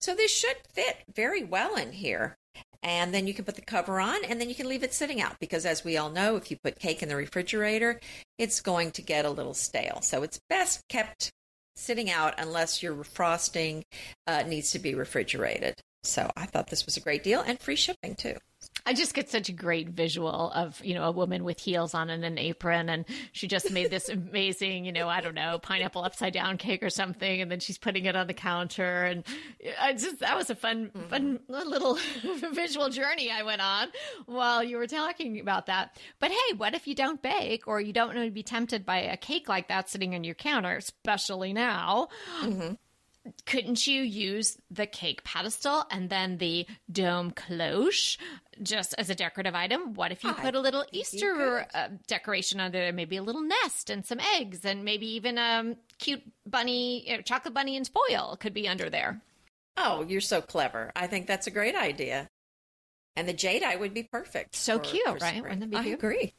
So 0.00 0.14
this 0.14 0.30
should 0.30 0.56
fit 0.72 1.04
very 1.12 1.44
well 1.44 1.76
in 1.76 1.92
here. 1.92 2.36
And 2.82 3.14
then 3.14 3.26
you 3.26 3.32
can 3.32 3.46
put 3.46 3.54
the 3.54 3.62
cover 3.62 3.98
on 3.98 4.24
and 4.24 4.40
then 4.40 4.48
you 4.48 4.54
can 4.54 4.68
leave 4.68 4.82
it 4.82 4.92
sitting 4.92 5.20
out 5.20 5.40
because, 5.40 5.64
as 5.64 5.84
we 5.84 5.96
all 5.96 6.10
know, 6.10 6.36
if 6.36 6.50
you 6.50 6.58
put 6.62 6.78
cake 6.78 7.02
in 7.02 7.08
the 7.08 7.16
refrigerator, 7.16 7.98
it's 8.38 8.60
going 8.60 8.90
to 8.92 9.02
get 9.02 9.24
a 9.24 9.30
little 9.30 9.54
stale. 9.54 10.00
So 10.02 10.22
it's 10.22 10.38
best 10.50 10.86
kept 10.88 11.32
sitting 11.76 12.10
out 12.10 12.34
unless 12.38 12.82
your 12.82 13.02
frosting 13.02 13.84
uh, 14.26 14.42
needs 14.42 14.70
to 14.72 14.78
be 14.78 14.94
refrigerated. 14.94 15.74
So 16.02 16.30
I 16.36 16.44
thought 16.44 16.68
this 16.68 16.84
was 16.84 16.98
a 16.98 17.00
great 17.00 17.24
deal 17.24 17.40
and 17.40 17.58
free 17.58 17.76
shipping 17.76 18.14
too. 18.14 18.36
I 18.86 18.92
just 18.92 19.14
get 19.14 19.30
such 19.30 19.48
a 19.48 19.52
great 19.52 19.88
visual 19.88 20.50
of, 20.50 20.80
you 20.84 20.94
know, 20.94 21.04
a 21.04 21.10
woman 21.10 21.42
with 21.44 21.58
heels 21.58 21.94
on 21.94 22.10
and 22.10 22.24
an 22.24 22.36
apron 22.38 22.90
and 22.90 23.06
she 23.32 23.48
just 23.48 23.70
made 23.70 23.90
this 23.90 24.10
amazing, 24.10 24.84
you 24.84 24.92
know, 24.92 25.08
I 25.08 25.22
don't 25.22 25.34
know, 25.34 25.58
pineapple 25.58 26.04
upside 26.04 26.34
down 26.34 26.58
cake 26.58 26.82
or 26.82 26.90
something 26.90 27.40
and 27.40 27.50
then 27.50 27.60
she's 27.60 27.78
putting 27.78 28.04
it 28.04 28.14
on 28.14 28.26
the 28.26 28.34
counter 28.34 29.04
and 29.04 29.24
I 29.80 29.94
just 29.94 30.18
that 30.20 30.36
was 30.36 30.50
a 30.50 30.54
fun 30.54 30.90
mm-hmm. 30.94 31.08
fun 31.08 31.40
little 31.48 31.98
visual 32.52 32.90
journey 32.90 33.30
I 33.30 33.42
went 33.42 33.62
on 33.62 33.88
while 34.26 34.62
you 34.62 34.76
were 34.76 34.86
talking 34.86 35.40
about 35.40 35.66
that. 35.66 35.98
But 36.20 36.30
hey, 36.30 36.56
what 36.56 36.74
if 36.74 36.86
you 36.86 36.94
don't 36.94 37.22
bake 37.22 37.66
or 37.66 37.80
you 37.80 37.94
don't 37.94 38.14
want 38.14 38.26
to 38.26 38.30
be 38.30 38.42
tempted 38.42 38.84
by 38.84 38.98
a 38.98 39.16
cake 39.16 39.48
like 39.48 39.68
that 39.68 39.88
sitting 39.88 40.14
on 40.14 40.24
your 40.24 40.34
counter, 40.34 40.76
especially 40.76 41.54
now? 41.54 42.08
Mm-hmm. 42.42 42.74
Couldn't 43.46 43.86
you 43.86 44.02
use 44.02 44.56
the 44.70 44.86
cake 44.86 45.24
pedestal 45.24 45.84
and 45.90 46.10
then 46.10 46.38
the 46.38 46.66
dome 46.90 47.30
cloche 47.30 48.18
just 48.62 48.94
as 48.98 49.08
a 49.10 49.14
decorative 49.14 49.54
item? 49.54 49.94
What 49.94 50.12
if 50.12 50.22
you 50.24 50.30
I 50.30 50.34
put 50.34 50.54
a 50.54 50.60
little 50.60 50.84
Easter 50.92 51.66
uh, 51.74 51.88
decoration 52.06 52.60
under 52.60 52.78
there, 52.78 52.92
maybe 52.92 53.16
a 53.16 53.22
little 53.22 53.42
nest 53.42 53.90
and 53.90 54.04
some 54.04 54.20
eggs, 54.20 54.64
and 54.64 54.84
maybe 54.84 55.06
even 55.14 55.38
a 55.38 55.74
cute 55.98 56.22
bunny, 56.46 57.10
uh, 57.18 57.22
chocolate 57.22 57.54
bunny 57.54 57.76
and 57.76 57.86
spoil 57.86 58.36
could 58.38 58.54
be 58.54 58.68
under 58.68 58.90
there. 58.90 59.20
Oh, 59.76 60.04
you're 60.06 60.20
so 60.20 60.40
clever. 60.40 60.92
I 60.94 61.06
think 61.06 61.26
that's 61.26 61.46
a 61.46 61.50
great 61.50 61.74
idea. 61.74 62.28
And 63.16 63.28
the 63.28 63.34
jadeite 63.34 63.78
would 63.80 63.94
be 63.94 64.02
perfect. 64.02 64.54
So 64.56 64.78
for- 64.78 64.84
cute, 64.84 65.06
for 65.06 65.12
right? 65.14 65.20
spring. 65.36 65.42
Wouldn't 65.42 65.60
that 65.60 65.70
be 65.70 65.76
I 65.76 65.82
cute? 65.84 65.98
agree. 65.98 66.34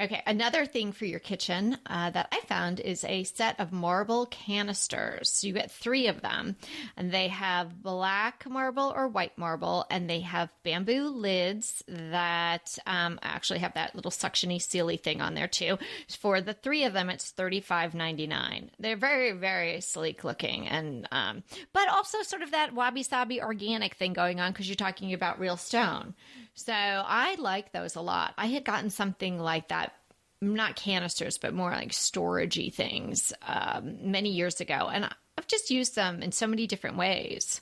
Okay, 0.00 0.22
another 0.26 0.64
thing 0.66 0.92
for 0.92 1.04
your 1.04 1.20
kitchen 1.20 1.76
uh, 1.86 2.10
that 2.10 2.28
I 2.32 2.40
found 2.46 2.80
is 2.80 3.04
a 3.04 3.24
set 3.24 3.58
of 3.60 3.72
marble 3.72 4.26
canisters. 4.26 5.30
So 5.30 5.46
you 5.46 5.52
get 5.52 5.70
three 5.70 6.06
of 6.06 6.20
them, 6.22 6.56
and 6.96 7.10
they 7.10 7.28
have 7.28 7.82
black 7.82 8.48
marble 8.48 8.92
or 8.94 9.08
white 9.08 9.36
marble, 9.36 9.86
and 9.90 10.08
they 10.08 10.20
have 10.20 10.50
bamboo 10.62 11.08
lids 11.08 11.82
that 11.88 12.78
um, 12.86 13.18
actually 13.22 13.58
have 13.60 13.74
that 13.74 13.94
little 13.94 14.10
suctiony, 14.10 14.60
sealy 14.60 14.96
thing 14.96 15.20
on 15.20 15.34
there 15.34 15.48
too. 15.48 15.78
For 16.08 16.40
the 16.40 16.54
three 16.54 16.84
of 16.84 16.92
them, 16.92 17.10
it's 17.10 17.30
thirty 17.30 17.60
five 17.60 17.94
ninety 17.94 18.26
nine. 18.26 18.70
They're 18.78 18.96
very, 18.96 19.32
very 19.32 19.80
sleek 19.80 20.24
looking, 20.24 20.68
and 20.68 21.08
um, 21.10 21.42
but 21.72 21.88
also 21.88 22.22
sort 22.22 22.42
of 22.42 22.52
that 22.52 22.74
wabi 22.74 23.02
sabi 23.02 23.42
organic 23.42 23.94
thing 23.94 24.12
going 24.12 24.40
on 24.40 24.52
because 24.52 24.68
you're 24.68 24.76
talking 24.76 25.12
about 25.12 25.40
real 25.40 25.56
stone. 25.56 26.14
So 26.58 26.72
I 26.74 27.36
like 27.38 27.70
those 27.70 27.94
a 27.94 28.00
lot. 28.00 28.34
I 28.36 28.46
had 28.46 28.64
gotten 28.64 28.90
something 28.90 29.38
like 29.38 29.68
that, 29.68 29.94
not 30.42 30.74
canisters, 30.74 31.38
but 31.38 31.54
more 31.54 31.70
like 31.70 31.92
storagey 31.92 32.74
things 32.74 33.32
um, 33.46 34.10
many 34.10 34.30
years 34.30 34.60
ago, 34.60 34.90
and 34.92 35.08
I've 35.38 35.46
just 35.46 35.70
used 35.70 35.94
them 35.94 36.20
in 36.20 36.32
so 36.32 36.48
many 36.48 36.66
different 36.66 36.96
ways. 36.96 37.60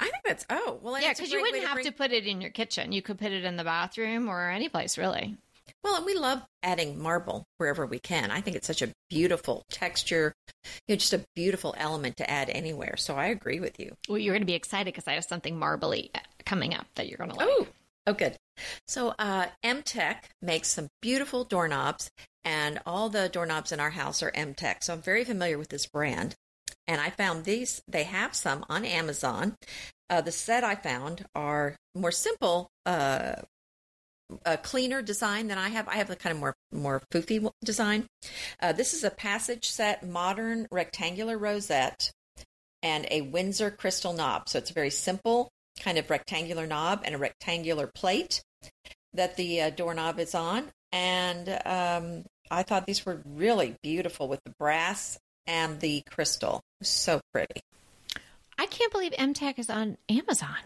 I 0.00 0.04
think 0.04 0.24
that's 0.24 0.44
oh 0.50 0.80
well. 0.82 1.00
yeah, 1.00 1.12
because 1.12 1.30
you 1.30 1.40
wouldn't 1.40 1.64
have 1.64 1.74
bring- 1.74 1.86
to 1.86 1.92
put 1.92 2.10
it 2.10 2.26
in 2.26 2.40
your 2.40 2.50
kitchen. 2.50 2.90
You 2.90 3.00
could 3.00 3.16
put 3.16 3.30
it 3.30 3.44
in 3.44 3.56
the 3.56 3.62
bathroom 3.62 4.28
or 4.28 4.50
any 4.50 4.68
place 4.68 4.98
really. 4.98 5.36
Well, 5.84 5.96
and 5.96 6.04
we 6.04 6.14
love 6.14 6.42
adding 6.64 7.00
marble 7.00 7.44
wherever 7.58 7.86
we 7.86 8.00
can. 8.00 8.32
I 8.32 8.40
think 8.40 8.56
it's 8.56 8.66
such 8.66 8.82
a 8.82 8.90
beautiful 9.08 9.62
texture, 9.70 10.34
you 10.88 10.94
know, 10.94 10.96
just 10.96 11.12
a 11.12 11.24
beautiful 11.36 11.74
element 11.78 12.16
to 12.16 12.28
add 12.28 12.50
anywhere. 12.50 12.96
So 12.96 13.14
I 13.14 13.26
agree 13.26 13.60
with 13.60 13.78
you. 13.78 13.94
Well, 14.08 14.18
you're 14.18 14.34
going 14.34 14.42
to 14.42 14.46
be 14.46 14.54
excited 14.54 14.92
because 14.92 15.06
I 15.06 15.12
have 15.12 15.24
something 15.24 15.56
marbly 15.56 16.10
coming 16.44 16.74
up 16.74 16.86
that 16.96 17.08
you're 17.08 17.18
going 17.18 17.30
to 17.30 17.36
like. 17.36 17.48
Oh, 17.48 17.66
oh, 18.10 18.14
good. 18.14 18.36
So 18.86 19.14
uh, 19.18 19.46
makes 20.42 20.68
some 20.68 20.88
beautiful 21.00 21.44
doorknobs, 21.44 22.10
and 22.44 22.80
all 22.84 23.08
the 23.08 23.28
doorknobs 23.28 23.72
in 23.72 23.80
our 23.80 23.90
house 23.90 24.22
are 24.22 24.32
Emtek. 24.32 24.82
So 24.82 24.94
I'm 24.94 25.02
very 25.02 25.24
familiar 25.24 25.58
with 25.58 25.68
this 25.68 25.86
brand. 25.86 26.34
And 26.86 27.00
I 27.00 27.10
found 27.10 27.44
these, 27.44 27.82
they 27.86 28.04
have 28.04 28.34
some 28.34 28.64
on 28.68 28.84
Amazon. 28.84 29.54
Uh, 30.08 30.20
the 30.20 30.32
set 30.32 30.64
I 30.64 30.74
found 30.74 31.24
are 31.34 31.76
more 31.94 32.10
simple, 32.10 32.68
uh, 32.84 33.36
a 34.44 34.56
cleaner 34.56 35.02
design 35.02 35.48
than 35.48 35.58
I 35.58 35.68
have. 35.68 35.88
I 35.88 35.96
have 35.96 36.10
a 36.10 36.16
kind 36.16 36.34
of 36.34 36.40
more 36.40 36.54
more 36.72 37.02
foofy 37.12 37.48
design. 37.64 38.06
Uh, 38.60 38.72
this 38.72 38.94
is 38.94 39.04
a 39.04 39.10
passage 39.10 39.68
set, 39.68 40.06
modern 40.06 40.68
rectangular 40.70 41.36
rosette, 41.36 42.12
and 42.82 43.06
a 43.10 43.22
Windsor 43.22 43.70
crystal 43.70 44.12
knob. 44.12 44.48
So 44.48 44.58
it's 44.58 44.70
very 44.70 44.90
simple 44.90 45.50
kind 45.80 45.98
of 45.98 46.08
rectangular 46.10 46.66
knob 46.66 47.02
and 47.04 47.14
a 47.14 47.18
rectangular 47.18 47.86
plate 47.86 48.42
that 49.14 49.36
the 49.36 49.62
uh, 49.62 49.70
doorknob 49.70 50.18
is 50.20 50.34
on. 50.34 50.70
And 50.92 51.48
um, 51.64 52.24
I 52.50 52.62
thought 52.62 52.86
these 52.86 53.04
were 53.04 53.20
really 53.24 53.76
beautiful 53.82 54.28
with 54.28 54.40
the 54.44 54.52
brass 54.58 55.18
and 55.46 55.80
the 55.80 56.02
crystal. 56.10 56.60
So 56.82 57.20
pretty. 57.32 57.60
I 58.58 58.66
can't 58.66 58.92
believe 58.92 59.12
Emtek 59.12 59.58
is 59.58 59.70
on 59.70 59.96
Amazon. 60.08 60.58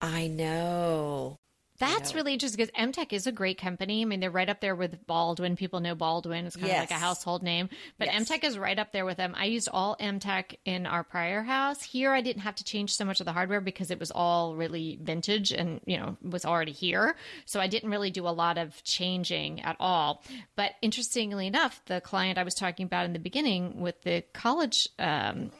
I 0.00 0.26
know. 0.26 1.36
That's 1.78 2.12
know. 2.12 2.18
really 2.18 2.34
interesting 2.34 2.64
because 2.64 2.72
Emtek 2.80 3.12
is 3.12 3.26
a 3.26 3.32
great 3.32 3.58
company. 3.58 4.02
I 4.02 4.04
mean, 4.04 4.20
they're 4.20 4.30
right 4.30 4.48
up 4.48 4.60
there 4.60 4.76
with 4.76 5.06
Baldwin. 5.06 5.56
People 5.56 5.80
know 5.80 5.94
Baldwin. 5.94 6.46
It's 6.46 6.54
kind 6.54 6.70
of 6.70 6.78
like 6.78 6.90
a 6.90 6.94
household 6.94 7.42
name. 7.42 7.68
But 7.98 8.08
Yes. 8.08 8.28
Emtek 8.30 8.44
is 8.44 8.56
right 8.56 8.78
up 8.78 8.92
there 8.92 9.04
with 9.04 9.16
them. 9.16 9.34
I 9.36 9.46
used 9.46 9.68
all 9.72 9.96
Emtek 10.00 10.56
in 10.64 10.86
our 10.86 11.02
prior 11.02 11.42
house. 11.42 11.82
Here, 11.82 12.12
I 12.12 12.20
didn't 12.20 12.42
have 12.42 12.54
to 12.56 12.64
change 12.64 12.94
so 12.94 13.04
much 13.04 13.18
of 13.20 13.26
the 13.26 13.32
hardware 13.32 13.60
because 13.60 13.90
it 13.90 13.98
was 13.98 14.12
all 14.12 14.54
really 14.54 14.98
vintage 15.02 15.50
and, 15.50 15.80
you 15.84 15.98
know, 15.98 16.16
was 16.22 16.44
already 16.44 16.72
here. 16.72 17.16
So 17.44 17.60
I 17.60 17.66
didn't 17.66 17.90
really 17.90 18.10
do 18.10 18.28
a 18.28 18.30
lot 18.30 18.56
of 18.56 18.82
changing 18.84 19.60
at 19.62 19.76
all. 19.80 20.22
But 20.54 20.72
interestingly 20.80 21.48
enough, 21.48 21.82
the 21.86 22.00
client 22.00 22.38
I 22.38 22.44
was 22.44 22.54
talking 22.54 22.86
about 22.86 23.04
in 23.04 23.12
the 23.12 23.18
beginning 23.18 23.80
with 23.80 24.00
the 24.02 24.22
college 24.32 24.88
um, 24.98 25.50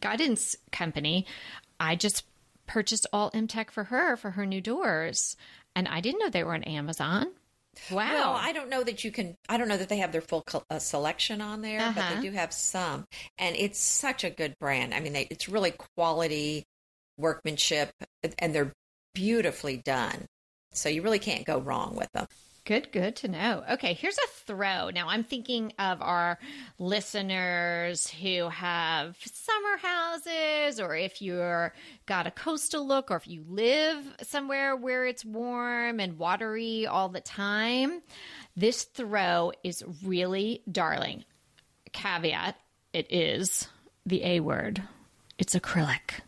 guidance 0.00 0.56
company, 0.72 1.26
I 1.78 1.94
just 1.96 2.24
purchased 2.68 3.06
all 3.12 3.30
Emtek 3.32 3.70
for 3.72 3.84
her 3.84 4.16
for 4.16 4.30
her 4.32 4.46
new 4.46 4.60
doors. 4.60 5.34
And 5.74 5.88
I 5.88 6.00
didn't 6.00 6.20
know 6.20 6.28
they 6.28 6.44
were 6.44 6.54
on 6.54 6.62
Amazon. 6.64 7.32
Wow. 7.90 8.12
Well, 8.12 8.32
I 8.34 8.52
don't 8.52 8.70
know 8.70 8.82
that 8.82 9.04
you 9.04 9.10
can. 9.12 9.36
I 9.48 9.56
don't 9.56 9.68
know 9.68 9.76
that 9.76 9.88
they 9.88 9.98
have 9.98 10.10
their 10.12 10.20
full 10.20 10.42
col- 10.42 10.64
uh, 10.70 10.78
selection 10.78 11.40
on 11.40 11.62
there, 11.62 11.78
but 11.94 11.98
Uh-huh. 11.98 12.14
they 12.16 12.22
do 12.22 12.32
have 12.32 12.52
some, 12.52 13.04
and 13.38 13.54
it's 13.56 13.78
such 13.78 14.24
a 14.24 14.30
good 14.30 14.54
brand. 14.58 14.94
I 14.94 15.00
mean, 15.00 15.12
they, 15.12 15.28
it's 15.30 15.48
really 15.48 15.72
quality 15.96 16.64
workmanship, 17.18 17.90
and 18.38 18.54
they're 18.54 18.72
beautifully 19.14 19.76
done. 19.76 20.26
So 20.72 20.88
you 20.88 21.02
really 21.02 21.18
can't 21.18 21.44
go 21.46 21.58
wrong 21.58 21.94
with 21.96 22.10
them. 22.12 22.26
Good, 22.68 22.92
good 22.92 23.16
to 23.16 23.28
know. 23.28 23.64
Okay, 23.70 23.94
here's 23.94 24.18
a 24.18 24.28
throw. 24.44 24.90
Now, 24.90 25.08
I'm 25.08 25.24
thinking 25.24 25.72
of 25.78 26.02
our 26.02 26.38
listeners 26.78 28.10
who 28.10 28.50
have 28.50 29.16
summer 29.24 29.78
houses, 29.78 30.78
or 30.78 30.94
if 30.94 31.22
you're 31.22 31.72
got 32.04 32.26
a 32.26 32.30
coastal 32.30 32.86
look, 32.86 33.10
or 33.10 33.16
if 33.16 33.26
you 33.26 33.42
live 33.48 34.04
somewhere 34.20 34.76
where 34.76 35.06
it's 35.06 35.24
warm 35.24 35.98
and 35.98 36.18
watery 36.18 36.86
all 36.86 37.08
the 37.08 37.22
time. 37.22 38.02
This 38.54 38.82
throw 38.82 39.52
is 39.64 39.82
really 40.04 40.60
darling. 40.70 41.24
Caveat: 41.92 42.54
it 42.92 43.10
is 43.10 43.66
the 44.04 44.22
A 44.24 44.40
word. 44.40 44.82
It's 45.38 45.54
acrylic. 45.54 46.20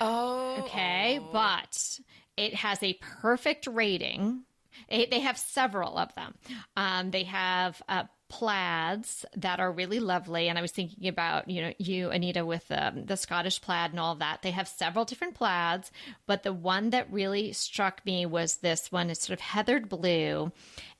Oh, 0.00 0.58
Okay, 0.60 1.18
but 1.32 1.98
it 2.36 2.54
has 2.54 2.80
a 2.80 2.92
perfect 3.00 3.66
rating. 3.66 4.44
They 4.88 5.20
have 5.20 5.38
several 5.38 5.96
of 5.98 6.14
them. 6.14 6.34
Um, 6.76 7.10
they 7.10 7.24
have 7.24 7.80
uh, 7.88 8.04
plaids 8.28 9.24
that 9.36 9.60
are 9.60 9.70
really 9.70 10.00
lovely. 10.00 10.48
And 10.48 10.58
I 10.58 10.62
was 10.62 10.72
thinking 10.72 11.08
about, 11.08 11.48
you 11.48 11.62
know, 11.62 11.72
you, 11.78 12.10
Anita, 12.10 12.44
with 12.44 12.64
um, 12.70 13.04
the 13.04 13.16
Scottish 13.16 13.60
plaid 13.60 13.90
and 13.90 14.00
all 14.00 14.16
that. 14.16 14.42
They 14.42 14.50
have 14.50 14.66
several 14.66 15.04
different 15.04 15.34
plaids, 15.34 15.92
but 16.26 16.42
the 16.42 16.52
one 16.52 16.90
that 16.90 17.12
really 17.12 17.52
struck 17.52 18.04
me 18.04 18.26
was 18.26 18.56
this 18.56 18.90
one. 18.90 19.10
It's 19.10 19.26
sort 19.26 19.38
of 19.38 19.40
heathered 19.40 19.88
blue, 19.88 20.52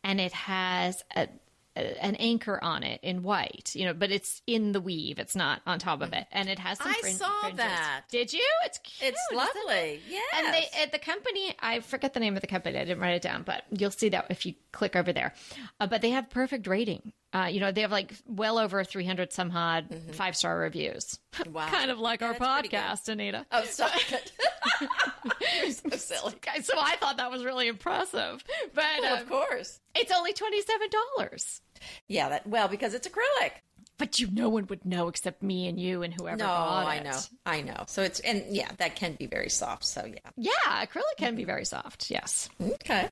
and 0.03 0.21
it 0.21 0.33
has 0.33 1.03
a 1.17 1.29
an 1.77 2.15
anchor 2.17 2.63
on 2.63 2.83
it 2.85 3.01
in 3.03 3.23
white, 3.23 3.73
you 3.75 3.85
know, 3.85 3.95
but 3.95 4.11
it's 4.13 4.43
in 4.47 4.73
the 4.73 4.81
weave. 4.81 5.19
It's 5.19 5.35
not 5.35 5.61
on 5.67 5.79
top 5.79 6.03
of 6.03 6.13
it, 6.13 6.27
and 6.31 6.49
it 6.49 6.59
has 6.59 6.79
some. 6.79 6.89
I 6.89 7.11
saw 7.11 7.41
fringes. 7.41 7.59
that. 7.59 8.03
Did 8.11 8.33
you? 8.33 8.47
It's 8.65 8.79
cute. 8.79 9.13
It's 9.13 9.21
lovely. 9.35 10.01
Yes. 10.09 10.25
And 10.37 10.55
they 10.55 10.67
at 10.83 10.93
the 10.93 10.99
company, 10.99 11.55
I 11.61 11.81
forget 11.81 12.15
the 12.15 12.21
name 12.21 12.37
of 12.37 12.41
the 12.41 12.47
company. 12.47 12.79
I 12.79 12.85
didn't 12.85 13.01
write 13.01 13.15
it 13.17 13.23
down, 13.23 13.43
but 13.43 13.65
you'll 13.71 13.91
see 13.91 14.11
that 14.11 14.27
if 14.31 14.47
you 14.47 14.55
click 14.73 14.95
over 14.97 15.13
there. 15.13 15.35
Uh, 15.81 15.87
but 15.87 16.01
they 16.01 16.11
have 16.11 16.31
perfect 16.31 16.67
rating. 16.67 17.13
Uh, 17.33 17.47
you 17.51 17.59
know, 17.59 17.73
they 17.73 17.81
have 17.81 17.91
like 17.91 18.13
well 18.27 18.59
over 18.59 18.85
300 18.85 19.33
some 19.33 19.51
odd 19.51 19.87
five 20.13 20.37
star 20.37 20.57
reviews. 20.59 21.19
Wow. 21.51 21.67
kind 21.69 21.91
of 21.91 21.99
like 21.99 22.21
Yeah, 22.21 22.29
our 22.29 22.33
that's 22.39 22.53
pretty 22.53 22.69
good. 22.69 22.77
podcast, 22.81 23.09
Anita. 23.09 23.45
oh, 23.51 23.65
stop 23.65 23.91
it. 24.13 24.33
You're 25.63 25.71
so 25.73 25.89
silly. 25.97 26.33
Okay, 26.35 26.63
So 26.63 26.75
I 26.79 26.95
thought 26.97 27.17
that 27.17 27.31
was 27.33 27.45
really 27.45 27.67
impressive. 27.67 28.45
But 28.73 28.85
Well, 29.01 29.15
um, 29.17 29.23
of 29.23 29.29
course. 29.29 29.81
it's 29.97 30.13
only 30.13 30.33
$27. 30.33 31.61
Yeah, 32.09 32.29
that 32.31 32.47
well 32.47 32.69
because 32.69 32.95
it's 32.95 33.09
acrylic. 33.09 33.53
But 33.97 34.19
you, 34.19 34.29
no 34.33 34.49
one 34.49 34.67
would 34.67 34.85
know 34.85 35.07
except 35.07 35.41
me 35.41 35.69
and 35.69 35.79
you 35.79 36.03
and 36.03 36.13
whoever 36.13 36.39
No, 36.39 36.47
I 36.49 37.01
know. 37.05 37.19
I 37.47 37.61
know. 37.61 37.85
So 37.87 38.03
it's 38.03 38.19
and 38.21 38.45
yeah, 38.51 38.71
that 38.79 38.97
can 38.97 39.15
be 39.15 39.27
very 39.27 39.49
soft. 39.49 39.85
So 39.85 40.05
yeah. 40.05 40.31
Yeah, 40.37 40.85
acrylic 40.85 41.17
can 41.17 41.37
be 41.37 41.45
very 41.45 41.65
soft. 41.65 42.11
Yes. 42.11 42.49
Okay. 42.61 43.09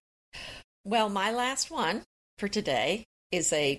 Well, 0.84 1.08
my 1.08 1.30
last 1.30 1.70
one 1.70 2.02
for 2.38 2.48
today 2.48 3.04
is 3.30 3.52
a 3.52 3.78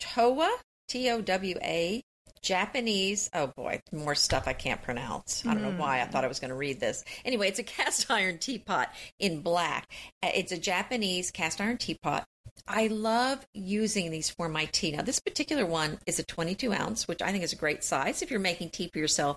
Towa, 0.00 0.50
T 0.88 1.08
O 1.10 1.22
W 1.22 1.56
A, 1.62 2.02
Japanese. 2.42 3.30
Oh 3.32 3.46
boy, 3.46 3.80
more 3.92 4.14
stuff 4.14 4.46
I 4.46 4.52
can't 4.52 4.82
pronounce. 4.82 5.44
I 5.46 5.54
don't 5.54 5.62
know 5.62 5.80
why 5.80 6.02
I 6.02 6.04
thought 6.06 6.24
I 6.24 6.28
was 6.28 6.40
going 6.40 6.50
to 6.50 6.54
read 6.56 6.80
this. 6.80 7.04
Anyway, 7.24 7.48
it's 7.48 7.58
a 7.58 7.62
cast 7.64 8.10
iron 8.10 8.38
teapot 8.38 8.88
in 9.18 9.40
black. 9.40 9.88
Uh, 10.22 10.30
It's 10.34 10.52
a 10.52 10.58
Japanese 10.58 11.30
cast 11.30 11.60
iron 11.60 11.78
teapot. 11.78 12.26
I 12.66 12.86
love 12.86 13.44
using 13.54 14.10
these 14.10 14.30
for 14.30 14.48
my 14.48 14.66
tea. 14.66 14.92
Now, 14.92 15.02
this 15.02 15.20
particular 15.20 15.66
one 15.66 15.98
is 16.06 16.18
a 16.18 16.24
22 16.24 16.72
ounce, 16.72 17.08
which 17.08 17.20
I 17.20 17.32
think 17.32 17.44
is 17.44 17.52
a 17.52 17.56
great 17.56 17.82
size 17.82 18.22
if 18.22 18.30
you're 18.30 18.40
making 18.40 18.70
tea 18.70 18.88
for 18.92 18.98
yourself 18.98 19.36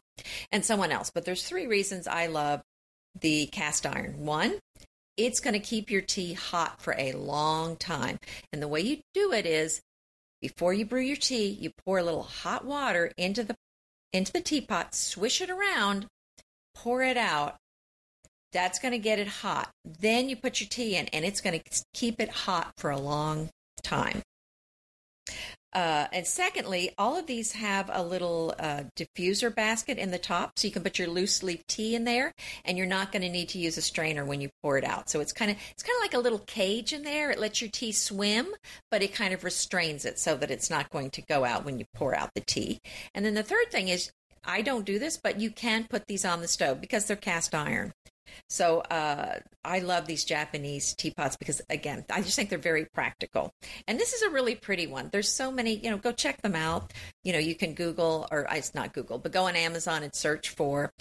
and 0.51 0.63
someone 0.63 0.91
else. 0.91 1.11
But 1.13 1.25
there's 1.25 1.47
three 1.47 1.67
reasons 1.67 2.07
I 2.07 2.27
love 2.27 2.61
the 3.19 3.47
cast 3.47 3.85
iron. 3.85 4.25
One, 4.25 4.59
it's 5.17 5.39
going 5.39 5.53
to 5.53 5.59
keep 5.59 5.89
your 5.89 6.01
tea 6.01 6.33
hot 6.33 6.81
for 6.81 6.95
a 6.97 7.13
long 7.13 7.77
time. 7.77 8.19
And 8.51 8.61
the 8.61 8.67
way 8.67 8.81
you 8.81 8.97
do 9.13 9.31
it 9.31 9.45
is 9.45 9.81
before 10.41 10.73
you 10.73 10.85
brew 10.85 11.01
your 11.01 11.15
tea, 11.15 11.47
you 11.47 11.71
pour 11.85 11.97
a 11.97 12.03
little 12.03 12.23
hot 12.23 12.65
water 12.65 13.11
into 13.17 13.43
the 13.43 13.55
into 14.13 14.31
the 14.31 14.41
teapot, 14.41 14.95
swish 14.95 15.41
it 15.41 15.49
around, 15.49 16.07
pour 16.73 17.01
it 17.01 17.17
out. 17.17 17.57
That's 18.55 18.79
going 18.79 18.93
to 18.93 18.97
get 18.97 19.19
it 19.19 19.27
hot. 19.27 19.69
Then 19.83 20.29
you 20.29 20.37
put 20.37 20.61
your 20.61 20.69
tea 20.69 20.95
in 20.95 21.07
and 21.07 21.25
it's 21.25 21.41
going 21.41 21.59
to 21.59 21.83
keep 21.93 22.21
it 22.21 22.29
hot 22.29 22.71
for 22.77 22.89
a 22.89 22.97
long 22.97 23.49
time. 23.83 24.21
Uh, 25.73 26.07
and 26.13 26.25
secondly, 26.25 26.91
all 26.97 27.17
of 27.17 27.27
these 27.27 27.51
have 27.51 27.89
a 27.91 28.01
little 28.01 28.55
uh, 28.57 28.83
diffuser 28.95 29.53
basket 29.53 29.97
in 29.97 30.09
the 30.09 30.17
top, 30.17 30.53
so 30.55 30.69
you 30.69 30.71
can 30.71 30.83
put 30.83 30.97
your 30.97 31.09
loose 31.09 31.43
leaf 31.43 31.67
tea 31.67 31.95
in 31.95 32.05
there, 32.05 32.31
and 32.63 32.77
you're 32.77 32.87
not 32.87 33.11
going 33.11 33.23
to 33.23 33.29
need 33.29 33.49
to 33.49 33.59
use 33.59 33.77
a 33.77 33.81
strainer 33.81 34.23
when 34.23 34.39
you 34.39 34.47
pour 34.63 34.77
it 34.77 34.85
out. 34.85 35.09
So 35.09 35.19
it's 35.19 35.33
kind 35.33 35.51
of 35.51 35.57
it's 35.71 35.83
kind 35.83 35.97
of 35.97 36.01
like 36.01 36.13
a 36.13 36.19
little 36.19 36.39
cage 36.39 36.93
in 36.93 37.03
there. 37.03 37.31
It 37.31 37.39
lets 37.39 37.59
your 37.59 37.69
tea 37.69 37.91
swim, 37.91 38.47
but 38.89 39.03
it 39.03 39.13
kind 39.13 39.33
of 39.33 39.43
restrains 39.43 40.05
it 40.05 40.17
so 40.17 40.37
that 40.37 40.49
it's 40.49 40.69
not 40.69 40.89
going 40.91 41.09
to 41.09 41.21
go 41.23 41.43
out 41.43 41.65
when 41.65 41.77
you 41.77 41.83
pour 41.93 42.15
out 42.15 42.29
the 42.35 42.41
tea. 42.47 42.79
And 43.13 43.25
then 43.25 43.33
the 43.33 43.43
third 43.43 43.69
thing 43.69 43.89
is, 43.89 44.13
I 44.45 44.61
don't 44.61 44.85
do 44.85 44.97
this, 44.97 45.17
but 45.17 45.41
you 45.41 45.51
can 45.51 45.87
put 45.89 46.07
these 46.07 46.23
on 46.23 46.39
the 46.39 46.47
stove 46.47 46.79
because 46.79 47.03
they're 47.03 47.17
cast 47.17 47.53
iron. 47.53 47.91
So 48.49 48.79
uh, 48.79 49.39
I 49.63 49.79
love 49.79 50.07
these 50.07 50.25
Japanese 50.25 50.93
teapots 50.95 51.35
because, 51.35 51.61
again, 51.69 52.05
I 52.09 52.21
just 52.21 52.35
think 52.35 52.49
they're 52.49 52.59
very 52.59 52.85
practical. 52.85 53.53
And 53.87 53.99
this 53.99 54.13
is 54.13 54.21
a 54.21 54.29
really 54.29 54.55
pretty 54.55 54.87
one. 54.87 55.09
There's 55.11 55.29
so 55.29 55.51
many, 55.51 55.75
you 55.75 55.89
know, 55.89 55.97
go 55.97 56.11
check 56.11 56.41
them 56.41 56.55
out. 56.55 56.93
You 57.23 57.33
know, 57.33 57.39
you 57.39 57.55
can 57.55 57.73
Google, 57.73 58.27
or 58.31 58.49
uh, 58.49 58.55
it's 58.55 58.75
not 58.75 58.93
Google, 58.93 59.17
but 59.17 59.31
go 59.31 59.45
on 59.45 59.55
Amazon 59.55 60.03
and 60.03 60.13
search 60.13 60.49
for 60.49 60.91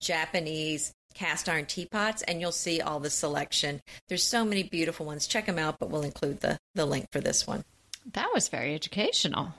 Japanese 0.00 0.92
cast 1.14 1.48
iron 1.48 1.66
teapots, 1.66 2.22
and 2.22 2.40
you'll 2.40 2.52
see 2.52 2.80
all 2.80 3.00
the 3.00 3.10
selection. 3.10 3.80
There's 4.08 4.24
so 4.24 4.44
many 4.44 4.64
beautiful 4.64 5.06
ones. 5.06 5.26
Check 5.26 5.46
them 5.46 5.58
out, 5.58 5.78
but 5.78 5.90
we'll 5.90 6.02
include 6.02 6.40
the 6.40 6.58
the 6.74 6.86
link 6.86 7.06
for 7.12 7.20
this 7.20 7.46
one. 7.46 7.64
That 8.12 8.30
was 8.34 8.48
very 8.48 8.74
educational. 8.74 9.54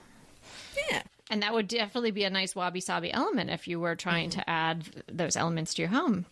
Yeah. 0.90 1.02
And 1.32 1.42
that 1.42 1.54
would 1.54 1.68
definitely 1.68 2.12
be 2.12 2.24
a 2.24 2.30
nice 2.30 2.56
wabi 2.56 2.82
sabi 2.82 3.12
element 3.12 3.50
if 3.50 3.68
you 3.68 3.80
were 3.80 3.96
trying 3.96 4.30
to 4.32 4.48
add 4.48 4.84
those 5.12 5.36
elements 5.36 5.74
to 5.76 5.82
your 5.82 5.90
home. 5.90 6.26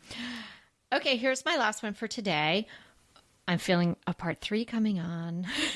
Okay, 0.94 1.18
here's 1.18 1.44
my 1.44 1.58
last 1.58 1.82
one 1.82 1.94
for 1.94 2.08
today. 2.08 2.68
I'm 3.48 3.58
feeling 3.58 3.96
a 4.06 4.14
part 4.14 4.41
three 4.41 4.64
coming 4.64 5.00
on 5.00 5.48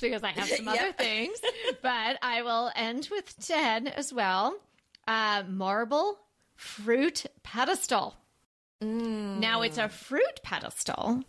because 0.00 0.22
I 0.22 0.30
have 0.30 0.48
some 0.48 0.68
other 0.68 0.92
things, 0.92 1.38
but 1.82 2.16
I 2.22 2.40
will 2.42 2.70
end 2.74 3.08
with 3.10 3.36
10 3.46 3.88
as 3.88 4.10
well. 4.10 4.56
Uh, 5.06 5.42
marble 5.46 6.18
fruit 6.56 7.26
pedestal. 7.42 8.16
Now 8.80 9.60
it's 9.60 9.78
a 9.78 9.90
fruit 9.90 10.40
pedestal 10.42 11.22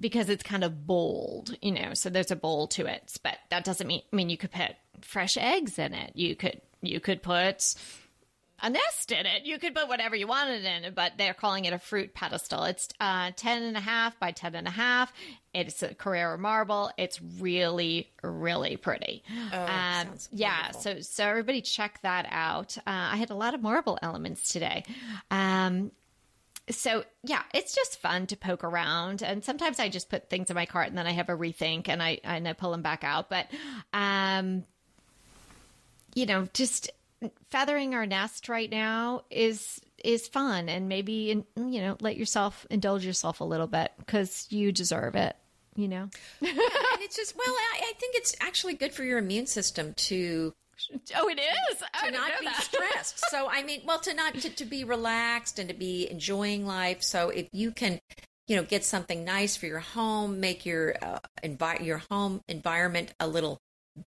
because 0.00 0.30
it's 0.30 0.42
kind 0.42 0.64
of 0.64 0.86
bold, 0.86 1.54
you 1.60 1.72
know, 1.72 1.92
so 1.92 2.08
there's 2.08 2.30
a 2.30 2.36
bowl 2.36 2.66
to 2.68 2.86
it, 2.86 3.16
but 3.22 3.36
that 3.50 3.64
doesn't 3.64 3.86
mean 3.86 4.02
I 4.10 4.16
mean 4.16 4.30
you 4.30 4.38
could 4.38 4.52
put 4.52 4.72
fresh 5.02 5.36
eggs 5.36 5.78
in 5.78 5.92
it. 5.92 6.12
You 6.14 6.34
could 6.34 6.62
you 6.80 6.98
could 6.98 7.22
put 7.22 7.74
a 8.64 8.70
nest 8.70 9.12
in 9.12 9.26
it. 9.26 9.44
You 9.44 9.58
could 9.58 9.74
put 9.74 9.88
whatever 9.88 10.16
you 10.16 10.26
wanted 10.26 10.64
in 10.64 10.84
it, 10.84 10.94
but 10.94 11.12
they're 11.18 11.34
calling 11.34 11.66
it 11.66 11.74
a 11.74 11.78
fruit 11.78 12.14
pedestal. 12.14 12.64
It's 12.64 12.88
uh, 12.98 13.30
10 13.36 13.62
and 13.62 13.76
a 13.76 13.80
half 13.80 14.18
by 14.18 14.30
10 14.30 14.54
and 14.54 14.66
a 14.66 14.70
half. 14.70 15.12
It's 15.52 15.82
a 15.82 15.94
Carrara 15.94 16.38
marble. 16.38 16.90
It's 16.96 17.20
really, 17.38 18.10
really 18.22 18.78
pretty. 18.78 19.22
Oh, 19.52 19.66
Um, 19.66 20.08
yeah, 20.32 20.70
so 20.70 21.00
so 21.00 21.26
everybody 21.28 21.60
check 21.60 22.00
that 22.02 22.26
out. 22.30 22.78
Uh, 22.78 22.82
I 22.86 23.16
had 23.16 23.28
a 23.28 23.34
lot 23.34 23.52
of 23.54 23.60
marble 23.60 23.98
elements 24.00 24.48
today. 24.48 24.84
Um, 25.30 25.92
so 26.70 27.04
yeah, 27.22 27.42
it's 27.52 27.74
just 27.74 28.00
fun 28.00 28.26
to 28.28 28.36
poke 28.36 28.64
around, 28.64 29.22
and 29.22 29.44
sometimes 29.44 29.78
I 29.78 29.90
just 29.90 30.08
put 30.08 30.30
things 30.30 30.48
in 30.48 30.54
my 30.54 30.64
cart 30.64 30.88
and 30.88 30.96
then 30.96 31.06
I 31.06 31.12
have 31.12 31.28
a 31.28 31.36
rethink 31.36 31.88
and 31.90 32.02
I 32.02 32.18
and 32.24 32.48
I 32.48 32.54
pull 32.54 32.70
them 32.70 32.80
back 32.82 33.04
out. 33.04 33.28
But 33.28 33.48
um, 33.92 34.64
you 36.14 36.24
know, 36.24 36.48
just 36.54 36.90
feathering 37.50 37.94
our 37.94 38.06
nest 38.06 38.48
right 38.48 38.70
now 38.70 39.22
is 39.30 39.80
is 40.02 40.28
fun, 40.28 40.68
and 40.68 40.88
maybe 40.88 41.42
you 41.56 41.80
know, 41.80 41.96
let 42.00 42.16
yourself 42.16 42.66
indulge 42.70 43.04
yourself 43.04 43.40
a 43.40 43.44
little 43.44 43.66
bit 43.66 43.92
because 43.98 44.46
you 44.50 44.72
deserve 44.72 45.14
it. 45.16 45.36
You 45.76 45.88
know. 45.88 46.02
and 46.40 46.50
it's 47.00 47.16
just 47.16 47.36
well, 47.36 47.46
I, 47.48 47.78
I 47.90 47.92
think 47.98 48.14
it's 48.16 48.34
actually 48.40 48.74
good 48.74 48.92
for 48.92 49.02
your 49.04 49.18
immune 49.18 49.46
system 49.46 49.94
to 49.94 50.54
Oh, 51.16 51.28
it 51.28 51.38
is. 51.40 51.82
I 51.94 52.06
to 52.06 52.12
didn't 52.12 52.40
be 52.40 52.44
that. 52.46 52.62
stressed. 52.62 53.30
So 53.30 53.48
I 53.48 53.62
mean, 53.62 53.82
well, 53.84 53.98
to 54.00 54.14
not 54.14 54.34
to, 54.34 54.50
to 54.50 54.64
be 54.64 54.84
relaxed 54.84 55.58
and 55.58 55.68
to 55.68 55.74
be 55.74 56.10
enjoying 56.10 56.66
life. 56.66 57.02
So 57.02 57.30
if 57.30 57.48
you 57.52 57.70
can, 57.70 58.00
you 58.46 58.56
know, 58.56 58.62
get 58.64 58.84
something 58.84 59.24
nice 59.24 59.56
for 59.56 59.66
your 59.66 59.80
home, 59.80 60.40
make 60.40 60.66
your 60.66 60.96
uh, 61.00 61.18
envi- 61.42 61.84
your 61.84 62.02
home 62.10 62.42
environment 62.48 63.14
a 63.20 63.26
little 63.26 63.58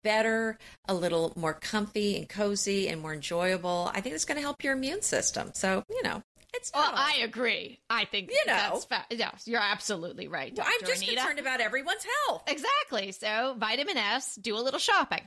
better, 0.03 0.57
a 0.88 0.93
little 0.93 1.33
more 1.35 1.53
comfy 1.53 2.17
and 2.17 2.27
cozy 2.29 2.88
and 2.89 3.01
more 3.01 3.13
enjoyable. 3.13 3.91
I 3.93 4.01
think 4.01 4.15
it's 4.15 4.25
going 4.25 4.38
to 4.38 4.41
help 4.41 4.63
your 4.63 4.73
immune 4.73 5.01
system. 5.01 5.51
So 5.53 5.83
you 5.89 6.03
know, 6.03 6.21
it's 6.53 6.71
Well, 6.73 6.83
all- 6.85 6.93
I 6.95 7.19
agree. 7.23 7.79
I 7.89 8.05
think 8.05 8.29
You 8.31 8.38
know. 8.47 8.53
that's 8.53 8.85
fa- 8.85 9.05
yes, 9.11 9.43
you're 9.47 9.61
absolutely 9.61 10.27
right. 10.27 10.53
Well, 10.55 10.65
I'm 10.67 10.85
just 10.88 11.01
Anita. 11.03 11.17
concerned 11.17 11.39
about 11.39 11.61
everyone's 11.61 12.05
health. 12.25 12.43
Exactly. 12.47 13.11
So, 13.11 13.55
vitamin 13.57 13.97
S, 13.97 14.35
do 14.35 14.55
a 14.55 14.61
little 14.61 14.79
shopping. 14.79 15.21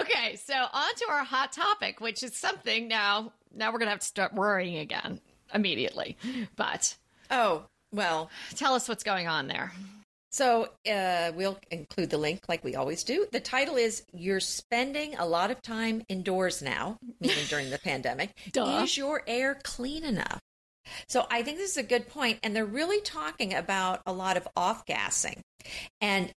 Okay, 0.00 0.36
so 0.36 0.52
on 0.54 0.94
to 0.96 1.06
our 1.10 1.22
hot 1.24 1.52
topic, 1.52 2.00
which 2.00 2.22
is 2.24 2.36
something 2.36 2.88
now. 2.88 3.32
Now 3.54 3.72
we're 3.72 3.78
gonna 3.78 3.92
have 3.92 4.00
to 4.00 4.06
start 4.06 4.34
worrying 4.34 4.78
again 4.78 5.20
immediately. 5.54 6.16
But 6.56 6.96
Oh 7.30 7.64
well, 7.92 8.28
tell 8.56 8.74
us 8.74 8.88
what's 8.88 9.04
going 9.04 9.28
on 9.28 9.46
there. 9.46 9.72
So 10.36 10.68
uh, 10.86 11.32
we'll 11.34 11.58
include 11.70 12.10
the 12.10 12.18
link 12.18 12.46
like 12.46 12.62
we 12.62 12.76
always 12.76 13.04
do. 13.04 13.26
The 13.32 13.40
title 13.40 13.76
is 13.76 14.02
You're 14.12 14.38
Spending 14.38 15.14
a 15.14 15.24
Lot 15.24 15.50
of 15.50 15.62
Time 15.62 16.02
Indoors 16.10 16.60
Now, 16.60 16.98
meaning 17.18 17.44
during 17.48 17.70
the 17.70 17.78
pandemic. 17.78 18.36
Duh. 18.52 18.82
Is 18.82 18.98
your 18.98 19.22
air 19.26 19.58
clean 19.62 20.04
enough? 20.04 20.40
So 21.08 21.26
I 21.30 21.42
think 21.42 21.56
this 21.56 21.70
is 21.70 21.78
a 21.78 21.82
good 21.82 22.10
point, 22.10 22.40
And 22.42 22.54
they're 22.54 22.66
really 22.66 23.00
talking 23.00 23.54
about 23.54 24.02
a 24.04 24.12
lot 24.12 24.36
of 24.36 24.46
off 24.54 24.84
gassing. 24.84 25.40
And 26.02 26.30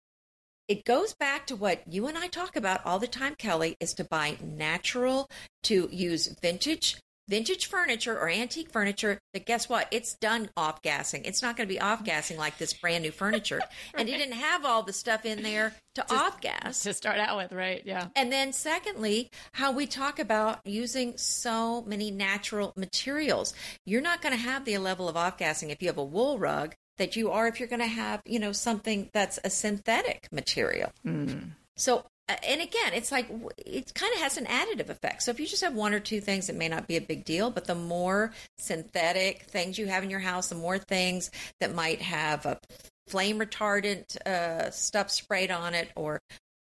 it 0.67 0.85
goes 0.85 1.15
back 1.15 1.47
to 1.47 1.55
what 1.55 1.81
you 1.91 2.05
and 2.05 2.19
I 2.19 2.27
talk 2.27 2.55
about 2.55 2.85
all 2.85 2.99
the 2.99 3.07
time, 3.07 3.33
Kelly, 3.33 3.77
is 3.79 3.95
to 3.95 4.03
buy 4.03 4.37
natural, 4.43 5.27
to 5.63 5.89
use 5.91 6.27
vintage 6.39 6.97
vintage 7.27 7.67
furniture 7.67 8.17
or 8.17 8.29
antique 8.29 8.71
furniture 8.71 9.19
that 9.33 9.45
guess 9.45 9.67
what? 9.69 9.87
It's 9.91 10.15
done 10.15 10.49
off 10.55 10.81
gassing. 10.81 11.25
It's 11.25 11.41
not 11.41 11.57
going 11.57 11.67
to 11.67 11.73
be 11.73 11.79
off 11.79 12.03
gassing 12.03 12.37
like 12.37 12.57
this 12.57 12.73
brand 12.73 13.03
new 13.03 13.11
furniture. 13.11 13.57
right. 13.93 13.99
And 13.99 14.09
it 14.09 14.17
didn't 14.17 14.35
have 14.35 14.65
all 14.65 14.83
the 14.83 14.93
stuff 14.93 15.25
in 15.25 15.43
there 15.43 15.73
to 15.95 16.13
off 16.13 16.41
gas. 16.41 16.83
To 16.83 16.93
start 16.93 17.19
out 17.19 17.37
with, 17.37 17.51
right? 17.51 17.81
Yeah. 17.85 18.07
And 18.15 18.31
then, 18.31 18.53
secondly, 18.53 19.29
how 19.53 19.71
we 19.71 19.87
talk 19.87 20.19
about 20.19 20.59
using 20.65 21.17
so 21.17 21.81
many 21.83 22.11
natural 22.11 22.73
materials. 22.75 23.53
You're 23.85 24.01
not 24.01 24.21
going 24.21 24.33
to 24.33 24.41
have 24.41 24.65
the 24.65 24.77
level 24.77 25.09
of 25.09 25.17
off 25.17 25.37
gassing 25.37 25.69
if 25.69 25.81
you 25.81 25.87
have 25.87 25.97
a 25.97 26.03
wool 26.03 26.39
rug 26.39 26.75
that 26.97 27.15
you 27.15 27.31
are 27.31 27.47
if 27.47 27.59
you're 27.59 27.69
going 27.69 27.79
to 27.79 27.87
have, 27.87 28.21
you 28.25 28.39
know, 28.39 28.51
something 28.51 29.09
that's 29.13 29.39
a 29.43 29.49
synthetic 29.49 30.27
material. 30.31 30.91
Mm. 31.05 31.51
So 31.75 32.05
and 32.27 32.61
again, 32.61 32.93
it's 32.93 33.11
like 33.11 33.29
it 33.57 33.93
kind 33.93 34.13
of 34.13 34.19
has 34.19 34.37
an 34.37 34.45
additive 34.45 34.89
effect. 34.89 35.23
So 35.23 35.31
if 35.31 35.39
you 35.39 35.47
just 35.47 35.63
have 35.63 35.73
one 35.73 35.93
or 35.93 35.99
two 35.99 36.19
things, 36.19 36.49
it 36.49 36.55
may 36.55 36.67
not 36.67 36.87
be 36.87 36.97
a 36.97 37.01
big 37.01 37.23
deal. 37.23 37.49
But 37.51 37.65
the 37.65 37.75
more 37.75 38.33
synthetic 38.57 39.43
things 39.43 39.77
you 39.77 39.87
have 39.87 40.03
in 40.03 40.09
your 40.09 40.19
house, 40.19 40.47
the 40.47 40.55
more 40.55 40.77
things 40.77 41.31
that 41.59 41.73
might 41.73 42.01
have 42.01 42.45
a 42.45 42.59
flame 43.07 43.39
retardant 43.39 44.17
uh, 44.25 44.71
stuff 44.71 45.09
sprayed 45.09 45.51
on 45.51 45.73
it 45.73 45.89
or 45.95 46.19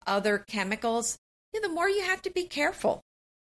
other 0.07 0.39
chemicals, 0.39 1.17
you 1.53 1.61
know, 1.61 1.69
the 1.69 1.75
more 1.75 1.89
you 1.89 2.03
have 2.03 2.21
to 2.23 2.31
be 2.31 2.45
careful. 2.45 3.01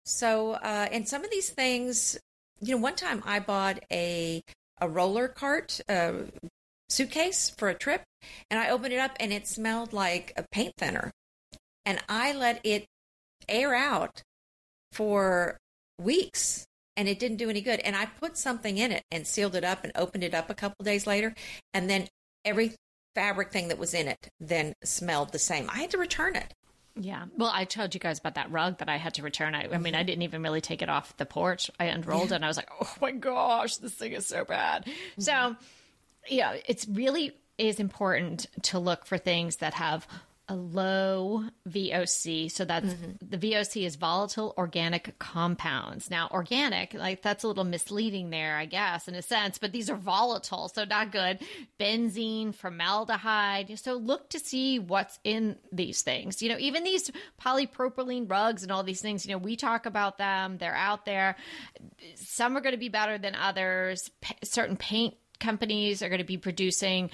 So, 0.05 0.53
uh, 0.53 0.87
and 0.91 1.07
some 1.07 1.23
of 1.23 1.31
these 1.31 1.49
things, 1.49 2.17
you 2.59 2.75
know, 2.75 2.81
one 2.81 2.95
time 2.95 3.23
I 3.25 3.39
bought 3.39 3.79
a 3.91 4.43
a 4.81 4.89
roller 4.89 5.27
cart 5.27 5.79
uh, 5.89 6.13
suitcase 6.87 7.49
for 7.57 7.69
a 7.69 7.75
trip, 7.75 8.03
and 8.49 8.59
I 8.59 8.69
opened 8.69 8.93
it 8.93 8.99
up 8.99 9.11
and 9.19 9.31
it 9.31 9.47
smelled 9.47 9.93
like 9.93 10.33
a 10.35 10.43
paint 10.51 10.73
thinner 10.77 11.11
and 11.85 11.99
I 12.07 12.33
let 12.33 12.59
it 12.63 12.85
air 13.47 13.73
out 13.75 14.23
for 14.91 15.57
weeks 15.99 16.65
and 16.97 17.07
it 17.07 17.19
didn't 17.19 17.37
do 17.37 17.49
any 17.49 17.61
good. 17.61 17.79
And 17.79 17.95
I 17.95 18.05
put 18.05 18.37
something 18.37 18.77
in 18.77 18.91
it 18.91 19.03
and 19.11 19.25
sealed 19.25 19.55
it 19.55 19.63
up 19.63 19.83
and 19.83 19.93
opened 19.95 20.23
it 20.23 20.33
up 20.33 20.49
a 20.49 20.53
couple 20.53 20.83
days 20.83 21.07
later. 21.07 21.33
And 21.73 21.89
then 21.89 22.07
every 22.43 22.75
fabric 23.15 23.51
thing 23.51 23.69
that 23.69 23.77
was 23.77 23.93
in 23.93 24.07
it 24.07 24.29
then 24.39 24.73
smelled 24.83 25.31
the 25.31 25.39
same. 25.39 25.69
I 25.69 25.79
had 25.79 25.91
to 25.91 25.97
return 25.97 26.35
it. 26.35 26.53
Yeah. 26.95 27.25
Well, 27.37 27.51
I 27.53 27.63
told 27.63 27.93
you 27.93 27.99
guys 27.99 28.19
about 28.19 28.35
that 28.35 28.51
rug 28.51 28.79
that 28.79 28.89
I 28.89 28.97
had 28.97 29.13
to 29.15 29.23
return. 29.23 29.55
I, 29.55 29.67
I 29.71 29.77
mean, 29.77 29.95
I 29.95 29.99
mm-hmm. 29.99 30.07
didn't 30.07 30.21
even 30.23 30.43
really 30.43 30.61
take 30.61 30.81
it 30.81 30.89
off 30.89 31.15
the 31.15 31.25
porch. 31.25 31.71
I 31.79 31.85
unrolled 31.85 32.29
yeah. 32.29 32.33
it 32.33 32.35
and 32.37 32.45
I 32.45 32.49
was 32.49 32.57
like, 32.57 32.69
oh 32.81 32.93
my 33.01 33.11
gosh, 33.11 33.77
this 33.77 33.93
thing 33.93 34.11
is 34.11 34.25
so 34.25 34.43
bad. 34.43 34.85
Mm-hmm. 34.85 35.21
So, 35.21 35.55
yeah, 36.27 36.57
it's 36.65 36.87
really 36.87 37.33
is 37.57 37.79
important 37.79 38.47
to 38.63 38.79
look 38.79 39.05
for 39.05 39.17
things 39.17 39.57
that 39.57 39.73
have 39.75 40.07
a 40.49 40.55
low 40.55 41.43
VOC. 41.69 42.51
So 42.51 42.65
that's 42.65 42.87
mm-hmm. 42.87 43.11
the 43.21 43.37
VOC 43.37 43.85
is 43.85 43.95
volatile 43.95 44.55
organic 44.57 45.17
compounds. 45.19 46.09
Now, 46.09 46.27
organic, 46.31 46.95
like 46.95 47.21
that's 47.21 47.43
a 47.43 47.47
little 47.47 47.63
misleading 47.63 48.31
there, 48.31 48.57
I 48.57 48.65
guess, 48.65 49.07
in 49.07 49.13
a 49.13 49.21
sense, 49.21 49.59
but 49.59 49.71
these 49.71 49.89
are 49.89 49.95
volatile, 49.95 50.67
so 50.67 50.83
not 50.85 51.11
good. 51.11 51.39
Benzene, 51.79 52.53
formaldehyde. 52.53 53.79
So 53.79 53.93
look 53.93 54.29
to 54.31 54.39
see 54.39 54.79
what's 54.79 55.19
in 55.23 55.57
these 55.71 56.01
things. 56.01 56.41
You 56.41 56.49
know, 56.49 56.57
even 56.59 56.83
these 56.83 57.11
polypropylene 57.39 58.29
rugs 58.29 58.63
and 58.63 58.71
all 58.71 58.83
these 58.83 59.01
things, 59.01 59.25
you 59.25 59.31
know, 59.31 59.37
we 59.37 59.55
talk 59.55 59.85
about 59.85 60.17
them, 60.17 60.57
they're 60.57 60.75
out 60.75 61.05
there. 61.05 61.35
Some 62.15 62.57
are 62.57 62.61
going 62.61 62.73
to 62.73 62.79
be 62.79 62.89
better 62.89 63.19
than 63.19 63.35
others. 63.35 64.09
Certain 64.43 64.77
paint 64.77 65.13
companies 65.39 66.01
are 66.01 66.09
going 66.09 66.19
to 66.19 66.25
be 66.25 66.37
producing 66.37 67.09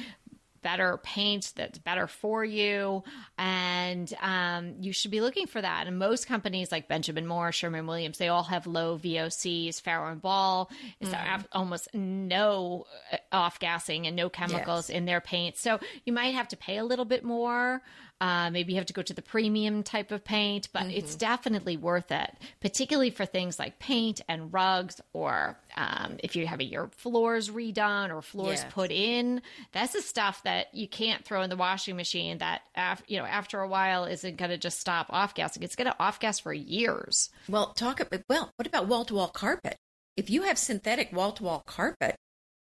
better 0.65 0.97
paint 1.03 1.53
that's 1.55 1.77
better 1.77 2.07
for 2.07 2.43
you. 2.43 3.03
And 3.37 4.11
um, 4.19 4.73
you 4.79 4.93
should 4.93 5.11
be 5.11 5.21
looking 5.21 5.45
for 5.45 5.61
that. 5.61 5.85
And 5.85 5.99
most 5.99 6.25
companies 6.25 6.71
like 6.71 6.87
Benjamin 6.87 7.27
Moore, 7.27 7.51
Sherwin 7.51 7.85
Williams, 7.85 8.17
they 8.17 8.29
all 8.29 8.41
have 8.41 8.65
low 8.65 8.97
VOCs. 8.97 9.79
Farrow 9.79 10.11
and 10.11 10.19
Ball 10.19 10.71
is 10.99 11.09
mm. 11.09 11.45
almost 11.51 11.93
no 11.93 12.87
uh, 13.13 13.17
off 13.31 13.59
gassing 13.59 14.07
and 14.07 14.15
no 14.15 14.27
chemicals 14.27 14.89
yes. 14.89 14.97
in 14.97 15.05
their 15.05 15.21
paint. 15.21 15.55
So 15.55 15.79
you 16.03 16.11
might 16.11 16.33
have 16.33 16.47
to 16.47 16.57
pay 16.57 16.77
a 16.77 16.83
little 16.83 17.05
bit 17.05 17.23
more. 17.23 17.83
Uh, 18.21 18.49
maybe 18.49 18.71
you 18.71 18.77
have 18.77 18.85
to 18.85 18.93
go 18.93 19.01
to 19.01 19.13
the 19.13 19.21
premium 19.21 19.83
type 19.83 20.11
of 20.11 20.23
paint, 20.23 20.69
but 20.71 20.83
mm-hmm. 20.83 20.91
it's 20.91 21.15
definitely 21.15 21.75
worth 21.75 22.11
it, 22.11 22.33
particularly 22.61 23.09
for 23.09 23.25
things 23.25 23.59
like 23.59 23.77
paint 23.77 24.21
and 24.29 24.53
rugs, 24.53 25.01
or 25.11 25.57
um, 25.75 26.15
if 26.23 26.35
you 26.35 26.47
have 26.47 26.61
your 26.61 26.89
floors 26.95 27.49
redone 27.49 28.15
or 28.15 28.21
floors 28.21 28.61
yes. 28.63 28.73
put 28.73 28.89
in. 28.89 29.41
That's 29.73 29.93
the 29.93 30.01
stuff 30.01 30.41
that 30.43 30.73
you 30.73 30.87
can't 30.87 31.25
throw 31.25 31.41
in 31.41 31.49
the 31.49 31.57
washing 31.57 31.97
machine. 31.97 32.37
That 32.37 32.61
af- 32.75 33.03
you 33.07 33.17
know, 33.17 33.25
after 33.25 33.59
a 33.59 33.67
while, 33.67 34.05
isn't 34.05 34.37
going 34.37 34.51
to 34.51 34.57
just 34.57 34.79
stop 34.79 35.07
off 35.09 35.35
gassing. 35.35 35.63
It's 35.63 35.75
going 35.75 35.91
to 35.91 35.99
off 35.99 36.19
gas 36.19 36.39
for 36.39 36.53
years. 36.53 37.29
Well, 37.49 37.73
talk 37.73 37.99
about 37.99 38.23
well. 38.29 38.51
What 38.55 38.67
about 38.67 38.87
wall 38.87 39.03
to 39.05 39.15
wall 39.15 39.27
carpet? 39.27 39.75
If 40.15 40.29
you 40.29 40.43
have 40.43 40.57
synthetic 40.57 41.11
wall 41.11 41.33
to 41.33 41.43
wall 41.43 41.63
carpet, 41.67 42.15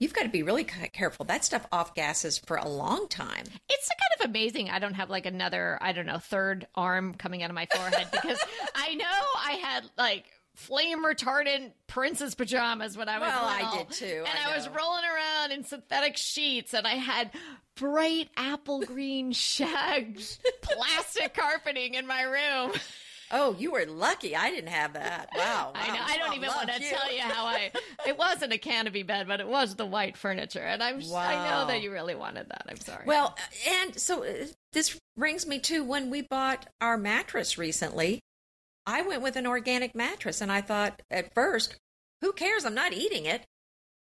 you've 0.05 0.13
got 0.13 0.25
to 0.25 0.29
be 0.29 0.43
really 0.43 0.65
careful. 0.65 1.25
That 1.25 1.47
stuff 1.47 1.67
off 1.73 1.95
gases 1.95 2.37
for 2.37 2.59
a 2.59 2.69
long 2.69 3.09
time. 3.09 3.45
It's 3.71 3.89
kind 3.89 4.21
of 4.21 4.31
amazing. 4.31 4.69
I 4.69 4.79
don't 4.79 4.93
have 4.93 5.09
like 5.09 5.25
another, 5.25 5.79
I 5.81 5.93
don't 5.93 6.05
know, 6.05 6.19
third 6.19 6.67
arm 6.75 7.15
coming 7.15 7.43
out 7.43 7.49
of 7.49 7.55
my 7.55 7.67
forehead 7.75 8.09
because 8.13 8.39
I 8.75 8.95
know 8.97 9.07
I 9.07 9.53
had 9.53 9.85
like 9.97 10.27
flame 10.57 11.03
retardant 11.03 11.73
princess 11.87 12.35
pajamas 12.35 12.99
when 12.99 13.09
I 13.09 13.19
was 13.19 13.29
well, 13.29 13.51
little. 13.51 13.67
I 13.67 13.79
did 13.79 13.91
too. 13.93 14.25
And 14.29 14.39
I, 14.47 14.53
I, 14.53 14.57
was 14.57 14.69
rolling 14.69 15.05
around 15.05 15.53
in 15.53 15.65
synthetic 15.65 16.19
sheets 16.19 16.75
and 16.75 16.87
I 16.87 16.97
had 16.97 17.31
bright 17.75 18.29
apple 18.37 18.83
green 18.83 19.33
shag 19.33 20.21
plastic 20.61 21.33
carpeting 21.33 21.95
in 21.95 22.07
my 22.07 22.23
room. 22.23 22.73
Oh, 23.37 23.57
you 23.59 23.73
were 23.73 23.85
lucky. 23.85 24.37
I 24.37 24.51
didn't 24.51 24.71
have 24.71 24.93
that. 24.93 25.29
Wow. 25.35 25.43
wow. 25.43 25.73
I 25.75 25.89
know. 25.89 26.03
I 26.03 26.17
don't 26.19 26.37
even 26.37 26.51
want 26.55 26.71
to 26.71 26.79
tell 26.79 27.13
you 27.13 27.21
how 27.21 27.47
I. 27.47 27.73
It 28.07 28.17
wasn't 28.17 28.53
a 28.53 28.59
canopy 28.59 29.03
bed, 29.03 29.27
but 29.27 29.41
it 29.41 29.49
was 29.49 29.75
the 29.75 29.85
white 29.85 30.17
furniture, 30.17 30.61
and 30.61 30.81
I'm. 30.81 31.01
Wow. 31.09 31.19
I 31.19 31.51
know 31.51 31.67
that 31.67 31.83
you 31.83 31.91
really 31.91 32.15
wanted 32.15 32.49
that. 32.49 32.67
I'm 32.69 32.79
sorry. 32.79 33.05
Well, 33.07 33.37
and 33.69 33.99
so 33.99 34.25
uh, 34.25 34.47
this 34.73 34.97
brings 35.17 35.47
me 35.49 35.59
to 35.61 35.83
when 35.83 36.11
we 36.11 36.23
bought 36.23 36.67
our 36.81 36.97
mattress 36.97 37.59
recently. 37.59 38.21
I 38.87 39.03
went 39.03 39.23
with 39.23 39.35
an 39.35 39.49
organic 39.49 39.97
mattress, 39.97 40.41
and 40.41 40.53
I 40.53 40.61
thought 40.61 41.03
at 41.11 41.35
first, 41.35 41.77
who 42.21 42.33
cares? 42.33 42.65
I'm 42.65 42.75
not 42.75 42.93
eating 42.93 43.27
it. 43.27 43.45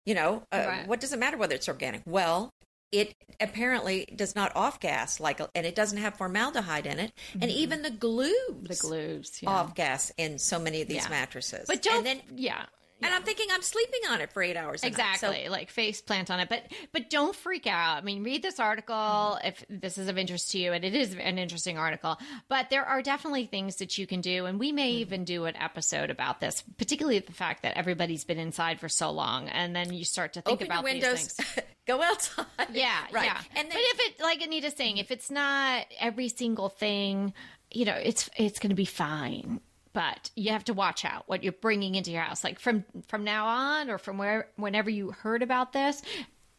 You 0.05 0.13
know, 0.13 0.43
uh, 0.51 0.65
right. 0.67 0.87
what 0.87 0.99
does 0.99 1.13
it 1.13 1.19
matter 1.19 1.35
whether 1.35 1.55
it's 1.55 1.67
organic? 1.67 2.03
Well, 2.05 2.51
it 2.95 3.13
apparently 3.41 4.07
does 4.15 4.35
not 4.35 4.55
off 4.55 4.79
gas 4.79 5.19
like 5.19 5.41
and 5.53 5.65
it 5.65 5.75
doesn't 5.75 5.97
have 5.97 6.15
formaldehyde 6.15 6.85
in 6.85 6.99
it 6.99 7.11
mm-hmm. 7.29 7.39
and 7.41 7.51
even 7.51 7.81
the 7.81 7.89
glues 7.89 8.33
the 8.61 8.75
glues 8.75 9.39
yeah. 9.41 9.49
off 9.49 9.75
gas 9.75 10.11
in 10.17 10.39
so 10.39 10.57
many 10.57 10.81
of 10.81 10.87
these 10.87 11.03
yeah. 11.03 11.09
mattresses 11.09 11.65
but 11.67 11.81
don't 11.81 11.97
and 11.97 12.05
then 12.05 12.21
yeah 12.35 12.65
and 13.01 13.13
I'm 13.13 13.23
thinking 13.23 13.47
I'm 13.51 13.61
sleeping 13.61 13.99
on 14.09 14.21
it 14.21 14.31
for 14.31 14.41
eight 14.41 14.55
hours. 14.55 14.83
exactly, 14.83 15.43
so, 15.45 15.51
like 15.51 15.69
face 15.69 16.01
plant 16.01 16.31
on 16.31 16.39
it. 16.39 16.47
But 16.47 16.63
but 16.93 17.09
don't 17.09 17.35
freak 17.35 17.67
out. 17.67 17.97
I 17.97 18.01
mean, 18.01 18.23
read 18.23 18.41
this 18.41 18.59
article 18.59 18.95
mm-hmm. 18.95 19.47
if 19.47 19.65
this 19.69 19.97
is 19.97 20.07
of 20.07 20.17
interest 20.17 20.51
to 20.51 20.59
you, 20.59 20.71
and 20.71 20.85
it 20.85 20.95
is 20.95 21.13
an 21.13 21.37
interesting 21.37 21.77
article. 21.77 22.17
But 22.47 22.69
there 22.69 22.85
are 22.85 23.01
definitely 23.01 23.47
things 23.47 23.77
that 23.77 23.97
you 23.97 24.07
can 24.07 24.21
do, 24.21 24.45
and 24.45 24.59
we 24.59 24.71
may 24.71 24.91
mm-hmm. 24.91 25.01
even 25.01 25.23
do 25.25 25.45
an 25.45 25.57
episode 25.57 26.09
about 26.09 26.39
this, 26.39 26.63
particularly 26.77 27.19
the 27.19 27.33
fact 27.33 27.63
that 27.63 27.75
everybody's 27.75 28.23
been 28.23 28.39
inside 28.39 28.79
for 28.79 28.87
so 28.87 29.11
long, 29.11 29.49
and 29.49 29.75
then 29.75 29.93
you 29.93 30.05
start 30.05 30.33
to 30.33 30.41
think 30.41 30.61
Open 30.61 30.67
about 30.67 30.83
windows. 30.85 31.33
these 31.33 31.33
things. 31.33 31.67
Go 31.87 32.01
outside. 32.01 32.45
Yeah, 32.71 32.99
right. 33.11 33.25
Yeah. 33.25 33.41
And 33.55 33.69
then, 33.69 33.77
but 33.77 33.81
if 33.81 33.99
it, 33.99 34.21
like 34.21 34.41
Anita's 34.41 34.73
saying, 34.73 34.97
if 34.97 35.11
it's 35.11 35.29
not 35.29 35.85
every 35.99 36.29
single 36.29 36.69
thing, 36.69 37.33
you 37.71 37.85
know, 37.85 37.95
it's 37.95 38.29
it's 38.37 38.59
going 38.59 38.69
to 38.69 38.75
be 38.75 38.85
fine 38.85 39.59
but 39.93 40.29
you 40.35 40.51
have 40.51 40.65
to 40.65 40.73
watch 40.73 41.05
out 41.05 41.23
what 41.27 41.41
you're 41.41 41.53
bringing 41.53 41.95
into 41.95 42.11
your 42.11 42.21
house 42.21 42.43
like 42.43 42.59
from 42.59 42.83
from 43.07 43.23
now 43.23 43.47
on 43.47 43.89
or 43.89 43.97
from 43.97 44.17
where 44.17 44.49
whenever 44.57 44.89
you 44.89 45.11
heard 45.11 45.41
about 45.41 45.71
this 45.71 46.01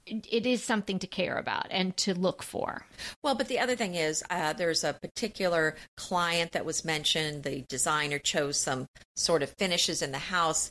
it 0.07 0.47
is 0.47 0.63
something 0.63 0.99
to 1.01 1.07
care 1.07 1.37
about 1.37 1.67
and 1.71 1.97
to 1.97 2.15
look 2.15 2.43
for. 2.43 2.87
Well, 3.23 3.35
but 3.35 3.49
the 3.49 3.59
other 3.59 3.75
thing 3.75 3.95
is, 3.97 4.23
uh, 4.31 4.53
there's 4.53 4.85
a 4.85 4.93
particular 4.93 5.75
client 5.97 6.53
that 6.53 6.65
was 6.65 6.85
mentioned. 6.85 7.43
The 7.43 7.65
designer 7.69 8.19
chose 8.19 8.57
some 8.57 8.87
sort 9.17 9.43
of 9.43 9.51
finishes 9.59 10.03
in 10.03 10.13
the 10.13 10.19
house. 10.19 10.71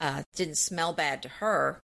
Uh, 0.00 0.24
didn't 0.34 0.56
smell 0.56 0.92
bad 0.92 1.22
to 1.22 1.28
her, 1.28 1.80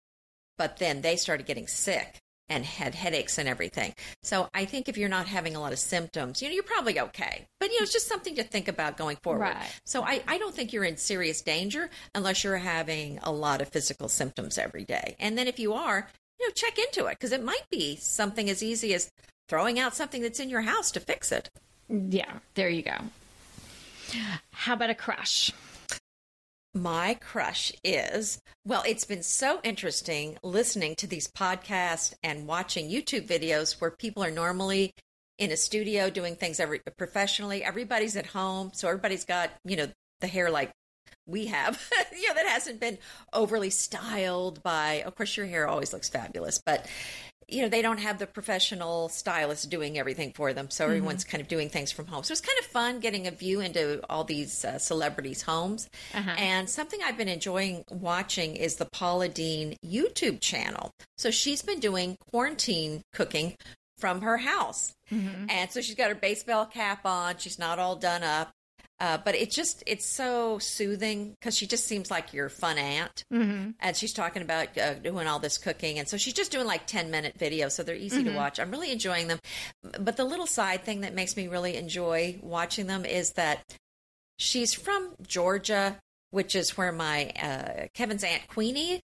but 0.57 0.77
then 0.77 1.01
they 1.01 1.15
started 1.15 1.45
getting 1.45 1.67
sick 1.67 2.21
and 2.49 2.65
had 2.65 2.95
headaches 2.95 3.37
and 3.37 3.47
everything. 3.47 3.93
So 4.23 4.49
I 4.53 4.65
think 4.65 4.87
if 4.87 4.97
you're 4.97 5.09
not 5.09 5.27
having 5.27 5.55
a 5.55 5.59
lot 5.59 5.73
of 5.73 5.79
symptoms, 5.79 6.41
you 6.41 6.47
know, 6.47 6.53
you're 6.53 6.63
probably 6.63 6.99
okay. 6.99 7.45
But 7.59 7.71
you 7.71 7.79
know, 7.79 7.83
it's 7.83 7.93
just 7.93 8.07
something 8.07 8.35
to 8.35 8.43
think 8.43 8.67
about 8.67 8.97
going 8.97 9.17
forward. 9.17 9.41
Right. 9.41 9.79
So 9.85 10.03
I, 10.03 10.21
I 10.27 10.37
don't 10.37 10.55
think 10.55 10.71
you're 10.71 10.85
in 10.85 10.97
serious 10.97 11.41
danger 11.41 11.89
unless 12.15 12.43
you're 12.43 12.57
having 12.57 13.19
a 13.23 13.31
lot 13.31 13.61
of 13.61 13.69
physical 13.69 14.07
symptoms 14.07 14.57
every 14.57 14.85
day. 14.85 15.15
And 15.19 15.37
then 15.37 15.47
if 15.47 15.59
you 15.59 15.73
are, 15.73 16.07
you 16.39 16.47
know, 16.47 16.53
check 16.55 16.77
into 16.77 17.07
it 17.07 17.13
because 17.13 17.31
it 17.33 17.43
might 17.43 17.69
be 17.69 17.97
something 17.97 18.49
as 18.49 18.63
easy 18.63 18.93
as 18.93 19.11
throwing 19.49 19.79
out 19.79 19.95
something 19.95 20.21
that's 20.21 20.39
in 20.39 20.49
your 20.49 20.61
house 20.61 20.91
to 20.91 20.99
fix 20.99 21.31
it. 21.31 21.49
Yeah, 21.89 22.39
there 22.55 22.69
you 22.69 22.83
go. 22.83 22.97
How 24.51 24.73
about 24.73 24.89
a 24.89 24.95
crush? 24.95 25.51
My 26.73 27.15
crush 27.15 27.71
is 27.83 28.39
well 28.65 28.83
it's 28.85 29.05
been 29.05 29.23
so 29.23 29.59
interesting 29.63 30.37
listening 30.43 30.93
to 30.95 31.07
these 31.07 31.27
podcasts 31.27 32.13
and 32.23 32.45
watching 32.45 32.89
youtube 32.89 33.27
videos 33.27 33.81
where 33.81 33.89
people 33.89 34.23
are 34.23 34.29
normally 34.29 34.93
in 35.37 35.51
a 35.51 35.57
studio 35.57 36.09
doing 36.09 36.35
things 36.35 36.59
every 36.59 36.81
professionally. 36.97 37.63
Everybody's 37.63 38.15
at 38.15 38.27
home 38.27 38.71
so 38.73 38.87
everybody's 38.87 39.25
got 39.25 39.51
you 39.63 39.75
know 39.75 39.87
the 40.19 40.27
hair 40.27 40.49
like 40.49 40.71
we 41.25 41.47
have, 41.47 41.89
you 42.11 42.27
know, 42.27 42.33
that 42.33 42.47
hasn't 42.47 42.79
been 42.79 42.97
overly 43.33 43.69
styled 43.69 44.63
by, 44.63 45.03
of 45.05 45.15
course, 45.15 45.35
your 45.35 45.45
hair 45.45 45.67
always 45.67 45.91
looks 45.91 46.09
fabulous, 46.09 46.61
but, 46.65 46.85
you 47.47 47.61
know, 47.61 47.69
they 47.69 47.81
don't 47.81 47.99
have 47.99 48.19
the 48.19 48.27
professional 48.27 49.09
stylist 49.09 49.69
doing 49.69 49.97
everything 49.97 50.33
for 50.33 50.53
them. 50.53 50.69
So 50.69 50.83
mm-hmm. 50.83 50.91
everyone's 50.91 51.23
kind 51.23 51.41
of 51.41 51.47
doing 51.47 51.69
things 51.69 51.91
from 51.91 52.07
home. 52.07 52.23
So 52.23 52.33
it's 52.33 52.41
kind 52.41 52.59
of 52.59 52.65
fun 52.65 52.99
getting 52.99 53.27
a 53.27 53.31
view 53.31 53.61
into 53.61 54.01
all 54.09 54.23
these 54.23 54.65
uh, 54.65 54.77
celebrities' 54.79 55.41
homes. 55.41 55.89
Uh-huh. 56.13 56.35
And 56.37 56.69
something 56.69 56.99
I've 57.05 57.17
been 57.17 57.29
enjoying 57.29 57.83
watching 57.89 58.55
is 58.55 58.75
the 58.75 58.85
Paula 58.85 59.29
Deen 59.29 59.77
YouTube 59.85 60.41
channel. 60.41 60.91
So 61.17 61.31
she's 61.31 61.61
been 61.61 61.79
doing 61.79 62.17
quarantine 62.31 63.01
cooking 63.13 63.55
from 63.97 64.21
her 64.21 64.37
house. 64.37 64.93
Mm-hmm. 65.11 65.49
And 65.49 65.71
so 65.71 65.81
she's 65.81 65.95
got 65.95 66.09
her 66.09 66.15
baseball 66.15 66.65
cap 66.65 67.05
on. 67.05 67.37
She's 67.37 67.57
not 67.57 67.79
all 67.79 67.95
done 67.95 68.23
up. 68.23 68.51
Uh, 68.99 69.17
but 69.23 69.35
it 69.35 69.51
just 69.51 69.83
it's 69.85 70.05
so 70.07 70.57
soothing 70.57 71.35
because 71.39 71.55
she 71.55 71.67
just 71.67 71.85
seems 71.85 72.09
like 72.09 72.33
your 72.33 72.49
fun 72.49 72.77
aunt 72.79 73.23
Mm-hmm. 73.31 73.71
and 73.79 73.95
she's 73.95 74.11
talking 74.13 74.41
about 74.41 74.75
uh, 74.77 74.95
doing 74.95 75.27
all 75.27 75.37
this 75.39 75.57
cooking 75.59 75.99
and 75.99 76.07
so 76.07 76.17
she's 76.17 76.33
just 76.33 76.51
doing 76.51 76.65
like 76.65 76.87
10 76.87 77.11
minute 77.11 77.37
videos 77.37 77.73
so 77.73 77.83
they're 77.83 77.95
easy 77.95 78.21
Mm-hmm. 78.23 78.29
to 78.31 78.35
watch 78.35 78.59
i'm 78.59 78.71
really 78.71 78.91
enjoying 78.91 79.27
them 79.27 79.37
but 79.99 80.17
the 80.17 80.23
little 80.23 80.47
side 80.47 80.83
thing 80.83 81.01
that 81.01 81.13
makes 81.13 81.37
me 81.37 81.47
really 81.47 81.75
enjoy 81.75 82.39
watching 82.41 82.87
them 82.87 83.05
is 83.05 83.33
that 83.33 83.63
she's 84.37 84.73
from 84.73 85.13
georgia 85.27 85.97
which 86.31 86.55
is 86.55 86.75
where 86.77 86.91
my 86.91 87.31
uh, 87.41 87.85
kevin's 87.93 88.23
aunt 88.23 88.47
queenie 88.47 88.99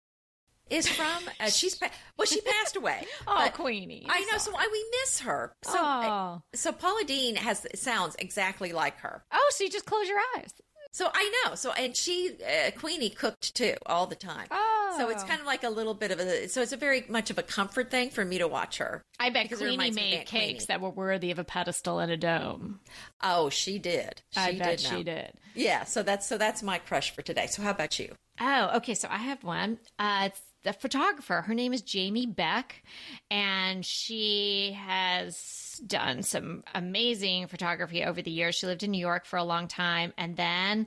is 0.71 0.89
from 0.89 1.23
uh, 1.41 1.47
she's 1.51 1.75
pa- 1.75 1.91
well 2.17 2.27
she 2.27 2.41
passed 2.41 2.77
away 2.77 3.07
Oh, 3.27 3.49
Queenie. 3.53 4.07
I 4.09 4.21
know, 4.31 4.39
so 4.39 4.53
I, 4.57 4.69
we 4.73 4.85
miss 5.03 5.21
her. 5.21 5.53
So, 5.63 5.73
Oh. 5.79 6.43
so 6.55 6.73
Paula 6.73 7.05
Deen 7.05 7.37
has 7.37 7.67
sounds 7.75 8.17
exactly 8.19 8.73
like 8.73 8.97
her. 8.99 9.23
Oh, 9.33 9.51
so 9.55 9.65
you 9.65 9.71
just 9.71 9.87
close 9.87 10.09
your 10.09 10.19
eyes. 10.37 10.53
So 10.93 11.09
I 11.15 11.33
know. 11.47 11.55
So 11.55 11.71
and 11.73 11.97
she, 11.97 12.37
uh, 12.45 12.73
Queenie, 12.77 13.11
cooked 13.11 13.55
too 13.55 13.75
all 13.87 14.07
the 14.09 14.17
time. 14.17 14.49
Oh. 14.51 14.95
So 14.99 15.09
it's 15.09 15.23
kind 15.23 15.41
of 15.41 15.47
like 15.47 15.63
a 15.63 15.71
little 15.71 15.95
bit 15.95 16.11
of 16.11 16.19
a. 16.19 16.49
So 16.49 16.63
it's 16.63 16.73
a 16.73 16.77
very 16.77 17.05
much 17.09 17.31
of 17.31 17.39
a 17.39 17.45
comfort 17.45 17.93
thing 17.93 18.11
for 18.11 18.25
me 18.25 18.39
to 18.39 18.49
watch 18.49 18.79
her. 18.79 19.05
I 19.21 19.31
bet 19.31 19.47
Queenie 19.49 19.71
reminds 19.73 19.97
me 19.97 20.03
of 20.15 20.19
made 20.19 20.27
cakes 20.27 20.65
Queenie. 20.65 20.67
that 20.67 20.81
were 20.81 20.91
worthy 20.91 21.31
of 21.31 21.39
a 21.39 21.45
pedestal 21.45 22.01
and 22.01 22.11
a 22.11 22.17
dome. 22.17 22.81
Oh, 23.23 23.51
she 23.51 23.79
did. 23.79 24.23
She 24.33 24.41
I 24.41 24.59
bet 24.59 24.79
did 24.79 24.81
she 24.81 25.05
did. 25.05 25.33
Yeah. 25.55 25.85
So 25.85 26.03
that's 26.03 26.27
so 26.27 26.37
that's 26.39 26.61
my 26.63 26.79
crush 26.79 27.15
for 27.15 27.23
today. 27.23 27.47
So 27.47 27.63
how 27.63 27.71
about 27.71 27.97
you? 28.01 28.13
Oh, 28.41 28.71
okay. 28.79 28.95
So 28.95 29.07
I 29.09 29.19
have 29.19 29.45
one. 29.45 29.79
Uh, 29.97 30.23
it's 30.27 30.41
the 30.63 30.73
photographer. 30.73 31.43
Her 31.43 31.55
name 31.55 31.73
is 31.73 31.83
Jamie 31.83 32.27
Beck, 32.27 32.83
and 33.31 33.85
she 33.85 34.77
has 34.79 35.81
done 35.87 36.23
some 36.23 36.65
amazing 36.75 37.47
photography 37.47 38.05
over 38.05 38.21
the 38.21 38.31
years. 38.31 38.55
She 38.55 38.67
lived 38.67 38.83
in 38.83 38.91
New 38.91 38.99
York 38.99 39.25
for 39.25 39.39
a 39.39 39.45
long 39.45 39.69
time, 39.69 40.13
and 40.19 40.37
then 40.37 40.87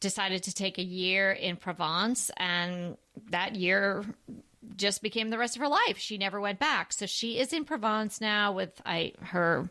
decided 0.00 0.42
to 0.44 0.54
take 0.54 0.78
a 0.78 0.82
year 0.82 1.30
in 1.32 1.56
Provence, 1.56 2.30
and 2.36 2.96
that 3.30 3.54
year 3.54 4.04
just 4.76 5.02
became 5.02 5.30
the 5.30 5.38
rest 5.38 5.56
of 5.56 5.60
her 5.62 5.68
life. 5.68 5.98
She 5.98 6.18
never 6.18 6.40
went 6.40 6.58
back. 6.58 6.92
So 6.92 7.06
she 7.06 7.38
is 7.38 7.52
in 7.52 7.64
Provence 7.64 8.20
now 8.20 8.52
with 8.52 8.80
I 8.86 9.12
her 9.20 9.68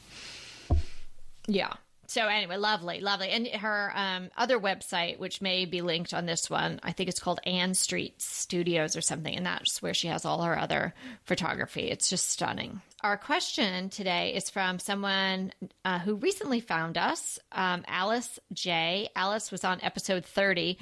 Yeah. 1.46 1.72
So 2.06 2.26
anyway, 2.26 2.56
lovely, 2.56 3.00
lovely. 3.00 3.30
And 3.30 3.46
her 3.46 3.90
um, 3.94 4.30
other 4.36 4.58
website, 4.58 5.18
which 5.18 5.40
may 5.40 5.64
be 5.64 5.80
linked 5.80 6.12
on 6.12 6.26
this 6.26 6.50
one, 6.50 6.78
I 6.82 6.92
think 6.92 7.08
it's 7.08 7.20
called 7.20 7.40
Ann 7.46 7.72
Street 7.74 8.20
Studios 8.20 8.96
or 8.96 9.00
something, 9.00 9.34
and 9.34 9.46
that's 9.46 9.80
where 9.80 9.94
she 9.94 10.08
has 10.08 10.26
all 10.26 10.42
her 10.42 10.58
other 10.58 10.92
photography. 11.24 11.90
It's 11.90 12.10
just 12.10 12.28
stunning. 12.28 12.82
Our 13.02 13.16
question 13.16 13.88
today 13.88 14.34
is 14.34 14.50
from 14.50 14.78
someone 14.78 15.52
uh, 15.86 16.00
who 16.00 16.16
recently 16.16 16.60
found 16.60 16.98
us, 16.98 17.38
um, 17.50 17.82
Alice 17.88 18.38
J. 18.52 19.08
Alice 19.16 19.50
was 19.50 19.64
on 19.64 19.80
episode 19.82 20.26
30. 20.26 20.78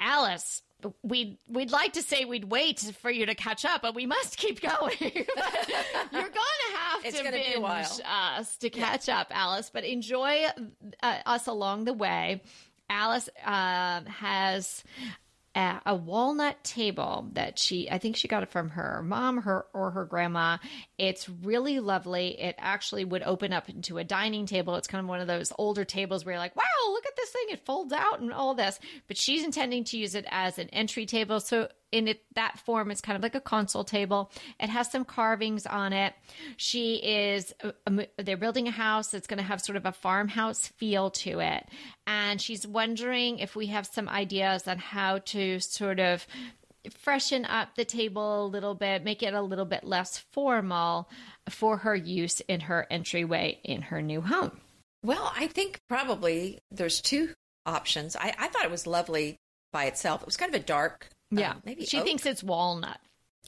Alice, 0.00 0.62
we'd 1.02 1.38
we'd 1.48 1.70
like 1.70 1.94
to 1.94 2.02
say 2.02 2.24
we'd 2.24 2.44
wait 2.44 2.80
for 3.00 3.10
you 3.10 3.26
to 3.26 3.34
catch 3.34 3.64
up, 3.64 3.82
but 3.82 3.94
we 3.94 4.06
must 4.06 4.36
keep 4.36 4.60
going. 4.60 4.96
You're 5.00 5.12
going 5.12 6.32
to 6.32 6.76
have 6.76 7.04
It's 7.04 7.18
to 7.18 7.24
gonna 7.24 7.36
binge 7.36 8.00
us 8.04 8.56
to 8.58 8.70
catch 8.70 9.08
up, 9.08 9.28
Alice. 9.30 9.70
But 9.72 9.84
enjoy 9.84 10.44
uh, 11.02 11.18
us 11.26 11.46
along 11.46 11.84
the 11.84 11.92
way. 11.92 12.42
Alice 12.88 13.28
um, 13.44 14.06
has 14.06 14.82
a, 15.54 15.80
a 15.86 15.94
walnut 15.94 16.62
table 16.62 17.28
that 17.32 17.58
she, 17.58 17.90
I 17.90 17.98
think 17.98 18.16
she 18.16 18.28
got 18.28 18.42
it 18.42 18.50
from 18.50 18.70
her 18.70 19.02
mom, 19.02 19.38
her 19.38 19.66
or 19.72 19.90
her 19.90 20.04
grandma. 20.04 20.58
It's 20.98 21.28
really 21.28 21.80
lovely. 21.80 22.40
It 22.40 22.54
actually 22.58 23.04
would 23.04 23.22
open 23.22 23.52
up 23.52 23.68
into 23.68 23.98
a 23.98 24.04
dining 24.04 24.46
table. 24.46 24.76
It's 24.76 24.88
kind 24.88 25.04
of 25.04 25.08
one 25.08 25.20
of 25.20 25.26
those 25.26 25.52
older 25.58 25.84
tables 25.84 26.24
where 26.24 26.34
you're 26.34 26.40
like, 26.40 26.56
wow, 26.56 26.62
look 26.92 27.06
at 27.06 27.16
this 27.16 27.30
thing. 27.30 27.46
It 27.50 27.66
folds 27.66 27.92
out 27.92 28.20
and 28.20 28.32
all 28.32 28.54
this. 28.54 28.78
But 29.08 29.16
she's 29.16 29.44
intending 29.44 29.84
to 29.84 29.98
use 29.98 30.14
it 30.14 30.26
as 30.30 30.58
an 30.58 30.68
entry 30.68 31.06
table. 31.06 31.40
So 31.40 31.68
in 31.92 32.08
it 32.08 32.22
that 32.34 32.58
form 32.58 32.90
it's 32.90 33.00
kind 33.00 33.16
of 33.16 33.22
like 33.22 33.34
a 33.34 33.40
console 33.40 33.84
table 33.84 34.30
it 34.58 34.68
has 34.68 34.90
some 34.90 35.04
carvings 35.04 35.66
on 35.66 35.92
it 35.92 36.14
she 36.56 36.96
is 36.96 37.52
um, 37.86 38.00
they're 38.18 38.36
building 38.36 38.68
a 38.68 38.72
house 38.72 39.08
that's 39.08 39.26
going 39.26 39.38
to 39.38 39.44
have 39.44 39.60
sort 39.60 39.76
of 39.76 39.86
a 39.86 39.92
farmhouse 39.92 40.68
feel 40.68 41.10
to 41.10 41.40
it 41.40 41.66
and 42.06 42.40
she's 42.40 42.66
wondering 42.66 43.38
if 43.38 43.56
we 43.56 43.66
have 43.66 43.86
some 43.86 44.08
ideas 44.08 44.66
on 44.68 44.78
how 44.78 45.18
to 45.18 45.58
sort 45.60 46.00
of 46.00 46.26
freshen 46.90 47.44
up 47.44 47.74
the 47.74 47.84
table 47.84 48.46
a 48.46 48.48
little 48.48 48.74
bit 48.74 49.04
make 49.04 49.22
it 49.22 49.34
a 49.34 49.42
little 49.42 49.66
bit 49.66 49.84
less 49.84 50.18
formal 50.32 51.08
for 51.48 51.78
her 51.78 51.94
use 51.94 52.40
in 52.48 52.60
her 52.60 52.86
entryway 52.90 53.58
in 53.64 53.82
her 53.82 54.00
new 54.00 54.20
home 54.20 54.52
Well, 55.02 55.32
I 55.34 55.46
think 55.46 55.80
probably 55.88 56.58
there's 56.70 57.00
two 57.00 57.30
options. 57.66 58.16
I, 58.16 58.34
I 58.38 58.48
thought 58.48 58.64
it 58.64 58.70
was 58.70 58.86
lovely 58.86 59.36
by 59.72 59.84
itself. 59.84 60.22
It 60.22 60.26
was 60.26 60.36
kind 60.36 60.54
of 60.54 60.60
a 60.60 60.64
dark, 60.64 61.08
um, 61.32 61.38
yeah 61.38 61.54
maybe 61.64 61.84
she 61.86 61.98
oak. 61.98 62.04
thinks 62.04 62.26
it's 62.26 62.42
walnut 62.42 62.98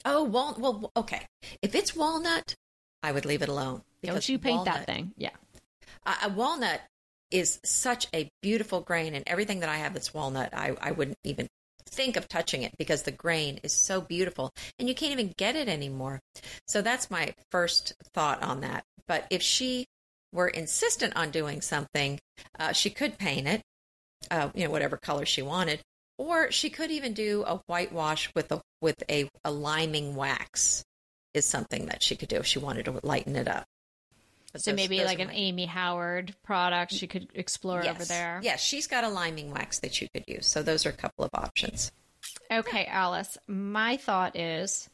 Oh, 0.05 0.23
wal- 0.23 0.55
well, 0.59 0.91
okay. 0.97 1.21
If 1.61 1.75
it's 1.75 1.95
walnut, 1.95 2.55
I 3.03 3.11
would 3.11 3.25
leave 3.25 3.43
it 3.43 3.47
alone. 3.49 3.83
don't 4.03 4.27
you 4.27 4.39
paint 4.39 4.65
that 4.65 4.85
thing 4.85 5.13
yeah 5.17 5.29
A, 6.05 6.25
a 6.25 6.29
walnut 6.29 6.81
is 7.31 7.59
such 7.63 8.07
a 8.13 8.29
beautiful 8.41 8.81
grain, 8.81 9.15
and 9.15 9.23
everything 9.27 9.59
that 9.61 9.69
I 9.69 9.77
have 9.77 9.93
that's 9.93 10.13
walnut, 10.13 10.53
I, 10.53 10.75
I 10.81 10.91
wouldn't 10.91 11.17
even 11.23 11.47
think 11.89 12.15
of 12.15 12.27
touching 12.27 12.61
it 12.63 12.73
because 12.77 13.03
the 13.03 13.11
grain 13.11 13.59
is 13.63 13.73
so 13.73 14.01
beautiful, 14.01 14.51
and 14.77 14.87
you 14.87 14.93
can't 14.95 15.11
even 15.13 15.33
get 15.37 15.55
it 15.55 15.67
anymore. 15.67 16.19
So 16.67 16.81
that's 16.81 17.09
my 17.09 17.33
first 17.51 17.93
thought 18.13 18.41
on 18.43 18.61
that. 18.61 18.83
But 19.07 19.25
if 19.31 19.41
she 19.41 19.85
were 20.31 20.47
insistent 20.47 21.15
on 21.15 21.31
doing 21.31 21.61
something, 21.61 22.19
uh, 22.59 22.73
she 22.73 22.89
could 22.89 23.17
paint 23.17 23.47
it, 23.47 23.61
uh, 24.31 24.49
you 24.53 24.65
know, 24.65 24.71
whatever 24.71 24.97
color 24.97 25.25
she 25.25 25.41
wanted, 25.41 25.81
or 26.23 26.51
she 26.51 26.69
could 26.69 26.89
even 26.91 27.13
do 27.13 27.43
a 27.45 27.57
whitewash 27.67 28.31
with 28.35 28.51
a 28.51 28.61
with 28.81 29.03
a, 29.09 29.29
a 29.43 29.51
liming 29.51 30.15
wax. 30.15 30.83
Is 31.33 31.45
something 31.45 31.87
that 31.87 32.03
she 32.03 32.15
could 32.15 32.29
do 32.29 32.35
if 32.35 32.45
she 32.45 32.59
wanted 32.59 32.85
to 32.85 32.99
lighten 33.01 33.35
it 33.35 33.47
up. 33.47 33.65
But 34.51 34.61
So 34.61 34.69
those- 34.69 34.77
maybe 34.77 34.99
those 34.99 35.07
like 35.07 35.19
an 35.19 35.29
my- 35.29 35.33
Amy 35.33 35.65
Howard 35.65 36.35
product 36.43 36.93
she 36.93 37.07
could 37.07 37.27
explore 37.33 37.83
over 37.83 38.05
there. 38.05 38.39
Yes, 38.43 38.61
she's 38.63 38.85
got 38.85 39.03
a 39.03 39.09
liming 39.09 39.49
wax 39.51 39.79
that 39.79 39.99
you 39.99 40.07
could 40.13 40.23
use. 40.27 40.45
So 40.47 40.61
those 40.61 40.85
are 40.85 40.89
a 40.89 40.93
couple 40.93 41.25
of 41.25 41.31
options. 41.33 41.91
Okay, 42.51 42.85
Alice. 42.85 43.35
My 43.47 43.97
thought 43.97 44.35
is 44.35 44.89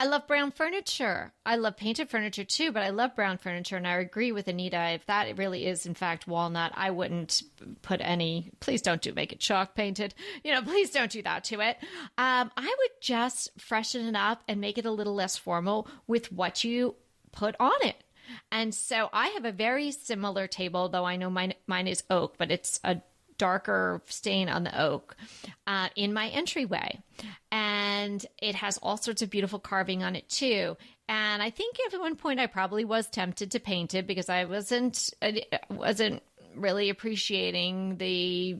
I 0.00 0.06
love 0.06 0.26
brown 0.26 0.50
furniture. 0.50 1.32
I 1.46 1.54
love 1.54 1.76
painted 1.76 2.10
furniture 2.10 2.44
too, 2.44 2.72
but 2.72 2.82
I 2.82 2.90
love 2.90 3.14
brown 3.14 3.38
furniture. 3.38 3.76
And 3.76 3.86
I 3.86 3.92
agree 3.98 4.32
with 4.32 4.48
Anita. 4.48 4.90
If 4.90 5.06
that 5.06 5.38
really 5.38 5.66
is, 5.66 5.86
in 5.86 5.94
fact, 5.94 6.26
walnut, 6.26 6.72
I 6.74 6.90
wouldn't 6.90 7.42
put 7.82 8.00
any, 8.02 8.50
please 8.58 8.82
don't 8.82 9.00
do 9.00 9.12
make 9.14 9.32
it 9.32 9.38
chalk 9.38 9.76
painted. 9.76 10.14
You 10.42 10.52
know, 10.52 10.62
please 10.64 10.90
don't 10.90 11.12
do 11.12 11.22
that 11.22 11.44
to 11.44 11.60
it. 11.60 11.76
Um, 12.18 12.50
I 12.56 12.74
would 12.78 13.00
just 13.00 13.50
freshen 13.58 14.06
it 14.06 14.16
up 14.16 14.42
and 14.48 14.60
make 14.60 14.78
it 14.78 14.86
a 14.86 14.90
little 14.90 15.14
less 15.14 15.36
formal 15.36 15.86
with 16.08 16.32
what 16.32 16.64
you 16.64 16.96
put 17.30 17.54
on 17.60 17.72
it. 17.82 17.96
And 18.50 18.74
so 18.74 19.08
I 19.12 19.28
have 19.28 19.44
a 19.44 19.52
very 19.52 19.92
similar 19.92 20.48
table, 20.48 20.88
though 20.88 21.04
I 21.04 21.16
know 21.16 21.30
mine, 21.30 21.54
mine 21.66 21.86
is 21.86 22.02
oak, 22.10 22.36
but 22.38 22.50
it's 22.50 22.80
a 22.82 23.00
darker 23.38 24.02
stain 24.06 24.48
on 24.48 24.64
the 24.64 24.80
oak 24.80 25.16
uh, 25.66 25.88
in 25.96 26.12
my 26.12 26.28
entryway. 26.28 27.00
And 27.50 28.24
it 28.40 28.54
has 28.56 28.78
all 28.78 28.96
sorts 28.96 29.22
of 29.22 29.30
beautiful 29.30 29.58
carving 29.58 30.02
on 30.02 30.16
it 30.16 30.28
too. 30.28 30.76
And 31.08 31.42
I 31.42 31.50
think 31.50 31.76
at 31.92 31.98
one 32.00 32.16
point 32.16 32.40
I 32.40 32.46
probably 32.46 32.84
was 32.84 33.08
tempted 33.08 33.52
to 33.52 33.60
paint 33.60 33.94
it 33.94 34.06
because 34.06 34.28
I 34.28 34.44
wasn't 34.44 35.10
I 35.20 35.42
wasn't 35.68 36.22
really 36.54 36.88
appreciating 36.88 37.96
the 37.98 38.58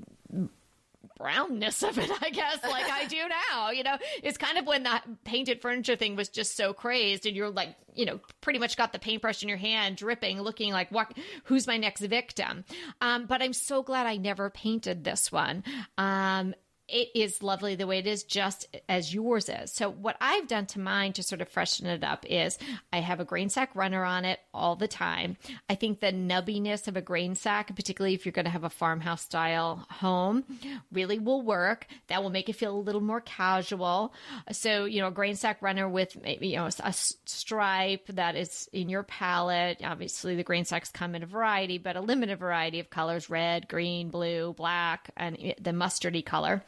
brownness 1.16 1.82
of 1.82 1.98
it, 1.98 2.10
I 2.22 2.30
guess, 2.30 2.62
like 2.62 2.90
I 2.90 3.06
do 3.06 3.22
now. 3.50 3.70
You 3.70 3.82
know, 3.82 3.98
it's 4.22 4.38
kind 4.38 4.58
of 4.58 4.66
when 4.66 4.84
that 4.84 5.04
painted 5.24 5.60
furniture 5.60 5.96
thing 5.96 6.16
was 6.16 6.28
just 6.28 6.56
so 6.56 6.72
crazed, 6.72 7.26
and 7.26 7.36
you're 7.36 7.50
like, 7.50 7.74
you 7.94 8.04
know, 8.04 8.20
pretty 8.40 8.58
much 8.58 8.76
got 8.76 8.92
the 8.92 8.98
paintbrush 8.98 9.42
in 9.42 9.48
your 9.48 9.58
hand, 9.58 9.96
dripping, 9.96 10.40
looking 10.40 10.72
like, 10.72 10.90
what? 10.90 11.12
Who's 11.44 11.66
my 11.66 11.76
next 11.76 12.00
victim? 12.00 12.64
Um, 13.00 13.26
but 13.26 13.42
I'm 13.42 13.52
so 13.52 13.82
glad 13.82 14.06
I 14.06 14.16
never 14.16 14.50
painted 14.50 15.04
this 15.04 15.30
one. 15.30 15.64
Um, 15.98 16.54
it 16.88 17.08
is 17.14 17.42
lovely 17.42 17.76
the 17.76 17.86
way 17.86 17.98
it 17.98 18.06
is, 18.06 18.24
just 18.24 18.66
as 18.88 19.14
yours 19.14 19.48
is. 19.48 19.72
So, 19.72 19.90
what 19.90 20.16
I've 20.20 20.46
done 20.46 20.66
to 20.66 20.78
mine 20.78 21.14
to 21.14 21.22
sort 21.22 21.40
of 21.40 21.48
freshen 21.48 21.86
it 21.86 22.04
up 22.04 22.26
is 22.28 22.58
I 22.92 23.00
have 23.00 23.20
a 23.20 23.24
grain 23.24 23.48
sack 23.48 23.70
runner 23.74 24.04
on 24.04 24.24
it 24.24 24.40
all 24.52 24.76
the 24.76 24.88
time. 24.88 25.36
I 25.68 25.76
think 25.76 26.00
the 26.00 26.12
nubbiness 26.12 26.86
of 26.86 26.96
a 26.96 27.02
grain 27.02 27.36
sack, 27.36 27.74
particularly 27.74 28.14
if 28.14 28.26
you're 28.26 28.32
going 28.32 28.44
to 28.44 28.50
have 28.50 28.64
a 28.64 28.70
farmhouse 28.70 29.22
style 29.22 29.86
home, 29.90 30.44
really 30.92 31.18
will 31.18 31.40
work. 31.40 31.86
That 32.08 32.22
will 32.22 32.30
make 32.30 32.48
it 32.48 32.56
feel 32.56 32.76
a 32.76 32.78
little 32.78 33.00
more 33.00 33.22
casual. 33.22 34.12
So, 34.52 34.84
you 34.84 35.00
know, 35.00 35.08
a 35.08 35.12
grain 35.12 35.36
sack 35.36 35.62
runner 35.62 35.88
with 35.88 36.20
maybe, 36.22 36.48
you 36.48 36.56
know, 36.56 36.66
a 36.66 36.92
stripe 36.92 38.06
that 38.08 38.36
is 38.36 38.68
in 38.72 38.90
your 38.90 39.04
palette. 39.04 39.78
Obviously, 39.82 40.36
the 40.36 40.44
grain 40.44 40.66
sacks 40.66 40.90
come 40.90 41.14
in 41.14 41.22
a 41.22 41.26
variety, 41.26 41.78
but 41.78 41.96
a 41.96 42.00
limited 42.00 42.38
variety 42.38 42.78
of 42.78 42.90
colors 42.90 43.30
red, 43.30 43.68
green, 43.68 44.10
blue, 44.10 44.52
black, 44.52 45.10
and 45.16 45.36
the 45.60 45.70
mustardy 45.70 46.24
color. 46.24 46.62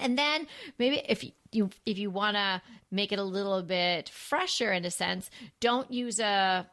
And 0.00 0.18
then 0.18 0.46
maybe 0.78 1.02
if 1.08 1.24
you 1.52 1.70
if 1.86 1.98
you 1.98 2.10
want 2.10 2.36
to 2.36 2.62
make 2.90 3.12
it 3.12 3.18
a 3.18 3.24
little 3.24 3.62
bit 3.62 4.08
fresher 4.08 4.72
in 4.72 4.84
a 4.84 4.90
sense, 4.90 5.30
don't 5.60 5.90
use 5.90 6.20
a 6.20 6.66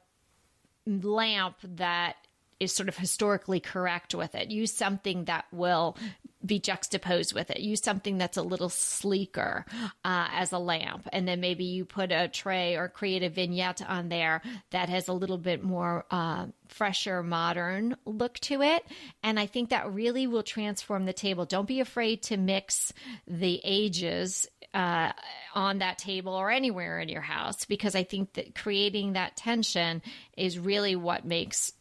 lamp 0.86 1.58
that 1.64 2.16
is 2.60 2.72
sort 2.74 2.90
of 2.90 2.98
historically 2.98 3.60
correct 3.60 4.16
with 4.16 4.36
it. 4.36 4.50
Use 4.50 4.72
something 4.74 5.26
that 5.26 5.46
will 5.52 5.98
be 6.46 6.60
juxtaposed 6.60 7.34
with 7.34 7.50
it. 7.50 7.60
Use 7.60 7.82
something 7.82 8.18
that's 8.18 8.38
a 8.38 8.42
little 8.42 8.70
sleeker 8.70 9.66
uh, 10.06 10.28
as 10.32 10.52
a 10.52 10.60
lamp. 10.60 11.08
And 11.12 11.28
then 11.28 11.40
maybe 11.40 11.66
you 11.66 11.86
put 11.86 12.12
a 12.12 12.28
tray 12.28 12.76
or 12.76 12.88
create 12.88 13.24
a 13.24 13.30
vignette 13.30 13.82
on 13.88 14.10
there 14.10 14.42
that 14.72 14.90
has 14.90 15.08
a 15.08 15.14
little 15.14 15.38
bit 15.38 15.64
more 15.64 16.06
uh, 16.12 16.46
fresher, 16.68 17.24
modern 17.24 17.96
look 18.06 18.40
to 18.42 18.62
it. 18.62 18.86
And 19.24 19.40
I 19.40 19.48
think 19.48 19.70
that 19.70 19.92
really 19.92 20.28
will 20.28 20.44
transform 20.44 21.06
the 21.06 21.14
table. 21.14 21.46
Don't 21.46 21.68
be 21.68 21.80
afraid 21.80 22.24
to 22.24 22.38
mix 22.38 22.94
the 23.28 23.60
ages 23.64 24.48
uh, 24.74 25.14
on 25.54 25.80
that 25.80 25.98
table 25.98 26.34
or 26.34 26.52
anywhere 26.52 27.00
in 27.00 27.08
your 27.08 27.22
house 27.22 27.66
because 27.66 27.96
I 27.96 28.04
think 28.04 28.34
that 28.34 28.54
creating 28.56 29.14
that 29.14 29.38
tension 29.38 30.02
is 30.38 30.60
really 30.60 30.98
what 30.98 31.26
makes 31.26 31.72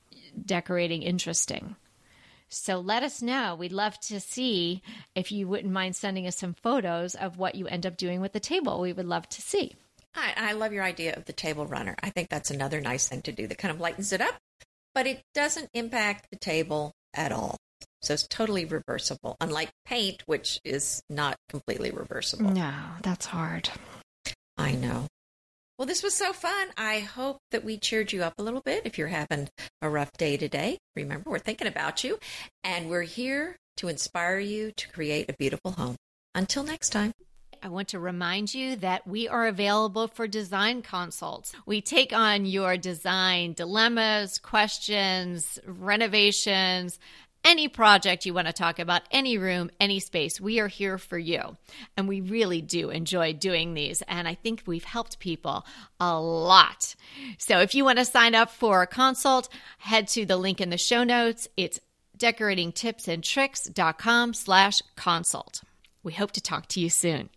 decorating 0.44 1.02
interesting. 1.02 1.76
So 2.48 2.78
let 2.78 3.02
us 3.02 3.22
know. 3.22 3.56
We'd 3.56 3.72
love 3.72 3.98
to 4.00 4.20
see 4.20 4.82
if 5.14 5.32
you 5.32 5.48
wouldn't 5.48 5.72
mind 5.72 5.96
sending 5.96 6.26
us 6.26 6.36
some 6.36 6.54
photos 6.54 7.14
of 7.14 7.38
what 7.38 7.54
you 7.54 7.66
end 7.66 7.86
up 7.86 7.96
doing 7.96 8.20
with 8.20 8.32
the 8.32 8.40
table. 8.40 8.80
We 8.80 8.92
would 8.92 9.06
love 9.06 9.28
to 9.30 9.42
see. 9.42 9.74
I, 10.14 10.34
I 10.36 10.52
love 10.52 10.72
your 10.72 10.84
idea 10.84 11.14
of 11.16 11.24
the 11.24 11.32
table 11.32 11.66
runner. 11.66 11.96
I 12.02 12.10
think 12.10 12.28
that's 12.28 12.50
another 12.50 12.80
nice 12.80 13.08
thing 13.08 13.22
to 13.22 13.32
do 13.32 13.46
that 13.48 13.58
kind 13.58 13.74
of 13.74 13.80
lightens 13.80 14.12
it 14.12 14.20
up, 14.20 14.36
but 14.94 15.06
it 15.06 15.22
doesn't 15.34 15.68
impact 15.74 16.28
the 16.30 16.38
table 16.38 16.92
at 17.14 17.32
all. 17.32 17.56
So 18.02 18.14
it's 18.14 18.28
totally 18.28 18.66
reversible, 18.66 19.36
unlike 19.40 19.70
paint, 19.86 20.22
which 20.26 20.60
is 20.62 21.02
not 21.08 21.36
completely 21.48 21.90
reversible. 21.90 22.50
No, 22.50 22.72
that's 23.02 23.26
hard. 23.26 23.70
I 24.58 24.72
know. 24.72 25.06
Well, 25.76 25.86
this 25.86 26.04
was 26.04 26.14
so 26.14 26.32
fun. 26.32 26.68
I 26.76 27.00
hope 27.00 27.38
that 27.50 27.64
we 27.64 27.78
cheered 27.78 28.12
you 28.12 28.22
up 28.22 28.34
a 28.38 28.42
little 28.44 28.60
bit 28.60 28.82
if 28.84 28.96
you're 28.96 29.08
having 29.08 29.48
a 29.82 29.88
rough 29.88 30.12
day 30.12 30.36
today. 30.36 30.78
Remember, 30.94 31.30
we're 31.30 31.40
thinking 31.40 31.66
about 31.66 32.04
you, 32.04 32.20
and 32.62 32.88
we're 32.88 33.02
here 33.02 33.56
to 33.78 33.88
inspire 33.88 34.38
you 34.38 34.70
to 34.76 34.88
create 34.90 35.28
a 35.28 35.34
beautiful 35.36 35.72
home. 35.72 35.96
Until 36.32 36.62
next 36.62 36.90
time. 36.90 37.12
I 37.60 37.68
want 37.68 37.88
to 37.88 37.98
remind 37.98 38.54
you 38.54 38.76
that 38.76 39.06
we 39.06 39.26
are 39.26 39.46
available 39.46 40.06
for 40.06 40.28
design 40.28 40.82
consults. 40.82 41.52
We 41.66 41.80
take 41.80 42.12
on 42.12 42.46
your 42.46 42.76
design 42.76 43.54
dilemmas, 43.54 44.38
questions, 44.38 45.58
renovations, 45.66 47.00
any 47.44 47.68
project 47.68 48.26
you 48.26 48.34
want 48.34 48.46
to 48.46 48.52
talk 48.52 48.78
about, 48.78 49.02
any 49.10 49.38
room, 49.38 49.70
any 49.78 50.00
space. 50.00 50.40
We 50.40 50.60
are 50.60 50.68
here 50.68 50.98
for 50.98 51.18
you. 51.18 51.56
And 51.96 52.08
we 52.08 52.20
really 52.20 52.62
do 52.62 52.90
enjoy 52.90 53.34
doing 53.34 53.74
these. 53.74 54.02
And 54.08 54.26
I 54.26 54.34
think 54.34 54.62
we've 54.66 54.84
helped 54.84 55.18
people 55.18 55.66
a 56.00 56.18
lot. 56.18 56.94
So 57.38 57.60
if 57.60 57.74
you 57.74 57.84
want 57.84 57.98
to 57.98 58.04
sign 58.04 58.34
up 58.34 58.50
for 58.50 58.82
a 58.82 58.86
consult, 58.86 59.48
head 59.78 60.08
to 60.08 60.26
the 60.26 60.36
link 60.36 60.60
in 60.60 60.70
the 60.70 60.78
show 60.78 61.04
notes. 61.04 61.46
It's 61.56 61.80
decoratingtipsandtricks.com 62.18 64.34
slash 64.34 64.82
consult. 64.96 65.62
We 66.02 66.12
hope 66.12 66.32
to 66.32 66.40
talk 66.40 66.66
to 66.68 66.80
you 66.80 66.90
soon. 66.90 67.30